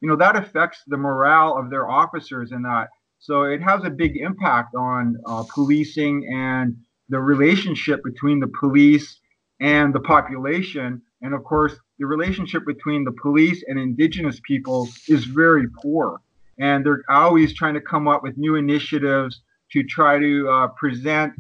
you 0.02 0.10
know, 0.10 0.16
that 0.16 0.36
affects 0.36 0.82
the 0.88 0.98
morale 0.98 1.56
of 1.58 1.70
their 1.70 1.88
officers 1.88 2.52
and 2.52 2.66
that. 2.66 2.88
So 3.20 3.44
it 3.44 3.62
has 3.62 3.84
a 3.86 3.92
big 3.92 4.18
impact 4.18 4.76
on 4.76 5.18
uh, 5.28 5.44
policing 5.54 6.28
and 6.34 6.76
the 7.10 7.20
relationship 7.20 8.04
between 8.04 8.40
the 8.40 8.52
police 8.60 9.20
and 9.62 9.94
the 9.94 10.00
population. 10.00 11.02
And 11.22 11.34
of 11.34 11.44
course, 11.44 11.76
the 12.04 12.08
relationship 12.08 12.66
between 12.66 13.06
the 13.06 13.14
police 13.14 13.64
and 13.66 13.80
indigenous 13.80 14.42
peoples 14.46 15.00
is 15.08 15.24
very 15.24 15.70
poor. 15.82 16.20
And 16.60 16.86
they're 16.86 17.02
always 17.08 17.56
trying 17.56 17.76
to 17.76 17.80
come 17.80 18.10
up 18.10 18.24
with 18.24 18.38
new 18.38 18.56
initiatives 18.56 19.40
to 19.72 19.84
try 19.84 20.20
to 20.20 20.50
uh, 20.50 20.68
present 20.78 21.32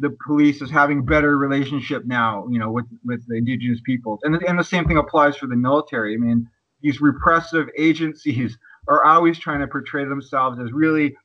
the 0.00 0.16
police 0.26 0.60
as 0.60 0.70
having 0.70 1.04
better 1.04 1.38
relationship 1.38 2.04
now, 2.04 2.48
you 2.50 2.58
know, 2.58 2.68
with, 2.68 2.86
with 3.04 3.24
the 3.28 3.36
indigenous 3.36 3.80
peoples. 3.86 4.18
And, 4.24 4.34
and 4.42 4.58
the 4.58 4.64
same 4.64 4.86
thing 4.86 4.96
applies 4.96 5.36
for 5.36 5.46
the 5.46 5.54
military. 5.54 6.14
I 6.14 6.16
mean, 6.16 6.48
these 6.82 7.00
repressive 7.00 7.68
agencies 7.78 8.58
are 8.88 9.04
always 9.04 9.38
trying 9.38 9.60
to 9.60 9.68
portray 9.68 10.04
themselves 10.04 10.58
as 10.58 10.72
really 10.72 11.16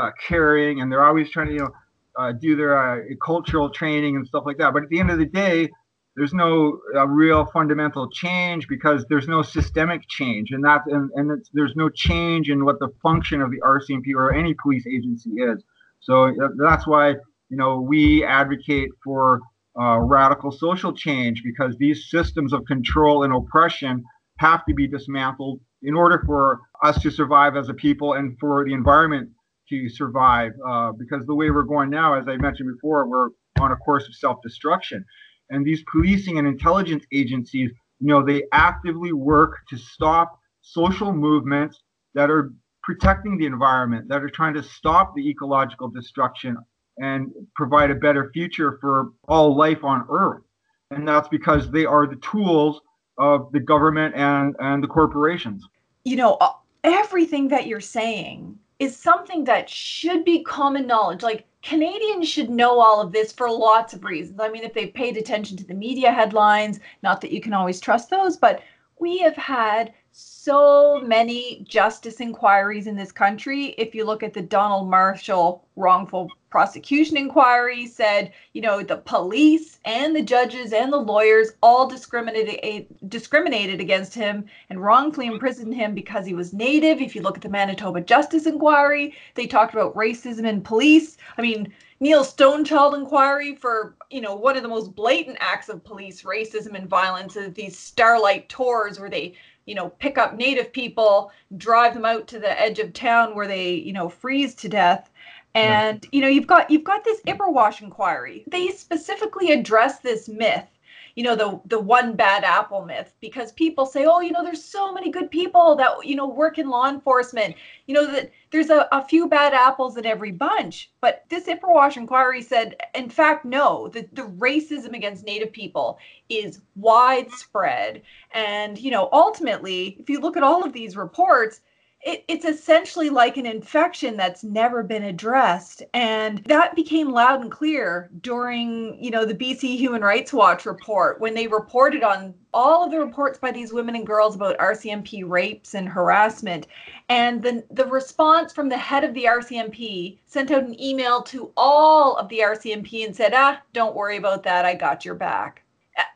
uh, 0.00 0.10
caring, 0.26 0.80
and 0.80 0.90
they're 0.90 1.04
always 1.04 1.30
trying 1.30 1.46
to, 1.46 1.52
you 1.52 1.60
know, 1.60 1.70
uh, 2.18 2.32
do 2.32 2.56
their 2.56 2.76
uh, 2.76 3.04
cultural 3.24 3.70
training 3.70 4.16
and 4.16 4.26
stuff 4.26 4.42
like 4.44 4.58
that. 4.58 4.72
But 4.72 4.82
at 4.82 4.88
the 4.88 4.98
end 4.98 5.12
of 5.12 5.20
the 5.20 5.26
day, 5.26 5.70
there's 6.16 6.34
no 6.34 6.78
uh, 6.94 7.06
real 7.06 7.46
fundamental 7.46 8.08
change 8.10 8.68
because 8.68 9.04
there's 9.08 9.28
no 9.28 9.42
systemic 9.42 10.02
change. 10.08 10.50
And 10.50 10.64
that 10.64 10.82
and, 10.86 11.10
and 11.14 11.44
there's 11.52 11.74
no 11.74 11.88
change 11.88 12.50
in 12.50 12.64
what 12.64 12.78
the 12.80 12.88
function 13.02 13.40
of 13.40 13.50
the 13.50 13.60
RCMP 13.60 14.14
or 14.14 14.32
any 14.32 14.54
police 14.62 14.86
agency 14.86 15.30
is. 15.30 15.62
So 16.00 16.28
uh, 16.28 16.48
that's 16.58 16.86
why 16.86 17.10
you 17.48 17.56
know 17.56 17.80
we 17.80 18.24
advocate 18.24 18.90
for 19.02 19.40
uh, 19.80 19.98
radical 20.00 20.52
social 20.52 20.92
change 20.92 21.42
because 21.42 21.76
these 21.78 22.10
systems 22.10 22.52
of 22.52 22.64
control 22.66 23.24
and 23.24 23.32
oppression 23.32 24.04
have 24.38 24.64
to 24.66 24.74
be 24.74 24.86
dismantled 24.86 25.60
in 25.82 25.94
order 25.94 26.22
for 26.26 26.60
us 26.82 27.00
to 27.02 27.10
survive 27.10 27.56
as 27.56 27.68
a 27.68 27.74
people 27.74 28.14
and 28.14 28.36
for 28.38 28.64
the 28.66 28.72
environment 28.72 29.30
to 29.68 29.88
survive 29.88 30.52
uh, 30.66 30.92
because 30.92 31.24
the 31.26 31.34
way 31.34 31.50
we're 31.50 31.62
going 31.62 31.88
now 31.88 32.14
as 32.14 32.26
i 32.28 32.36
mentioned 32.36 32.68
before 32.74 33.08
we're 33.08 33.28
on 33.60 33.72
a 33.72 33.76
course 33.76 34.06
of 34.06 34.14
self-destruction 34.14 35.04
and 35.50 35.64
these 35.64 35.82
policing 35.90 36.38
and 36.38 36.46
intelligence 36.46 37.04
agencies, 37.12 37.70
you 38.00 38.06
know, 38.06 38.24
they 38.24 38.44
actively 38.52 39.12
work 39.12 39.58
to 39.68 39.76
stop 39.76 40.38
social 40.60 41.12
movements 41.12 41.82
that 42.14 42.30
are 42.30 42.52
protecting 42.82 43.38
the 43.38 43.46
environment, 43.46 44.08
that 44.08 44.22
are 44.22 44.30
trying 44.30 44.54
to 44.54 44.62
stop 44.62 45.14
the 45.14 45.28
ecological 45.28 45.88
destruction 45.88 46.56
and 46.98 47.30
provide 47.54 47.90
a 47.90 47.94
better 47.94 48.30
future 48.32 48.78
for 48.80 49.12
all 49.28 49.56
life 49.56 49.84
on 49.84 50.06
Earth. 50.10 50.42
And 50.90 51.06
that's 51.06 51.28
because 51.28 51.70
they 51.70 51.86
are 51.86 52.06
the 52.06 52.16
tools 52.16 52.80
of 53.18 53.50
the 53.52 53.60
government 53.60 54.14
and, 54.14 54.54
and 54.58 54.82
the 54.82 54.88
corporations. 54.88 55.66
You 56.04 56.16
know, 56.16 56.38
everything 56.84 57.48
that 57.48 57.66
you're 57.66 57.80
saying 57.80 58.58
is 58.82 58.96
something 58.96 59.44
that 59.44 59.70
should 59.70 60.24
be 60.24 60.42
common 60.42 60.88
knowledge. 60.88 61.22
Like 61.22 61.44
Canadians 61.62 62.28
should 62.28 62.50
know 62.50 62.80
all 62.80 63.00
of 63.00 63.12
this 63.12 63.30
for 63.30 63.48
lots 63.48 63.94
of 63.94 64.02
reasons. 64.02 64.40
I 64.40 64.48
mean, 64.48 64.64
if 64.64 64.74
they've 64.74 64.92
paid 64.92 65.16
attention 65.16 65.56
to 65.58 65.64
the 65.64 65.72
media 65.72 66.10
headlines, 66.10 66.80
not 67.00 67.20
that 67.20 67.30
you 67.30 67.40
can 67.40 67.52
always 67.52 67.78
trust 67.78 68.10
those, 68.10 68.36
but 68.36 68.60
we 68.98 69.18
have 69.18 69.36
had 69.36 69.92
so 70.10 71.00
many 71.00 71.64
justice 71.68 72.20
inquiries 72.20 72.88
in 72.88 72.96
this 72.96 73.12
country. 73.12 73.66
If 73.78 73.94
you 73.94 74.04
look 74.04 74.24
at 74.24 74.34
the 74.34 74.42
Donald 74.42 74.90
Marshall 74.90 75.64
wrongful 75.76 76.28
prosecution 76.52 77.16
inquiry, 77.16 77.86
said, 77.86 78.30
you 78.52 78.60
know, 78.60 78.82
the 78.82 78.98
police 78.98 79.80
and 79.86 80.14
the 80.14 80.20
judges 80.20 80.74
and 80.74 80.92
the 80.92 80.98
lawyers 80.98 81.52
all 81.62 81.88
discriminated 81.88 82.60
eh, 82.62 82.82
discriminated 83.08 83.80
against 83.80 84.14
him 84.14 84.44
and 84.68 84.82
wrongfully 84.82 85.26
imprisoned 85.26 85.74
him 85.74 85.94
because 85.94 86.26
he 86.26 86.34
was 86.34 86.52
native. 86.52 87.00
If 87.00 87.16
you 87.16 87.22
look 87.22 87.36
at 87.36 87.42
the 87.42 87.48
Manitoba 87.48 88.02
Justice 88.02 88.44
Inquiry, 88.44 89.14
they 89.34 89.46
talked 89.46 89.72
about 89.72 89.94
racism 89.94 90.46
in 90.46 90.60
police. 90.60 91.16
I 91.38 91.40
mean, 91.42 91.72
Neil 92.00 92.22
Stonechild 92.22 92.94
inquiry 92.94 93.54
for, 93.54 93.94
you 94.10 94.20
know, 94.20 94.34
one 94.34 94.56
of 94.56 94.62
the 94.62 94.68
most 94.68 94.94
blatant 94.94 95.38
acts 95.40 95.70
of 95.70 95.82
police 95.82 96.22
racism 96.22 96.74
and 96.74 96.86
violence 96.86 97.34
is 97.34 97.54
these 97.54 97.78
starlight 97.78 98.50
tours 98.50 99.00
where 99.00 99.08
they 99.08 99.34
you 99.66 99.74
know, 99.74 99.90
pick 99.90 100.18
up 100.18 100.36
native 100.36 100.72
people, 100.72 101.30
drive 101.56 101.94
them 101.94 102.04
out 102.04 102.26
to 102.28 102.38
the 102.38 102.60
edge 102.60 102.78
of 102.78 102.92
town 102.92 103.34
where 103.34 103.46
they, 103.46 103.74
you 103.74 103.92
know, 103.92 104.08
freeze 104.08 104.54
to 104.56 104.68
death. 104.68 105.10
And 105.54 106.06
you 106.12 106.20
know, 106.20 106.28
you've 106.28 106.46
got 106.46 106.70
you've 106.70 106.84
got 106.84 107.04
this 107.04 107.20
Ipperwash 107.22 107.82
inquiry. 107.82 108.44
They 108.46 108.68
specifically 108.68 109.52
address 109.52 110.00
this 110.00 110.28
myth 110.28 110.66
you 111.14 111.24
know 111.24 111.36
the 111.36 111.60
the 111.66 111.78
one 111.78 112.14
bad 112.14 112.44
apple 112.44 112.84
myth 112.84 113.12
because 113.20 113.52
people 113.52 113.86
say 113.86 114.04
oh 114.06 114.20
you 114.20 114.32
know 114.32 114.42
there's 114.42 114.64
so 114.64 114.92
many 114.92 115.10
good 115.10 115.30
people 115.30 115.76
that 115.76 115.90
you 116.04 116.16
know 116.16 116.26
work 116.26 116.58
in 116.58 116.68
law 116.68 116.88
enforcement. 116.88 117.54
You 117.86 117.94
know 117.94 118.06
that 118.12 118.30
there's 118.50 118.70
a, 118.70 118.88
a 118.92 119.04
few 119.04 119.28
bad 119.28 119.52
apples 119.52 119.96
in 119.96 120.06
every 120.06 120.32
bunch 120.32 120.90
but 121.00 121.24
this 121.28 121.46
ipperwash 121.46 121.96
inquiry 121.96 122.42
said 122.42 122.76
in 122.94 123.08
fact 123.10 123.44
no 123.44 123.88
the, 123.88 124.08
the 124.12 124.22
racism 124.22 124.94
against 124.94 125.24
native 125.24 125.52
people 125.52 125.98
is 126.28 126.60
widespread. 126.76 128.02
And 128.32 128.78
you 128.78 128.90
know 128.90 129.08
ultimately 129.12 129.96
if 130.00 130.08
you 130.08 130.20
look 130.20 130.36
at 130.36 130.42
all 130.42 130.64
of 130.64 130.72
these 130.72 130.96
reports 130.96 131.60
it, 132.04 132.24
it's 132.26 132.44
essentially 132.44 133.10
like 133.10 133.36
an 133.36 133.46
infection 133.46 134.16
that's 134.16 134.42
never 134.42 134.82
been 134.82 135.04
addressed. 135.04 135.84
And 135.94 136.38
that 136.46 136.74
became 136.74 137.10
loud 137.10 137.40
and 137.40 137.50
clear 137.50 138.10
during 138.20 139.02
you 139.02 139.10
know 139.10 139.24
the 139.24 139.34
bc 139.34 139.62
human 139.76 140.02
rights 140.02 140.32
watch 140.32 140.66
report 140.66 141.20
when 141.20 141.34
they 141.34 141.46
reported 141.46 142.02
on 142.02 142.34
all 142.52 142.84
of 142.84 142.90
the 142.90 142.98
reports 142.98 143.38
by 143.38 143.50
these 143.50 143.72
women 143.72 143.94
and 143.94 144.06
girls 144.06 144.34
about 144.34 144.58
rcmp 144.58 145.22
rapes 145.28 145.74
and 145.74 145.88
harassment. 145.88 146.66
And 147.08 147.42
the, 147.42 147.64
the 147.70 147.86
response 147.86 148.52
from 148.52 148.68
the 148.68 148.76
head 148.76 149.04
of 149.04 149.14
the 149.14 149.24
rcmp 149.24 150.18
sent 150.26 150.50
out 150.50 150.64
an 150.64 150.80
email 150.80 151.22
to 151.22 151.52
all 151.56 152.16
of 152.16 152.28
the 152.28 152.40
rcmp 152.40 153.04
and 153.04 153.14
said 153.14 153.32
ah 153.34 153.60
don't 153.72 153.94
worry 153.94 154.16
about 154.16 154.42
that. 154.42 154.64
I 154.64 154.74
got 154.74 155.04
your 155.04 155.14
back. 155.14 155.62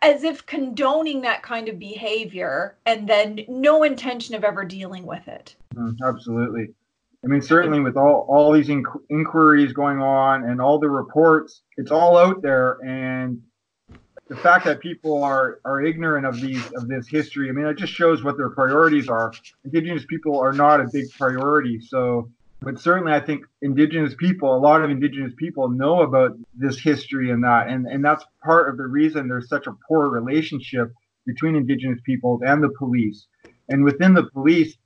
As 0.03 0.25
if 0.25 0.47
condoning 0.47 1.21
that 1.21 1.43
kind 1.43 1.69
of 1.69 1.79
behavior 1.79 2.77
and 2.87 3.09
then 3.09 3.45
no 3.47 3.83
intention 3.83 4.35
of 4.35 4.43
ever 4.43 4.65
dealing 4.65 5.07
with 5.07 5.29
it. 5.29 5.55
Mm, 5.77 5.97
absolutely. 6.05 6.69
I 7.25 7.29
mean, 7.29 7.43
certainly 7.43 7.81
with 7.81 7.97
all, 7.97 8.27
all 8.29 8.53
these 8.53 8.69
inqu- 8.69 9.03
inquiries 9.11 9.73
going 9.73 10.01
on 10.01 10.45
and 10.45 10.61
all 10.61 10.79
the 10.79 10.89
reports, 10.89 11.63
it's 11.77 11.91
all 11.91 12.17
out 12.17 12.41
there. 12.43 12.79
And 12.87 13.43
the 14.29 14.37
fact 14.37 14.65
that 14.67 14.81
people 14.81 15.23
are, 15.23 15.61
are 15.65 15.83
ignorant 15.83 16.27
of 16.27 16.41
these 16.41 16.65
of 16.73 16.89
this 16.89 17.09
history, 17.09 17.49
I 17.49 17.53
mean, 17.53 17.67
it 17.67 17.79
just 17.79 17.93
shows 17.93 18.23
what 18.23 18.37
their 18.37 18.51
priorities 18.51 19.09
are. 19.09 19.33
Indigenous 19.65 20.05
people 20.07 20.39
are 20.39 20.53
not 20.53 20.81
a 20.81 20.89
big 20.93 21.11
priority. 21.13 21.81
So 21.81 22.31
but 22.63 22.81
certainly 22.81 23.13
I 23.13 23.21
think 23.21 23.45
indigenous 23.63 24.15
people, 24.15 24.55
a 24.55 24.59
lot 24.59 24.83
of 24.83 24.91
indigenous 24.91 25.33
people 25.37 25.69
know 25.69 26.03
about 26.03 26.37
this 26.55 26.81
history 26.81 27.31
and 27.31 27.45
that, 27.45 27.69
and 27.69 27.87
and 27.87 28.05
that's 28.05 28.25
part 28.43 28.69
of 28.69 28.77
the 28.77 28.87
reason 28.87 29.29
there's 29.29 29.49
such 29.49 29.67
a 29.67 29.77
poor 29.87 30.09
relationship 30.09 30.93
between 31.27 31.55
indigenous 31.55 32.01
peoples 32.05 32.41
and 32.45 32.63
the 32.63 32.71
police. 32.71 33.27
And 33.69 33.85
within 33.85 34.15
the 34.15 34.25
police, 34.31 34.77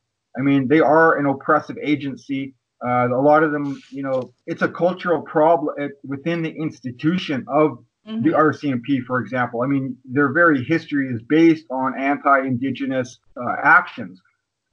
I 0.40 0.42
mean, 0.42 0.68
they 0.68 0.80
are 0.80 1.18
an 1.18 1.26
oppressive 1.26 1.76
agency. 1.82 2.54
Uh, 2.84 3.08
a 3.08 3.20
lot 3.20 3.42
of 3.42 3.52
them, 3.52 3.80
you 3.90 4.02
know, 4.02 4.32
it's 4.46 4.62
a 4.62 4.68
cultural 4.68 5.20
problem 5.20 5.74
within 6.02 6.42
the 6.42 6.50
institution 6.50 7.44
of 7.48 7.84
mm-hmm. 8.08 8.22
the 8.22 8.30
RCMP, 8.30 9.04
for 9.06 9.20
example. 9.20 9.62
I 9.62 9.66
mean, 9.66 9.96
their 10.04 10.32
very 10.32 10.64
history 10.64 11.08
is 11.08 11.20
based 11.28 11.66
on 11.70 11.98
anti-indigenous 11.98 13.18
uh, 13.36 13.56
actions 13.62 14.20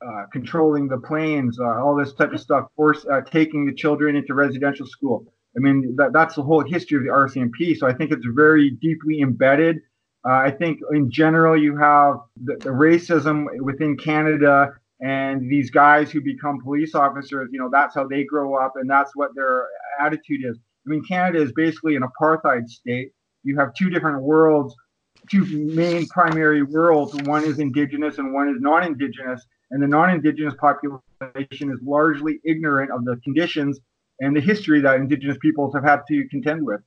uh, 0.06 0.26
controlling 0.32 0.88
the 0.88 0.98
plains, 1.00 1.60
uh, 1.60 1.64
all 1.84 1.96
this 1.96 2.14
type 2.14 2.32
of 2.32 2.40
stuff, 2.40 2.68
force 2.76 3.06
uh, 3.12 3.22
taking 3.22 3.66
the 3.66 3.74
children 3.74 4.16
into 4.16 4.34
residential 4.34 4.86
school. 4.86 5.26
I 5.56 5.60
mean, 5.60 5.96
that, 5.98 6.14
that's 6.14 6.36
the 6.36 6.44
whole 6.44 6.64
history 6.64 6.98
of 7.00 7.04
the 7.04 7.10
RCMP. 7.10 7.76
So 7.76 7.88
I 7.88 7.94
think 7.94 8.12
it's 8.12 8.26
very 8.36 8.70
deeply 8.70 9.22
embedded. 9.22 9.78
Uh, 10.24 10.34
I 10.34 10.52
think 10.52 10.80
in 10.92 11.10
general, 11.10 11.60
you 11.60 11.76
have 11.78 12.18
the, 12.44 12.58
the, 12.58 12.70
racism 12.70 13.46
within 13.60 13.98
Canada 13.98 14.74
and 15.02 15.50
these 15.50 15.70
guys 15.70 16.12
who 16.12 16.22
become 16.22 16.60
police 16.62 16.96
officers, 16.96 17.50
you 17.52 17.60
know, 17.60 17.70
that's 17.72 17.96
how 17.96 18.08
they 18.08 18.24
grow 18.24 18.56
up 18.56 18.74
and 18.76 18.90
that's 18.90 19.16
what 19.16 19.36
their 19.36 19.68
attitude 20.00 20.42
is. 20.44 20.58
I 20.58 20.90
mean, 20.90 21.04
Canada 21.08 21.42
is 21.42 21.52
basically 21.54 21.96
an 21.96 22.04
apartheid 22.04 22.68
state. 22.68 23.12
You 23.44 23.58
have 23.58 23.74
two 23.74 23.90
different 23.90 24.22
worlds, 24.22 24.76
two 25.30 25.46
main 25.46 26.08
primary 26.08 26.64
worlds. 26.64 27.16
One 27.24 27.44
is 27.44 27.60
indigenous 27.60 28.18
and 28.18 28.34
one 28.34 28.50
is 28.50 28.56
non 28.60 28.84
indigenous 28.84 29.46
and 29.72 29.82
the 29.82 29.88
non-indigenous 29.88 30.54
population 30.60 31.02
is 31.72 31.80
largely 31.84 32.40
ignorant 32.44 32.92
of 32.92 33.06
the 33.06 33.18
conditions 33.24 33.80
and 34.20 34.36
the 34.36 34.42
history 34.42 34.82
that 34.82 34.96
indigenous 34.96 35.38
peoples 35.42 35.74
have 35.74 35.84
had 35.84 36.02
to 36.08 36.28
contend 36.30 36.66
with 36.66 36.82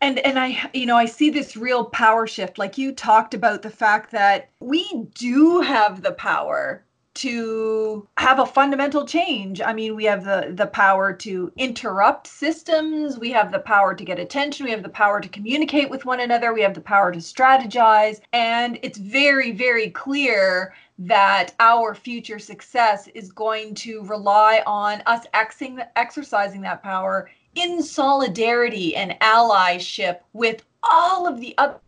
and 0.00 0.18
and 0.20 0.38
i 0.38 0.70
you 0.72 0.86
know 0.86 0.96
i 0.96 1.04
see 1.04 1.30
this 1.30 1.56
real 1.56 1.84
power 1.84 2.26
shift 2.26 2.58
like 2.58 2.78
you 2.78 2.92
talked 2.92 3.34
about 3.34 3.62
the 3.62 3.70
fact 3.70 4.10
that 4.10 4.50
we 4.60 5.06
do 5.14 5.60
have 5.60 6.02
the 6.02 6.12
power 6.12 6.84
to 7.20 8.08
have 8.16 8.38
a 8.38 8.46
fundamental 8.46 9.04
change. 9.04 9.60
I 9.60 9.74
mean, 9.74 9.94
we 9.94 10.04
have 10.04 10.24
the 10.24 10.52
the 10.54 10.66
power 10.66 11.12
to 11.12 11.52
interrupt 11.58 12.26
systems, 12.26 13.18
we 13.18 13.30
have 13.32 13.52
the 13.52 13.58
power 13.58 13.94
to 13.94 14.04
get 14.04 14.18
attention, 14.18 14.64
we 14.64 14.70
have 14.70 14.82
the 14.82 14.88
power 14.88 15.20
to 15.20 15.28
communicate 15.28 15.90
with 15.90 16.06
one 16.06 16.20
another, 16.20 16.54
we 16.54 16.62
have 16.62 16.72
the 16.72 16.80
power 16.80 17.12
to 17.12 17.18
strategize, 17.18 18.20
and 18.32 18.78
it's 18.82 18.96
very 18.96 19.52
very 19.52 19.90
clear 19.90 20.74
that 20.98 21.52
our 21.60 21.94
future 21.94 22.38
success 22.38 23.06
is 23.08 23.30
going 23.32 23.74
to 23.74 24.02
rely 24.04 24.62
on 24.66 25.02
us 25.04 25.26
exercising 25.34 26.62
that 26.62 26.82
power 26.82 27.28
in 27.54 27.82
solidarity 27.82 28.96
and 28.96 29.18
allyship 29.20 30.20
with 30.32 30.62
all 30.82 31.26
of 31.26 31.38
the 31.38 31.54
other 31.58 31.80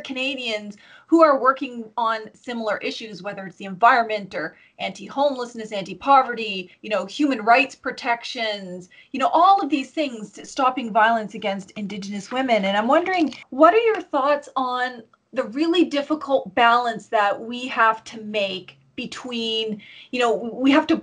Canadians 0.00 0.76
who 1.06 1.22
are 1.22 1.38
working 1.38 1.84
on 1.96 2.30
similar 2.34 2.78
issues, 2.78 3.22
whether 3.22 3.46
it's 3.46 3.56
the 3.56 3.66
environment 3.66 4.34
or 4.34 4.56
anti-homelessness, 4.78 5.70
anti-poverty, 5.70 6.70
you 6.80 6.88
know, 6.88 7.04
human 7.04 7.42
rights 7.42 7.74
protections, 7.74 8.88
you 9.12 9.20
know, 9.20 9.28
all 9.28 9.60
of 9.60 9.68
these 9.68 9.90
things 9.90 10.38
stopping 10.48 10.90
violence 10.92 11.34
against 11.34 11.70
Indigenous 11.72 12.32
women. 12.32 12.64
And 12.64 12.76
I'm 12.76 12.88
wondering, 12.88 13.34
what 13.50 13.74
are 13.74 13.78
your 13.78 14.00
thoughts 14.00 14.48
on 14.56 15.02
the 15.34 15.44
really 15.44 15.84
difficult 15.84 16.54
balance 16.54 17.08
that 17.08 17.40
we 17.40 17.66
have 17.68 18.02
to 18.04 18.20
make 18.22 18.78
between, 18.96 19.82
you 20.10 20.20
know, 20.20 20.32
we 20.32 20.70
have 20.70 20.86
to 20.86 21.02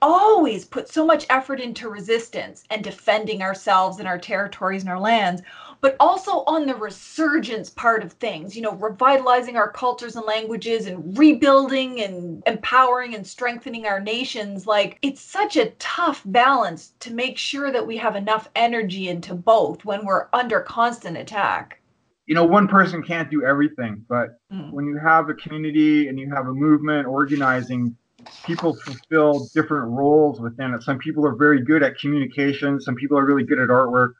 always 0.00 0.64
put 0.64 0.88
so 0.88 1.04
much 1.04 1.26
effort 1.30 1.60
into 1.60 1.88
resistance 1.88 2.64
and 2.70 2.84
defending 2.84 3.42
ourselves 3.42 3.98
and 3.98 4.08
our 4.08 4.18
territories 4.18 4.82
and 4.82 4.90
our 4.90 5.00
lands 5.00 5.42
but 5.80 5.96
also 6.00 6.42
on 6.46 6.66
the 6.66 6.74
resurgence 6.74 7.70
part 7.70 8.02
of 8.02 8.12
things, 8.12 8.56
you 8.56 8.62
know, 8.62 8.74
revitalizing 8.74 9.56
our 9.56 9.70
cultures 9.70 10.16
and 10.16 10.26
languages 10.26 10.86
and 10.86 11.16
rebuilding 11.16 12.00
and 12.00 12.42
empowering 12.46 13.14
and 13.14 13.26
strengthening 13.26 13.86
our 13.86 14.00
nations. 14.00 14.66
Like, 14.66 14.98
it's 15.02 15.20
such 15.20 15.56
a 15.56 15.70
tough 15.78 16.22
balance 16.26 16.94
to 17.00 17.14
make 17.14 17.38
sure 17.38 17.70
that 17.70 17.86
we 17.86 17.96
have 17.98 18.16
enough 18.16 18.48
energy 18.56 19.08
into 19.08 19.34
both 19.34 19.84
when 19.84 20.04
we're 20.04 20.26
under 20.32 20.60
constant 20.60 21.16
attack. 21.16 21.80
You 22.26 22.34
know, 22.34 22.44
one 22.44 22.68
person 22.68 23.02
can't 23.02 23.30
do 23.30 23.44
everything, 23.44 24.04
but 24.08 24.38
mm. 24.52 24.70
when 24.72 24.86
you 24.86 24.98
have 24.98 25.30
a 25.30 25.34
community 25.34 26.08
and 26.08 26.18
you 26.18 26.30
have 26.34 26.46
a 26.46 26.52
movement 26.52 27.06
organizing, 27.06 27.96
people 28.44 28.74
fulfill 28.74 29.48
different 29.54 29.90
roles 29.90 30.40
within 30.40 30.74
it. 30.74 30.82
Some 30.82 30.98
people 30.98 31.26
are 31.26 31.34
very 31.34 31.62
good 31.62 31.82
at 31.82 31.98
communication, 31.98 32.80
some 32.80 32.94
people 32.94 33.18
are 33.18 33.24
really 33.24 33.44
good 33.44 33.58
at 33.58 33.68
artwork 33.68 34.14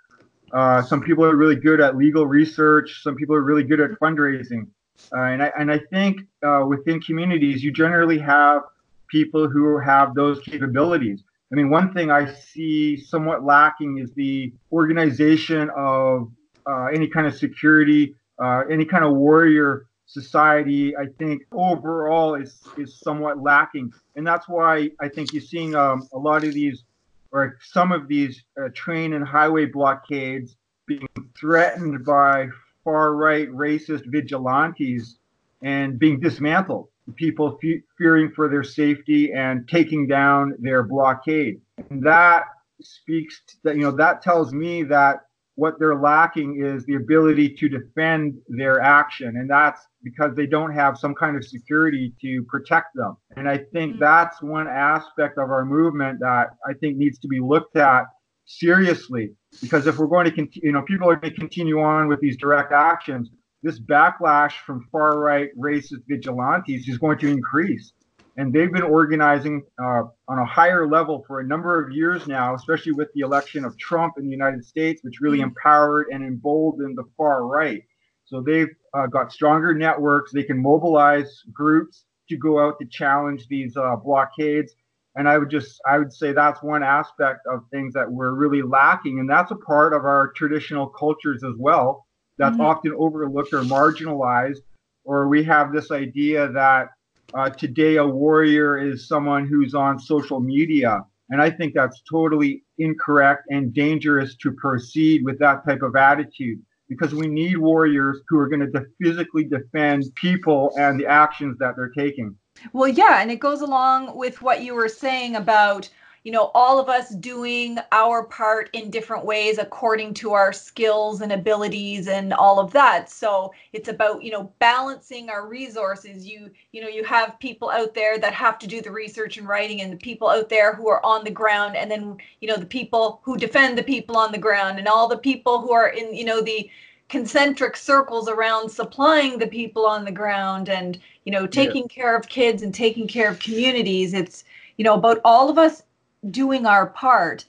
uh, 0.53 0.83
some 0.83 1.01
people 1.01 1.25
are 1.25 1.37
really 1.37 1.57
good 1.57 1.81
at 1.81 1.97
legal 1.97 2.27
research. 2.27 3.03
Some 3.03 3.17
people 3.17 3.35
are 3.35 3.43
really 3.43 3.65
good 3.65 3.81
at 3.81 3.91
fundraising. 4.01 4.67
Uh, 5.15 5.23
and, 5.23 5.43
I, 5.43 5.53
and 5.59 5.71
I 5.71 5.79
think 5.91 6.21
uh, 6.43 6.65
within 6.67 7.01
communities, 7.01 7.63
you 7.63 7.73
generally 7.73 8.19
have 8.19 8.63
people 9.09 9.49
who 9.49 9.79
have 9.79 10.15
those 10.15 10.41
capabilities. 10.41 11.23
I 11.53 11.57
mean, 11.57 11.71
one 11.71 11.95
thing 11.95 12.11
I 12.11 12.33
see 12.33 12.97
somewhat 12.97 13.45
lacking 13.45 13.99
is 13.99 14.13
the 14.15 14.53
organization 14.73 15.71
of 15.77 16.31
uh, 16.67 16.87
any 16.87 17.09
kind 17.09 17.27
of 17.27 17.35
security, 17.35 18.15
uh, 18.43 18.65
any 18.71 18.85
kind 18.85 19.05
of 19.05 19.15
warrior 19.15 19.87
society. 20.09 20.97
I 20.97 21.07
think 21.19 21.43
overall 21.53 22.35
is 22.35 22.61
is 22.77 22.99
somewhat 22.99 23.41
lacking, 23.41 23.93
and 24.17 24.27
that's 24.27 24.49
why 24.49 24.91
I 25.01 25.09
think 25.09 25.33
you're 25.33 25.43
seeing 25.43 25.77
um, 25.77 26.09
a 26.13 26.19
lot 26.19 26.43
of 26.45 26.53
these 26.53 26.83
or 27.31 27.59
some 27.63 27.93
of 27.93 28.09
these 28.09 28.43
uh, 28.61 28.69
train 28.75 29.13
and 29.13 29.25
highway 29.25 29.67
blockades 29.67 30.57
being 30.87 31.07
threatened 31.39 32.05
by 32.05 32.49
far 32.83 33.15
right 33.15 33.49
racist 33.51 34.05
vigilantes 34.07 35.19
and 35.63 35.99
being 35.99 36.19
dismantled. 36.19 36.89
People 37.17 37.59
fe- 37.61 37.83
fearing 37.99 38.31
for 38.31 38.49
their 38.49 38.63
safety 38.63 39.33
and 39.33 39.69
taking 39.69 40.07
down 40.07 40.55
their 40.59 40.83
blockade. 40.83 41.61
And 41.91 42.03
that 42.03 42.45
speaks 42.81 43.43
to, 43.47 43.57
that, 43.65 43.77
you 43.77 43.83
know, 43.83 43.91
that 43.93 44.23
tells 44.23 44.53
me 44.53 44.85
that 44.85 45.27
what 45.59 45.75
they're 45.81 45.99
lacking 45.99 46.63
is 46.65 46.85
the 46.85 46.95
ability 46.95 47.53
to 47.53 47.69
defend 47.69 48.33
their 48.47 48.81
action. 48.81 49.39
And 49.39 49.51
that's 49.51 49.85
because 50.05 50.37
they 50.37 50.47
don't 50.47 50.73
have 50.73 50.97
some 50.97 51.17
kind 51.17 51.37
of 51.37 51.45
security 51.45 52.15
to 52.23 52.45
protect 52.45 52.95
them. 52.95 53.17
And 53.37 53.49
I 53.49 53.59
think 53.73 53.95
mm-hmm. 53.95 54.01
that's 54.01 54.41
one 54.41 54.69
aspect 54.69 55.37
of 55.37 55.51
our 55.51 55.65
movement 55.65 56.21
that 56.21 56.51
I 56.65 56.75
think 56.75 56.97
needs 56.97 57.19
to 57.19 57.29
be 57.29 57.41
looked 57.41 57.77
at 57.77 58.05
seriously. 58.47 59.33
Because 59.61 59.89
if 59.89 59.99
we're 59.99 60.07
going 60.07 60.27
to 60.27 60.31
continue, 60.31 60.69
you 60.69 60.73
know, 60.73 60.83
people 60.83 61.11
are 61.11 61.17
going 61.17 61.35
to 61.35 61.41
continue 61.41 61.81
on 61.81 62.07
with 62.07 62.21
these 62.21 62.37
direct 62.37 62.71
actions, 62.73 63.29
this 63.65 63.81
backlash 63.81 64.53
from 64.65 64.87
far 64.93 65.19
right 65.19 65.49
racist 65.59 66.03
vigilantes 66.09 66.87
is 66.87 66.99
going 66.99 67.19
to 67.19 67.27
increase. 67.27 67.93
And 68.39 68.53
they've 68.53 68.73
been 68.73 68.85
organizing 68.85 69.65
uh, 69.83 70.05
on 70.29 70.39
a 70.39 70.47
higher 70.47 70.89
level 70.89 71.25
for 71.27 71.41
a 71.41 71.45
number 71.45 71.83
of 71.83 71.93
years 71.93 72.29
now, 72.29 72.55
especially 72.55 72.93
with 72.93 73.09
the 73.13 73.23
election 73.23 73.65
of 73.65 73.77
Trump 73.79 74.15
in 74.17 74.25
the 74.27 74.31
United 74.31 74.65
States, 74.65 75.03
which 75.03 75.21
really 75.21 75.39
mm-hmm. 75.39 75.49
empowered 75.49 76.07
and 76.13 76.23
emboldened 76.23 76.97
the 76.97 77.03
far 77.17 77.47
right. 77.47 77.83
So 78.25 78.41
they've 78.41 78.69
uh, 78.95 79.09
got 79.09 79.33
stronger 79.33 79.75
networks. 79.75 80.31
They 80.33 80.45
can 80.45 80.63
mobilize 80.63 81.43
groups 81.53 82.05
to 82.29 82.37
go 82.37 82.65
out 82.65 82.79
to 82.81 82.87
challenge 82.87 83.49
these 83.49 83.77
uh, 83.77 83.97
blockades. 83.97 84.73
And 85.17 85.29
I 85.29 85.37
would 85.37 85.51
just, 85.51 85.81
I 85.85 85.99
would 85.99 86.13
say 86.13 86.33
that's 86.33 86.63
one 86.63 86.85
aspect 86.85 87.41
of 87.51 87.65
things 87.73 87.93
that 87.95 88.09
we're 88.09 88.35
really 88.35 88.63
lacking. 88.63 89.19
And 89.19 89.29
that's 89.29 89.51
a 89.51 89.57
part 89.57 89.93
of 89.93 90.05
our 90.05 90.29
traditional 90.37 90.87
cultures 90.87 91.43
as 91.43 91.55
well 91.59 92.07
that's 92.39 92.53
mm-hmm. 92.53 92.67
often 92.67 92.95
overlooked 92.97 93.53
or 93.53 93.63
marginalized. 93.63 94.61
Or 95.05 95.27
we 95.27 95.43
have 95.45 95.73
this 95.73 95.91
idea 95.91 96.53
that 96.53 96.91
uh, 97.35 97.51
today 97.51 97.97
a 97.97 98.07
warrior 98.07 98.79
is 98.79 99.07
someone 99.07 99.47
who's 99.47 99.75
on 99.75 99.99
social 99.99 100.41
media. 100.41 101.05
And 101.31 101.43
I 101.43 101.51
think 101.51 101.75
that's 101.75 102.03
totally 102.11 102.65
incorrect 102.79 103.45
and 103.51 103.73
dangerous 103.75 104.35
to 104.37 104.53
proceed 104.53 105.25
with 105.25 105.39
that 105.41 105.65
type 105.67 105.83
of 105.83 105.95
attitude 105.95 106.61
because 106.89 107.15
we 107.15 107.29
need 107.29 107.59
warriors 107.59 108.21
who 108.29 108.39
are 108.39 108.49
going 108.49 108.73
to 108.73 108.87
physically 109.03 109.45
defend 109.45 110.05
people 110.15 110.73
and 110.79 110.99
the 110.99 111.07
actions 111.07 111.59
that 111.59 111.77
they're 111.77 111.91
taking. 111.91 112.35
Well, 112.73 112.89
yeah, 112.89 113.21
and 113.21 113.31
it 113.31 113.41
goes 113.41 113.61
along 113.61 114.17
with 114.17 114.41
what 114.41 114.63
you 114.63 114.75
were 114.75 114.89
saying 114.89 115.37
about 115.37 115.91
you 116.25 116.33
know, 116.33 116.51
all 116.55 116.79
of 116.79 116.89
us 116.89 117.11
doing 117.11 117.79
our 117.93 118.25
part 118.25 118.71
in 118.73 118.91
different 118.91 119.25
ways 119.25 119.59
according 119.59 120.15
to 120.15 120.33
our 120.33 120.53
skills 120.53 121.21
and 121.21 121.33
abilities 121.33 122.09
and 122.09 122.33
all 122.33 122.59
of 122.59 122.73
that. 122.73 123.11
So 123.11 123.53
it's 123.73 123.89
about, 123.89 124.23
you 124.23 124.31
know, 124.31 124.53
balancing 124.59 125.31
our 125.31 125.47
resources. 125.47 126.27
You, 126.27 126.51
you 126.73 126.83
know, 126.83 126.89
you 126.89 127.05
have 127.05 127.39
people 127.41 127.71
out 127.71 127.95
there 127.95 128.19
that 128.19 128.33
have 128.35 128.59
to 128.59 128.67
do 128.67 128.81
the 128.81 128.91
research 128.91 129.39
and 129.39 129.49
writing 129.49 129.81
and 129.81 129.93
the 129.93 129.97
people 129.97 130.29
out 130.29 130.49
there 130.49 130.75
who 130.75 130.89
are 130.89 131.05
on 131.05 131.25
the 131.25 131.31
ground 131.31 131.77
and 131.77 131.91
then, 131.91 132.17
you 132.41 132.49
know, 132.49 132.57
the 132.57 132.67
people 132.67 133.21
who 133.23 133.37
defend 133.37 133.79
the 133.79 133.83
people 133.83 134.17
on 134.17 134.33
the 134.33 134.39
ground 134.39 134.79
and 134.79 134.89
all 134.89 135.09
the 135.09 135.19
people 135.19 135.61
who 135.61 135.73
are 135.73 135.89
in, 135.89 136.15
you 136.15 136.25
know, 136.25 136.41
the 136.41 136.69
concentric 137.09 137.77
circles 137.77 138.29
around 138.29 138.69
supplying 138.69 139.39
the 139.39 139.47
people 139.47 139.87
on 139.87 140.05
the 140.05 140.13
ground 140.13 140.69
and, 140.69 140.99
you 141.25 141.33
know, 141.33 141.47
taking 141.47 141.83
yeah. 141.83 141.95
care 141.95 142.17
of 142.17 142.29
kids 142.29 142.63
and 142.63 142.75
taking 142.75 143.09
care 143.09 143.31
of 143.31 143.39
communities. 143.39 144.13
It's, 144.13 144.45
you 144.77 144.85
know, 144.85 144.95
about 144.95 145.21
all 145.25 145.49
of 145.49 145.59
us 145.59 145.83
doing 146.31 146.67
our 146.67 146.87
part. 146.87 147.45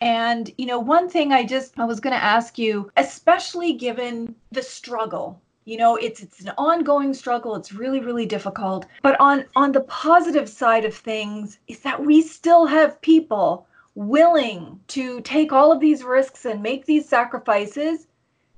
And, 0.00 0.50
you 0.58 0.66
know, 0.66 0.78
one 0.78 1.08
thing 1.08 1.32
I 1.32 1.44
just 1.44 1.78
I 1.78 1.84
was 1.84 2.00
going 2.00 2.14
to 2.14 2.22
ask 2.22 2.58
you, 2.58 2.90
especially 2.96 3.72
given 3.72 4.34
the 4.52 4.62
struggle 4.62 5.40
you 5.64 5.78
know 5.78 5.96
it's 5.96 6.22
it's 6.22 6.40
an 6.40 6.52
ongoing 6.58 7.14
struggle 7.14 7.56
it's 7.56 7.72
really 7.72 8.00
really 8.00 8.26
difficult 8.26 8.86
but 9.02 9.18
on 9.18 9.44
on 9.56 9.72
the 9.72 9.80
positive 9.82 10.48
side 10.48 10.84
of 10.84 10.94
things 10.94 11.58
is 11.68 11.80
that 11.80 12.04
we 12.04 12.20
still 12.20 12.66
have 12.66 13.00
people 13.00 13.66
willing 13.94 14.78
to 14.88 15.20
take 15.22 15.52
all 15.52 15.72
of 15.72 15.80
these 15.80 16.04
risks 16.04 16.44
and 16.44 16.62
make 16.62 16.84
these 16.84 17.08
sacrifices 17.08 18.06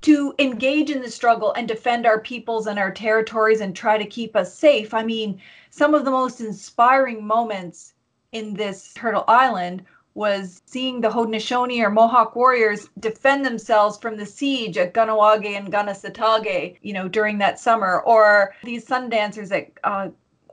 to 0.01 0.33
engage 0.39 0.89
in 0.89 1.01
the 1.01 1.09
struggle 1.09 1.53
and 1.53 1.67
defend 1.67 2.05
our 2.05 2.19
peoples 2.19 2.67
and 2.67 2.77
our 2.77 2.91
territories 2.91 3.61
and 3.61 3.75
try 3.75 3.97
to 3.97 4.05
keep 4.05 4.35
us 4.35 4.53
safe 4.53 4.93
i 4.93 5.03
mean 5.03 5.39
some 5.69 5.93
of 5.93 6.03
the 6.03 6.11
most 6.11 6.41
inspiring 6.41 7.25
moments 7.25 7.93
in 8.31 8.53
this 8.53 8.93
Turtle 8.93 9.23
Island 9.27 9.83
was 10.13 10.63
seeing 10.65 10.99
the 10.99 11.09
Haudenosaunee 11.09 11.83
or 11.83 11.91
Mohawk 11.91 12.35
warriors 12.35 12.89
defend 12.99 13.45
themselves 13.45 13.97
from 13.99 14.17
the 14.17 14.25
siege 14.25 14.75
at 14.77 14.93
Kahnawake 14.95 15.55
and 15.55 15.71
Kanesatake, 15.71 16.77
you 16.81 16.91
know, 16.91 17.07
during 17.07 17.37
that 17.37 17.59
summer, 17.59 18.01
or 18.01 18.55
these 18.63 18.85
sun 18.85 19.09
dancers 19.09 19.51
at 19.51 19.69
uh, 19.83 20.09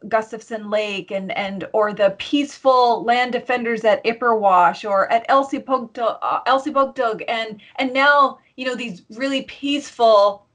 Gustafsen 0.06 0.70
Lake 0.70 1.10
and 1.10 1.32
and 1.32 1.66
or 1.72 1.94
the 1.94 2.14
peaceful 2.18 3.04
land 3.04 3.32
defenders 3.32 3.84
at 3.84 4.04
Ipperwash 4.04 4.88
or 4.88 5.10
at 5.10 5.26
Elsipogtog, 5.28 7.22
uh, 7.22 7.24
and 7.26 7.60
and 7.76 7.92
now 7.94 8.38
you 8.56 8.66
know 8.66 8.74
these 8.74 9.02
really 9.10 9.42
peaceful 9.42 10.46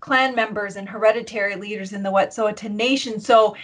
clan 0.00 0.34
members 0.34 0.76
and 0.76 0.88
hereditary 0.88 1.54
leaders 1.54 1.92
in 1.92 2.02
the 2.02 2.10
Wet'suwet'en 2.10 2.74
Nation. 2.74 3.20
So 3.20 3.56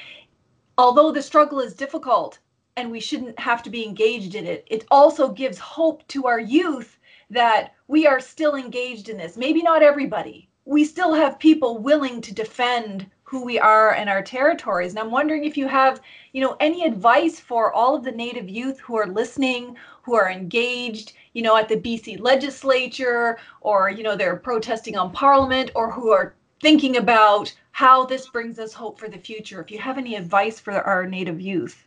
although 0.78 1.12
the 1.12 1.22
struggle 1.22 1.60
is 1.60 1.74
difficult, 1.74 2.38
and 2.76 2.90
we 2.90 3.00
shouldn't 3.00 3.38
have 3.38 3.62
to 3.62 3.70
be 3.70 3.84
engaged 3.84 4.34
in 4.34 4.46
it. 4.46 4.64
It 4.66 4.86
also 4.90 5.28
gives 5.28 5.58
hope 5.58 6.06
to 6.08 6.26
our 6.26 6.40
youth 6.40 6.98
that 7.28 7.74
we 7.86 8.06
are 8.06 8.20
still 8.20 8.54
engaged 8.54 9.08
in 9.08 9.18
this. 9.18 9.36
Maybe 9.36 9.62
not 9.62 9.82
everybody. 9.82 10.48
We 10.64 10.84
still 10.84 11.12
have 11.12 11.38
people 11.38 11.78
willing 11.78 12.20
to 12.22 12.34
defend 12.34 13.06
who 13.24 13.44
we 13.44 13.58
are 13.58 13.94
and 13.94 14.08
our 14.08 14.22
territories. 14.22 14.92
And 14.92 14.98
I'm 14.98 15.10
wondering 15.10 15.44
if 15.44 15.56
you 15.56 15.66
have, 15.66 16.00
you 16.32 16.40
know, 16.42 16.56
any 16.60 16.84
advice 16.84 17.40
for 17.40 17.72
all 17.72 17.94
of 17.94 18.04
the 18.04 18.12
native 18.12 18.48
youth 18.48 18.78
who 18.80 18.96
are 18.96 19.06
listening, 19.06 19.76
who 20.02 20.14
are 20.14 20.30
engaged, 20.30 21.14
you 21.32 21.42
know, 21.42 21.56
at 21.56 21.68
the 21.68 21.76
BC 21.76 22.20
legislature 22.20 23.38
or, 23.60 23.90
you 23.90 24.02
know, 24.02 24.16
they're 24.16 24.36
protesting 24.36 24.96
on 24.96 25.12
parliament 25.12 25.70
or 25.74 25.90
who 25.90 26.10
are 26.10 26.34
thinking 26.60 26.96
about 26.96 27.52
how 27.72 28.04
this 28.04 28.28
brings 28.28 28.58
us 28.58 28.72
hope 28.72 28.98
for 28.98 29.08
the 29.08 29.18
future. 29.18 29.60
If 29.60 29.70
you 29.70 29.78
have 29.78 29.98
any 29.98 30.14
advice 30.14 30.60
for 30.60 30.72
our 30.72 31.06
native 31.06 31.40
youth. 31.40 31.84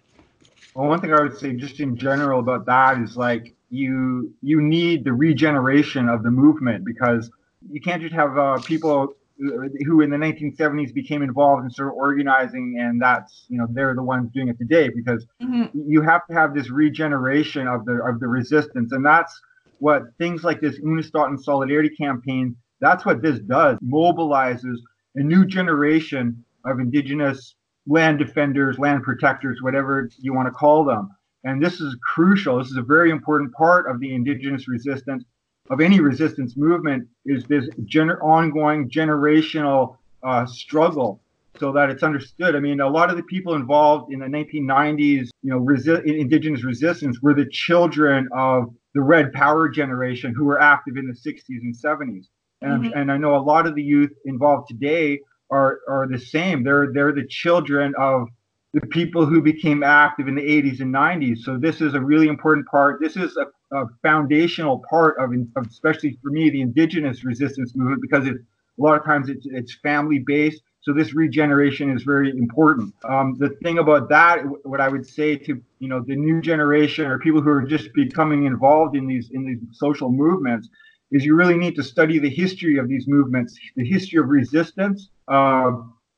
Well, 0.75 0.89
one 0.89 0.99
thing 0.99 1.13
I 1.13 1.21
would 1.21 1.37
say 1.37 1.53
just 1.53 1.79
in 1.79 1.95
general 1.95 2.41
about 2.41 2.65
that 2.65 2.99
is 2.99 3.15
like 3.15 3.55
you 3.69 4.33
you 4.41 4.61
need 4.61 5.05
the 5.05 5.13
regeneration 5.13 6.09
of 6.09 6.21
the 6.21 6.29
movement 6.29 6.85
because 6.85 7.31
you 7.71 7.79
can't 7.81 8.01
just 8.01 8.13
have 8.13 8.37
uh, 8.37 8.57
people 8.61 9.15
who 9.37 10.01
in 10.01 10.09
the 10.09 10.17
1970s 10.17 10.93
became 10.93 11.21
involved 11.21 11.63
and 11.63 11.71
started 11.71 11.91
organizing 11.91 12.77
and 12.79 13.01
that's 13.01 13.45
you 13.49 13.57
know 13.57 13.67
they're 13.71 13.93
the 13.95 14.03
ones 14.03 14.29
doing 14.33 14.47
it 14.47 14.57
today 14.57 14.89
because 14.89 15.25
mm-hmm. 15.41 15.65
you 15.73 16.01
have 16.01 16.25
to 16.27 16.33
have 16.33 16.53
this 16.53 16.69
regeneration 16.69 17.67
of 17.67 17.83
the 17.85 18.01
of 18.05 18.19
the 18.19 18.27
resistance 18.27 18.91
and 18.91 19.05
that's 19.05 19.37
what 19.79 20.03
things 20.17 20.43
like 20.43 20.61
this 20.61 20.79
Unistoten 20.79 21.37
Solidarity 21.41 21.89
campaign 21.89 22.55
that's 22.79 23.05
what 23.05 23.21
this 23.21 23.39
does 23.39 23.77
mobilizes 23.79 24.77
a 25.15 25.21
new 25.21 25.45
generation 25.45 26.43
of 26.65 26.79
indigenous 26.79 27.55
land 27.87 28.19
defenders, 28.19 28.79
land 28.79 29.03
protectors, 29.03 29.61
whatever 29.61 30.09
you 30.19 30.33
want 30.33 30.47
to 30.47 30.51
call 30.51 30.83
them. 30.83 31.09
And 31.43 31.63
this 31.63 31.79
is 31.79 31.95
crucial. 32.01 32.57
This 32.57 32.71
is 32.71 32.77
a 32.77 32.81
very 32.81 33.11
important 33.11 33.53
part 33.53 33.89
of 33.89 33.99
the 33.99 34.13
indigenous 34.13 34.67
resistance 34.67 35.23
of 35.69 35.81
any 35.81 35.99
resistance 35.99 36.55
movement 36.55 37.07
is 37.25 37.43
this 37.45 37.67
gener- 37.85 38.21
ongoing 38.21 38.89
generational 38.89 39.97
uh, 40.23 40.45
struggle 40.45 41.21
so 41.59 41.71
that 41.71 41.89
it's 41.89 42.03
understood. 42.03 42.55
I 42.55 42.59
mean, 42.59 42.81
a 42.81 42.89
lot 42.89 43.09
of 43.09 43.17
the 43.17 43.23
people 43.23 43.55
involved 43.55 44.11
in 44.11 44.19
the 44.19 44.25
1990s, 44.25 45.29
you 45.41 45.49
know, 45.49 45.59
resi- 45.59 46.05
indigenous 46.05 46.63
resistance 46.63 47.21
were 47.21 47.33
the 47.33 47.47
children 47.49 48.27
of 48.33 48.73
the 48.93 49.01
Red 49.01 49.31
Power 49.33 49.69
generation 49.69 50.33
who 50.35 50.45
were 50.45 50.59
active 50.59 50.97
in 50.97 51.07
the 51.07 51.13
60s 51.13 51.61
and 51.61 51.75
70s. 51.75 52.25
And, 52.61 52.83
mm-hmm. 52.83 52.97
and 52.97 53.11
I 53.11 53.17
know 53.17 53.35
a 53.35 53.37
lot 53.37 53.67
of 53.67 53.75
the 53.75 53.83
youth 53.83 54.11
involved 54.25 54.67
today 54.67 55.19
are 55.51 55.79
are 55.87 56.07
the 56.07 56.19
same. 56.19 56.63
They're 56.63 56.91
they're 56.93 57.13
the 57.13 57.27
children 57.27 57.93
of 57.99 58.27
the 58.73 58.81
people 58.87 59.25
who 59.25 59.41
became 59.41 59.83
active 59.83 60.27
in 60.27 60.35
the 60.35 60.41
80s 60.41 60.81
and 60.81 60.93
90s. 60.93 61.39
So 61.39 61.57
this 61.57 61.79
is 61.79 61.93
a 61.93 62.01
really 62.01 62.27
important 62.27 62.67
part. 62.67 62.99
This 62.99 63.15
is 63.15 63.37
a, 63.37 63.45
a 63.75 63.85
foundational 64.03 64.83
part 64.89 65.15
of, 65.17 65.31
of, 65.55 65.67
especially 65.67 66.19
for 66.21 66.29
me, 66.29 66.49
the 66.49 66.61
indigenous 66.61 67.23
resistance 67.23 67.73
movement 67.73 68.01
because 68.01 68.27
it 68.27 68.35
A 68.35 68.81
lot 68.81 68.99
of 68.99 69.05
times 69.05 69.29
it's 69.29 69.45
it's 69.49 69.75
family 69.75 70.19
based. 70.19 70.61
So 70.81 70.93
this 70.93 71.15
regeneration 71.15 71.89
is 71.95 72.03
very 72.03 72.29
important. 72.29 72.93
Um, 73.05 73.35
the 73.39 73.49
thing 73.63 73.79
about 73.79 74.07
that, 74.09 74.43
what 74.65 74.81
I 74.81 74.89
would 74.89 75.07
say 75.07 75.35
to 75.37 75.61
you 75.79 75.87
know 75.87 76.03
the 76.05 76.15
new 76.15 76.41
generation 76.41 77.05
or 77.07 77.17
people 77.17 77.41
who 77.41 77.49
are 77.49 77.63
just 77.63 77.93
becoming 77.93 78.45
involved 78.45 78.95
in 78.95 79.07
these 79.07 79.29
in 79.31 79.45
these 79.45 79.61
social 79.71 80.11
movements, 80.11 80.67
is 81.11 81.25
you 81.25 81.35
really 81.35 81.57
need 81.57 81.75
to 81.75 81.83
study 81.83 82.19
the 82.19 82.29
history 82.29 82.77
of 82.77 82.87
these 82.87 83.07
movements, 83.07 83.57
the 83.75 83.85
history 83.85 84.19
of 84.19 84.27
resistance, 84.27 85.09
uh, 85.27 85.71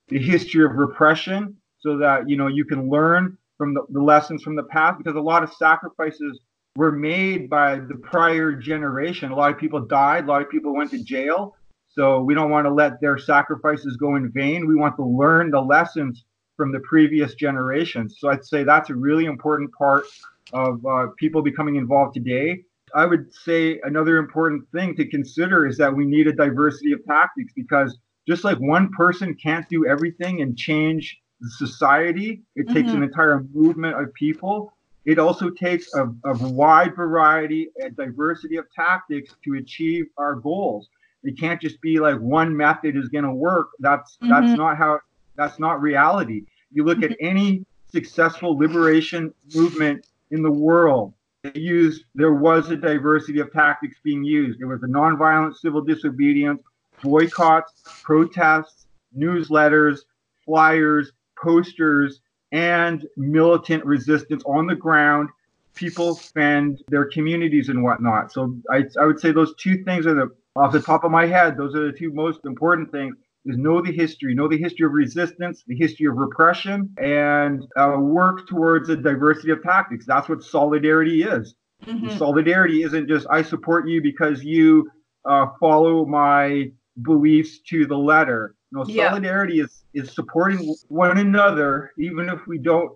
the 0.08 0.20
history 0.20 0.64
of 0.64 0.72
repression, 0.74 1.56
so 1.80 1.98
that 1.98 2.30
you 2.30 2.38
know 2.38 2.48
you 2.48 2.66
can 2.66 2.90
learn 2.90 3.38
from 3.58 3.74
the, 3.74 3.82
the 3.90 4.02
lessons 4.02 4.44
from 4.44 4.56
the 4.56 4.64
past. 4.64 4.98
Because 4.98 5.16
a 5.16 5.22
lot 5.22 5.44
of 5.44 5.54
sacrifices 5.54 6.40
were 6.76 6.92
made 6.92 7.50
by 7.50 7.76
the 7.76 7.96
prior 8.04 8.54
generation. 8.54 9.32
A 9.32 9.36
lot 9.36 9.52
of 9.52 9.58
people 9.58 9.82
died. 9.82 10.26
A 10.26 10.28
lot 10.28 10.42
of 10.42 10.50
people 10.50 10.76
went 10.76 10.92
to 10.92 11.04
jail 11.04 11.56
so 11.98 12.22
we 12.22 12.36
don't 12.36 12.52
want 12.52 12.68
to 12.68 12.72
let 12.72 13.02
their 13.02 13.18
sacrifices 13.18 13.98
go 13.98 14.18
in 14.18 14.32
vain. 14.32 14.68
We 14.68 14.76
want 14.76 14.96
to 14.98 15.04
learn 15.04 15.50
the 15.50 15.60
lessons 15.60 16.26
from 16.56 16.72
the 16.72 16.80
previous 16.82 17.34
generations. 17.34 18.18
So 18.20 18.30
I'd 18.30 18.46
say 18.46 18.64
that's 18.64 18.92
a 18.92 18.96
really 18.96 19.26
important 19.26 19.74
part 19.74 20.06
of 20.54 20.86
uh, 20.86 21.08
people 21.18 21.42
becoming 21.42 21.76
involved 21.76 22.14
today. 22.14 22.62
I 22.94 23.06
would 23.06 23.34
say 23.34 23.80
another 23.84 24.18
important 24.18 24.64
thing 24.72 24.96
to 24.96 25.06
consider 25.06 25.66
is 25.66 25.78
that 25.78 25.94
we 25.94 26.06
need 26.06 26.28
a 26.28 26.34
diversity 26.34 26.94
of 26.94 27.04
tactics 27.06 27.54
because 27.56 27.98
just 28.28 28.44
like 28.44 28.58
one 28.60 28.90
person 28.92 29.36
can't 29.36 29.68
do 29.70 29.86
everything 29.86 30.42
and 30.42 30.58
change 30.58 31.20
the 31.40 31.50
society, 31.50 32.42
it 32.56 32.66
mm-hmm. 32.66 32.74
takes 32.74 32.92
an 32.92 33.04
entire 33.04 33.46
movement 33.54 34.00
of 34.00 34.14
people. 34.14 34.74
It 35.06 35.20
also 35.20 35.50
takes 35.50 35.94
a, 35.94 36.06
a 36.26 36.38
wide 36.50 36.96
variety 36.96 37.70
and 37.78 37.96
diversity 37.96 38.58
of 38.58 38.66
tactics 38.76 39.34
to 39.46 39.54
achieve 39.56 40.06
our 40.18 40.36
goals. 40.36 40.90
It 41.24 41.40
can't 41.40 41.62
just 41.62 41.82
be 41.82 42.00
like 42.00 42.18
one 42.20 42.56
method 42.56 42.96
is 42.98 43.08
going 43.10 43.24
to 43.24 43.34
work. 43.34 43.70
That's 43.80 44.18
mm-hmm. 44.18 44.30
that's 44.30 44.58
not 44.58 44.78
how 44.78 45.00
that's 45.36 45.60
not 45.60 45.82
reality. 45.82 46.46
You 46.72 46.84
look 46.84 47.04
at 47.04 47.12
mm-hmm. 47.12 47.26
any 47.26 47.66
successful 47.92 48.58
liberation 48.58 49.34
movement 49.56 50.06
in 50.32 50.42
the 50.42 50.52
world. 50.52 51.14
Used 51.56 52.06
there 52.16 52.34
was 52.34 52.70
a 52.70 52.76
diversity 52.76 53.40
of 53.40 53.52
tactics 53.52 53.98
being 54.04 54.24
used. 54.24 54.60
There 54.60 54.68
was 54.68 54.84
a 54.84 54.88
nonviolent 54.88 55.56
civil 55.56 55.82
disobedience, 55.82 56.62
boycotts, 57.02 57.84
protests, 58.04 58.88
newsletters, 59.18 60.00
flyers, 60.46 61.12
posters, 61.42 62.22
and 62.52 63.06
militant 63.18 63.86
resistance 63.86 64.44
on 64.46 64.68
the 64.68 64.76
ground 64.76 65.30
people 65.78 66.16
spend 66.16 66.84
their 66.90 67.06
communities 67.06 67.70
and 67.70 67.84
whatnot. 67.84 68.34
So 68.34 68.58
I, 68.70 68.84
I 69.00 69.06
would 69.06 69.20
say 69.20 69.32
those 69.32 69.56
two 69.56 69.84
things 69.84 70.06
are 70.06 70.16
the 70.16 70.36
off 70.56 70.74
the 70.74 70.82
top 70.82 71.04
of 71.04 71.12
my 71.12 71.28
head, 71.28 71.56
those 71.56 71.76
are 71.76 71.92
the 71.92 71.98
two 71.98 72.12
most 72.12 72.40
important 72.44 72.92
things 72.92 73.16
is 73.48 73.58
know 73.58 73.82
the 73.82 73.92
history, 73.92 74.36
know 74.36 74.48
the 74.48 74.58
history 74.58 74.86
of 74.86 74.92
resistance, 74.92 75.64
the 75.68 75.76
history 75.76 76.06
of 76.06 76.18
repression, 76.18 76.94
and 77.00 77.66
uh, 77.78 77.96
work 78.00 78.48
towards 78.48 78.90
a 78.90 78.96
diversity 78.96 79.52
of 79.52 79.64
tactics. 79.64 80.06
That's 80.06 80.30
what 80.30 80.44
solidarity 80.44 81.24
is. 81.24 81.56
Mm-hmm. 81.86 82.18
Solidarity 82.18 82.84
isn't 82.84 83.08
just 83.08 83.28
I 83.30 83.42
support 83.42 83.88
you 83.88 84.02
because 84.02 84.44
you 84.44 84.90
uh, 85.26 85.48
follow 85.60 86.06
my 86.06 86.72
beliefs 87.04 87.60
to 87.70 87.86
the 87.86 87.98
letter. 87.98 88.56
No, 88.72 88.84
solidarity 88.84 89.56
yeah. 89.56 89.64
is 89.64 89.84
is 89.94 90.12
supporting 90.14 90.76
one 90.90 91.18
another, 91.18 91.92
even 91.98 92.30
if 92.30 92.46
we 92.48 92.58
don't 92.58 92.92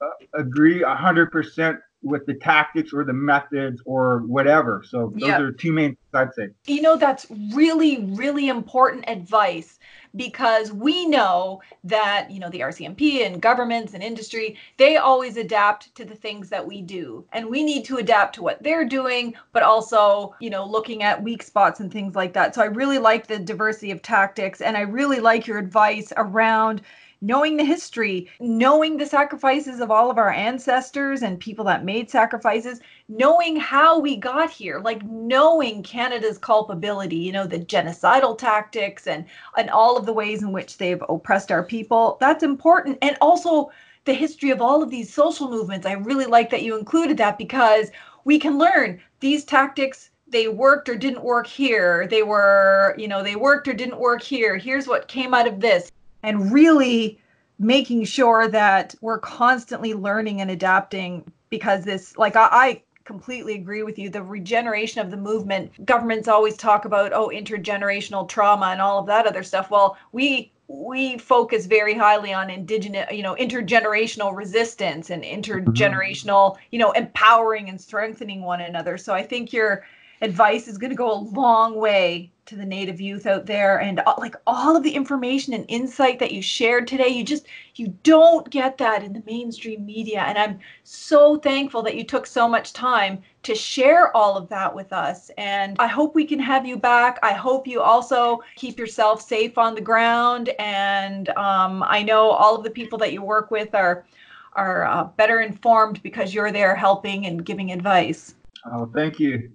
uh, 0.00 0.38
agree 0.38 0.82
hundred 0.82 1.32
percent 1.32 1.78
with 2.06 2.24
the 2.26 2.34
tactics 2.34 2.92
or 2.92 3.04
the 3.04 3.12
methods 3.12 3.82
or 3.84 4.20
whatever. 4.20 4.82
So 4.86 5.12
those 5.14 5.28
yep. 5.28 5.40
are 5.40 5.52
two 5.52 5.72
main 5.72 5.96
I'd 6.16 6.34
say. 6.34 6.48
You 6.66 6.82
know, 6.82 6.96
that's 6.96 7.26
really, 7.52 7.98
really 8.04 8.48
important 8.48 9.04
advice 9.08 9.78
because 10.16 10.72
we 10.72 11.06
know 11.06 11.60
that, 11.84 12.30
you 12.30 12.40
know, 12.40 12.48
the 12.48 12.60
RCMP 12.60 13.26
and 13.26 13.40
governments 13.40 13.92
and 13.92 14.02
industry, 14.02 14.56
they 14.78 14.96
always 14.96 15.36
adapt 15.36 15.94
to 15.94 16.04
the 16.04 16.14
things 16.14 16.48
that 16.48 16.66
we 16.66 16.80
do. 16.80 17.24
And 17.32 17.46
we 17.50 17.62
need 17.62 17.84
to 17.86 17.98
adapt 17.98 18.34
to 18.36 18.42
what 18.42 18.62
they're 18.62 18.86
doing, 18.86 19.34
but 19.52 19.62
also, 19.62 20.34
you 20.40 20.48
know, 20.48 20.64
looking 20.64 21.02
at 21.02 21.22
weak 21.22 21.42
spots 21.42 21.80
and 21.80 21.92
things 21.92 22.14
like 22.14 22.32
that. 22.32 22.54
So 22.54 22.62
I 22.62 22.66
really 22.66 22.98
like 22.98 23.26
the 23.26 23.38
diversity 23.38 23.90
of 23.90 24.00
tactics 24.00 24.62
and 24.62 24.76
I 24.76 24.82
really 24.82 25.20
like 25.20 25.46
your 25.46 25.58
advice 25.58 26.12
around 26.16 26.80
knowing 27.20 27.56
the 27.56 27.64
history, 27.64 28.30
knowing 28.40 28.96
the 28.96 29.06
sacrifices 29.06 29.80
of 29.80 29.90
all 29.90 30.10
of 30.10 30.18
our 30.18 30.30
ancestors 30.30 31.22
and 31.22 31.40
people 31.40 31.64
that 31.64 31.84
made 31.84 32.10
sacrifices, 32.10 32.80
knowing 33.08 33.56
how 33.56 33.98
we 33.98 34.16
got 34.16 34.50
here, 34.50 34.80
like 34.80 35.02
knowing 35.04 35.82
Canada's 35.82 36.38
culpability, 36.38 37.16
you 37.16 37.32
know, 37.32 37.46
the 37.46 37.58
genocidal 37.58 38.36
tactics 38.36 39.06
and 39.06 39.24
and 39.56 39.70
all 39.70 39.96
of 39.96 40.06
the 40.06 40.12
ways 40.12 40.42
in 40.42 40.52
which 40.52 40.78
they've 40.78 41.02
oppressed 41.08 41.50
our 41.50 41.62
people. 41.62 42.16
That's 42.20 42.42
important. 42.42 42.98
And 43.02 43.16
also 43.20 43.70
the 44.04 44.14
history 44.14 44.50
of 44.50 44.62
all 44.62 44.82
of 44.82 44.90
these 44.90 45.12
social 45.12 45.50
movements. 45.50 45.86
I 45.86 45.92
really 45.92 46.26
like 46.26 46.50
that 46.50 46.62
you 46.62 46.78
included 46.78 47.16
that 47.18 47.38
because 47.38 47.90
we 48.24 48.38
can 48.38 48.58
learn 48.58 49.00
these 49.20 49.44
tactics 49.44 50.10
they 50.28 50.48
worked 50.48 50.88
or 50.88 50.96
didn't 50.96 51.22
work 51.22 51.46
here. 51.46 52.06
They 52.08 52.22
were, 52.22 52.94
you 52.98 53.06
know, 53.06 53.22
they 53.22 53.36
worked 53.36 53.68
or 53.68 53.72
didn't 53.72 54.00
work 54.00 54.22
here. 54.22 54.56
Here's 54.56 54.88
what 54.88 55.08
came 55.08 55.34
out 55.34 55.46
of 55.46 55.60
this 55.60 55.92
and 56.26 56.52
really 56.52 57.18
making 57.58 58.04
sure 58.04 58.48
that 58.48 58.94
we're 59.00 59.20
constantly 59.20 59.94
learning 59.94 60.42
and 60.42 60.50
adapting 60.50 61.24
because 61.48 61.84
this 61.84 62.18
like 62.18 62.36
I, 62.36 62.48
I 62.50 62.82
completely 63.04 63.54
agree 63.54 63.84
with 63.84 63.98
you. 63.98 64.10
The 64.10 64.22
regeneration 64.22 65.00
of 65.00 65.10
the 65.10 65.16
movement 65.16 65.86
governments 65.86 66.28
always 66.28 66.56
talk 66.56 66.84
about 66.84 67.12
oh 67.14 67.28
intergenerational 67.28 68.28
trauma 68.28 68.66
and 68.66 68.82
all 68.82 68.98
of 68.98 69.06
that 69.06 69.26
other 69.26 69.42
stuff. 69.42 69.70
Well 69.70 69.96
we 70.12 70.52
we 70.68 71.16
focus 71.16 71.66
very 71.66 71.94
highly 71.94 72.34
on 72.34 72.50
indigenous 72.50 73.10
you 73.12 73.22
know 73.22 73.36
intergenerational 73.36 74.36
resistance 74.36 75.10
and 75.10 75.22
intergenerational 75.22 76.52
mm-hmm. 76.52 76.62
you 76.72 76.78
know 76.80 76.90
empowering 76.90 77.68
and 77.68 77.80
strengthening 77.80 78.42
one 78.42 78.60
another. 78.60 78.98
So 78.98 79.14
i 79.14 79.22
think 79.22 79.52
your 79.52 79.86
advice 80.22 80.66
is 80.66 80.76
going 80.76 80.90
to 80.90 80.96
go 80.96 81.12
a 81.12 81.20
long 81.20 81.76
way 81.76 82.32
to 82.46 82.54
the 82.54 82.64
native 82.64 83.00
youth 83.00 83.26
out 83.26 83.44
there 83.44 83.80
and 83.80 84.00
like 84.18 84.36
all 84.46 84.76
of 84.76 84.84
the 84.84 84.94
information 84.94 85.52
and 85.52 85.64
insight 85.68 86.20
that 86.20 86.30
you 86.30 86.40
shared 86.40 86.86
today 86.86 87.08
you 87.08 87.24
just 87.24 87.46
you 87.74 87.88
don't 88.04 88.48
get 88.50 88.78
that 88.78 89.02
in 89.02 89.12
the 89.12 89.22
mainstream 89.26 89.84
media. 89.84 90.20
And 90.20 90.38
i'm 90.38 90.60
so 90.84 91.38
thankful 91.38 91.82
that 91.82 91.96
you 91.96 92.04
took 92.04 92.26
so 92.26 92.48
much 92.48 92.72
time 92.72 93.20
to 93.42 93.54
share 93.54 94.16
all 94.16 94.36
of 94.36 94.48
that 94.48 94.72
with 94.72 94.92
us. 94.92 95.30
And 95.36 95.76
i 95.80 95.88
hope 95.88 96.14
we 96.14 96.24
can 96.24 96.38
have 96.38 96.64
you 96.64 96.76
back. 96.76 97.18
I 97.22 97.32
hope 97.32 97.66
you 97.66 97.82
also 97.82 98.42
keep 98.54 98.78
yourself 98.78 99.20
safe 99.20 99.58
on 99.58 99.74
the 99.74 99.80
ground. 99.80 100.50
And 100.60 101.28
um, 101.30 101.82
i 101.88 102.02
know 102.02 102.30
all 102.30 102.54
of 102.54 102.62
the 102.62 102.70
people 102.70 102.98
that 102.98 103.12
you 103.12 103.22
work 103.22 103.50
with 103.50 103.74
are 103.74 104.04
are 104.52 104.84
uh, 104.84 105.04
better 105.16 105.40
informed 105.40 106.02
because 106.02 106.32
you're 106.32 106.52
there 106.52 106.76
helping 106.76 107.26
and 107.26 107.44
giving 107.44 107.72
advice 107.72 108.34
Oh, 108.72 108.90
thank 108.94 109.20
you, 109.20 109.50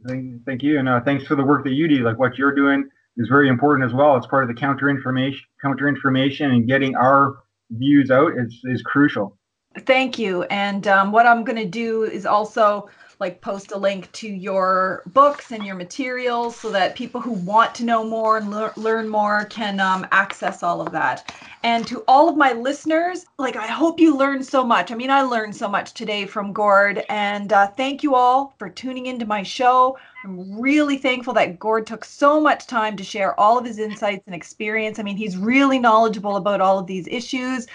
thank, 0.45 0.63
you, 0.63 0.79
and 0.79 0.87
uh, 0.87 1.01
thanks 1.01 1.25
for 1.25 1.35
the 1.35 1.43
work 1.43 1.63
that 1.65 1.73
you 1.73 1.87
do. 1.87 2.03
Like 2.03 2.17
what 2.17 2.37
you're 2.37 2.55
doing 2.55 2.89
is 3.17 3.27
very 3.27 3.49
important 3.49 3.89
as 3.89 3.93
well. 3.93 4.15
It's 4.15 4.27
part 4.27 4.43
of 4.43 4.47
the 4.47 4.59
counter 4.59 4.89
information, 4.89 5.41
counter 5.61 5.87
information, 5.87 6.51
and 6.51 6.67
getting 6.67 6.95
our 6.95 7.39
views 7.71 8.11
out 8.11 8.33
is 8.37 8.59
is 8.65 8.81
crucial. 8.83 9.37
Thank 9.79 10.19
you. 10.19 10.43
And 10.43 10.87
um, 10.87 11.11
what 11.11 11.25
I'm 11.25 11.43
going 11.43 11.57
to 11.57 11.65
do 11.65 12.03
is 12.03 12.25
also 12.25 12.89
like 13.21 13.39
post 13.39 13.71
a 13.71 13.77
link 13.77 14.11
to 14.13 14.27
your 14.27 15.03
books 15.13 15.51
and 15.51 15.63
your 15.63 15.75
materials 15.75 16.55
so 16.55 16.71
that 16.71 16.95
people 16.95 17.21
who 17.21 17.31
want 17.31 17.73
to 17.75 17.85
know 17.85 18.03
more 18.03 18.37
and 18.37 18.49
le- 18.49 18.73
learn 18.75 19.07
more 19.07 19.45
can 19.45 19.79
um, 19.79 20.07
access 20.11 20.63
all 20.63 20.81
of 20.81 20.91
that. 20.91 21.31
And 21.63 21.85
to 21.85 22.03
all 22.07 22.27
of 22.27 22.35
my 22.35 22.53
listeners, 22.53 23.27
like 23.37 23.55
I 23.55 23.67
hope 23.67 23.99
you 23.99 24.17
learned 24.17 24.43
so 24.43 24.65
much. 24.65 24.91
I 24.91 24.95
mean, 24.95 25.11
I 25.11 25.21
learned 25.21 25.55
so 25.55 25.69
much 25.69 25.93
today 25.93 26.25
from 26.25 26.51
Gord, 26.51 27.05
and 27.09 27.53
uh, 27.53 27.67
thank 27.67 28.01
you 28.01 28.15
all 28.15 28.55
for 28.57 28.67
tuning 28.67 29.05
into 29.05 29.27
my 29.27 29.43
show. 29.43 29.99
I'm 30.23 30.59
really 30.59 30.97
thankful 30.97 31.35
that 31.35 31.59
Gord 31.59 31.85
took 31.85 32.03
so 32.03 32.41
much 32.41 32.65
time 32.65 32.97
to 32.97 33.03
share 33.03 33.39
all 33.39 33.55
of 33.55 33.65
his 33.65 33.77
insights 33.77 34.23
and 34.25 34.33
experience. 34.33 34.97
I 34.97 35.03
mean, 35.03 35.17
he's 35.17 35.37
really 35.37 35.77
knowledgeable 35.77 36.37
about 36.37 36.61
all 36.61 36.79
of 36.79 36.87
these 36.87 37.07
issues. 37.07 37.67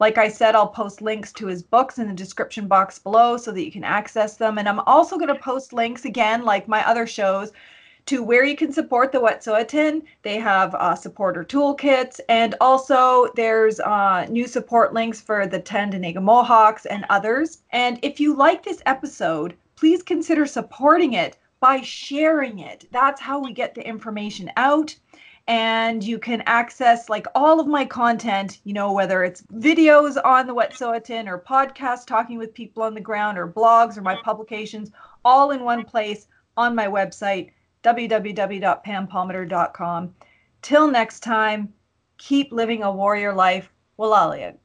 Like 0.00 0.18
I 0.18 0.28
said, 0.28 0.54
I'll 0.54 0.68
post 0.68 1.02
links 1.02 1.32
to 1.34 1.46
his 1.46 1.62
books 1.62 1.98
in 1.98 2.08
the 2.08 2.14
description 2.14 2.66
box 2.66 2.98
below 2.98 3.36
so 3.36 3.52
that 3.52 3.64
you 3.64 3.72
can 3.72 3.84
access 3.84 4.36
them. 4.36 4.58
And 4.58 4.68
I'm 4.68 4.80
also 4.80 5.16
going 5.16 5.28
to 5.28 5.34
post 5.34 5.72
links 5.72 6.04
again, 6.04 6.44
like 6.44 6.66
my 6.68 6.86
other 6.88 7.06
shows, 7.06 7.52
to 8.06 8.22
where 8.22 8.44
you 8.44 8.56
can 8.56 8.72
support 8.72 9.12
the 9.12 9.20
Wet'suwet'en. 9.20 10.02
They 10.22 10.36
have 10.38 10.74
uh, 10.74 10.96
supporter 10.96 11.44
toolkits, 11.44 12.18
and 12.28 12.54
also 12.60 13.28
there's 13.36 13.78
uh, 13.80 14.26
new 14.28 14.48
support 14.48 14.92
links 14.92 15.20
for 15.20 15.46
the 15.46 15.60
Tyendinaga 15.60 16.20
Mohawks 16.20 16.86
and 16.86 17.04
others. 17.10 17.62
And 17.70 18.00
if 18.02 18.18
you 18.18 18.34
like 18.34 18.64
this 18.64 18.82
episode, 18.86 19.54
please 19.76 20.02
consider 20.02 20.46
supporting 20.46 21.12
it 21.12 21.38
by 21.60 21.80
sharing 21.80 22.58
it. 22.58 22.88
That's 22.90 23.20
how 23.20 23.38
we 23.38 23.52
get 23.52 23.76
the 23.76 23.86
information 23.86 24.50
out 24.56 24.96
and 25.48 26.04
you 26.04 26.18
can 26.18 26.42
access 26.46 27.08
like 27.08 27.26
all 27.34 27.58
of 27.58 27.66
my 27.66 27.84
content, 27.84 28.60
you 28.64 28.72
know, 28.72 28.92
whether 28.92 29.24
it's 29.24 29.42
videos 29.42 30.16
on 30.24 30.46
the 30.46 30.54
Wet'suwet'en 30.54 31.26
or 31.26 31.38
podcasts 31.38 32.06
talking 32.06 32.38
with 32.38 32.54
people 32.54 32.82
on 32.82 32.94
the 32.94 33.00
ground 33.00 33.38
or 33.38 33.48
blogs 33.48 33.98
or 33.98 34.02
my 34.02 34.16
publications, 34.24 34.92
all 35.24 35.50
in 35.50 35.64
one 35.64 35.84
place 35.84 36.28
on 36.56 36.74
my 36.74 36.86
website, 36.86 37.50
www.pampalmater.com. 37.82 40.14
Till 40.62 40.88
next 40.88 41.20
time, 41.20 41.72
keep 42.18 42.52
living 42.52 42.82
a 42.82 42.92
warrior 42.92 43.32
life. 43.32 43.72
Walalia. 43.98 44.56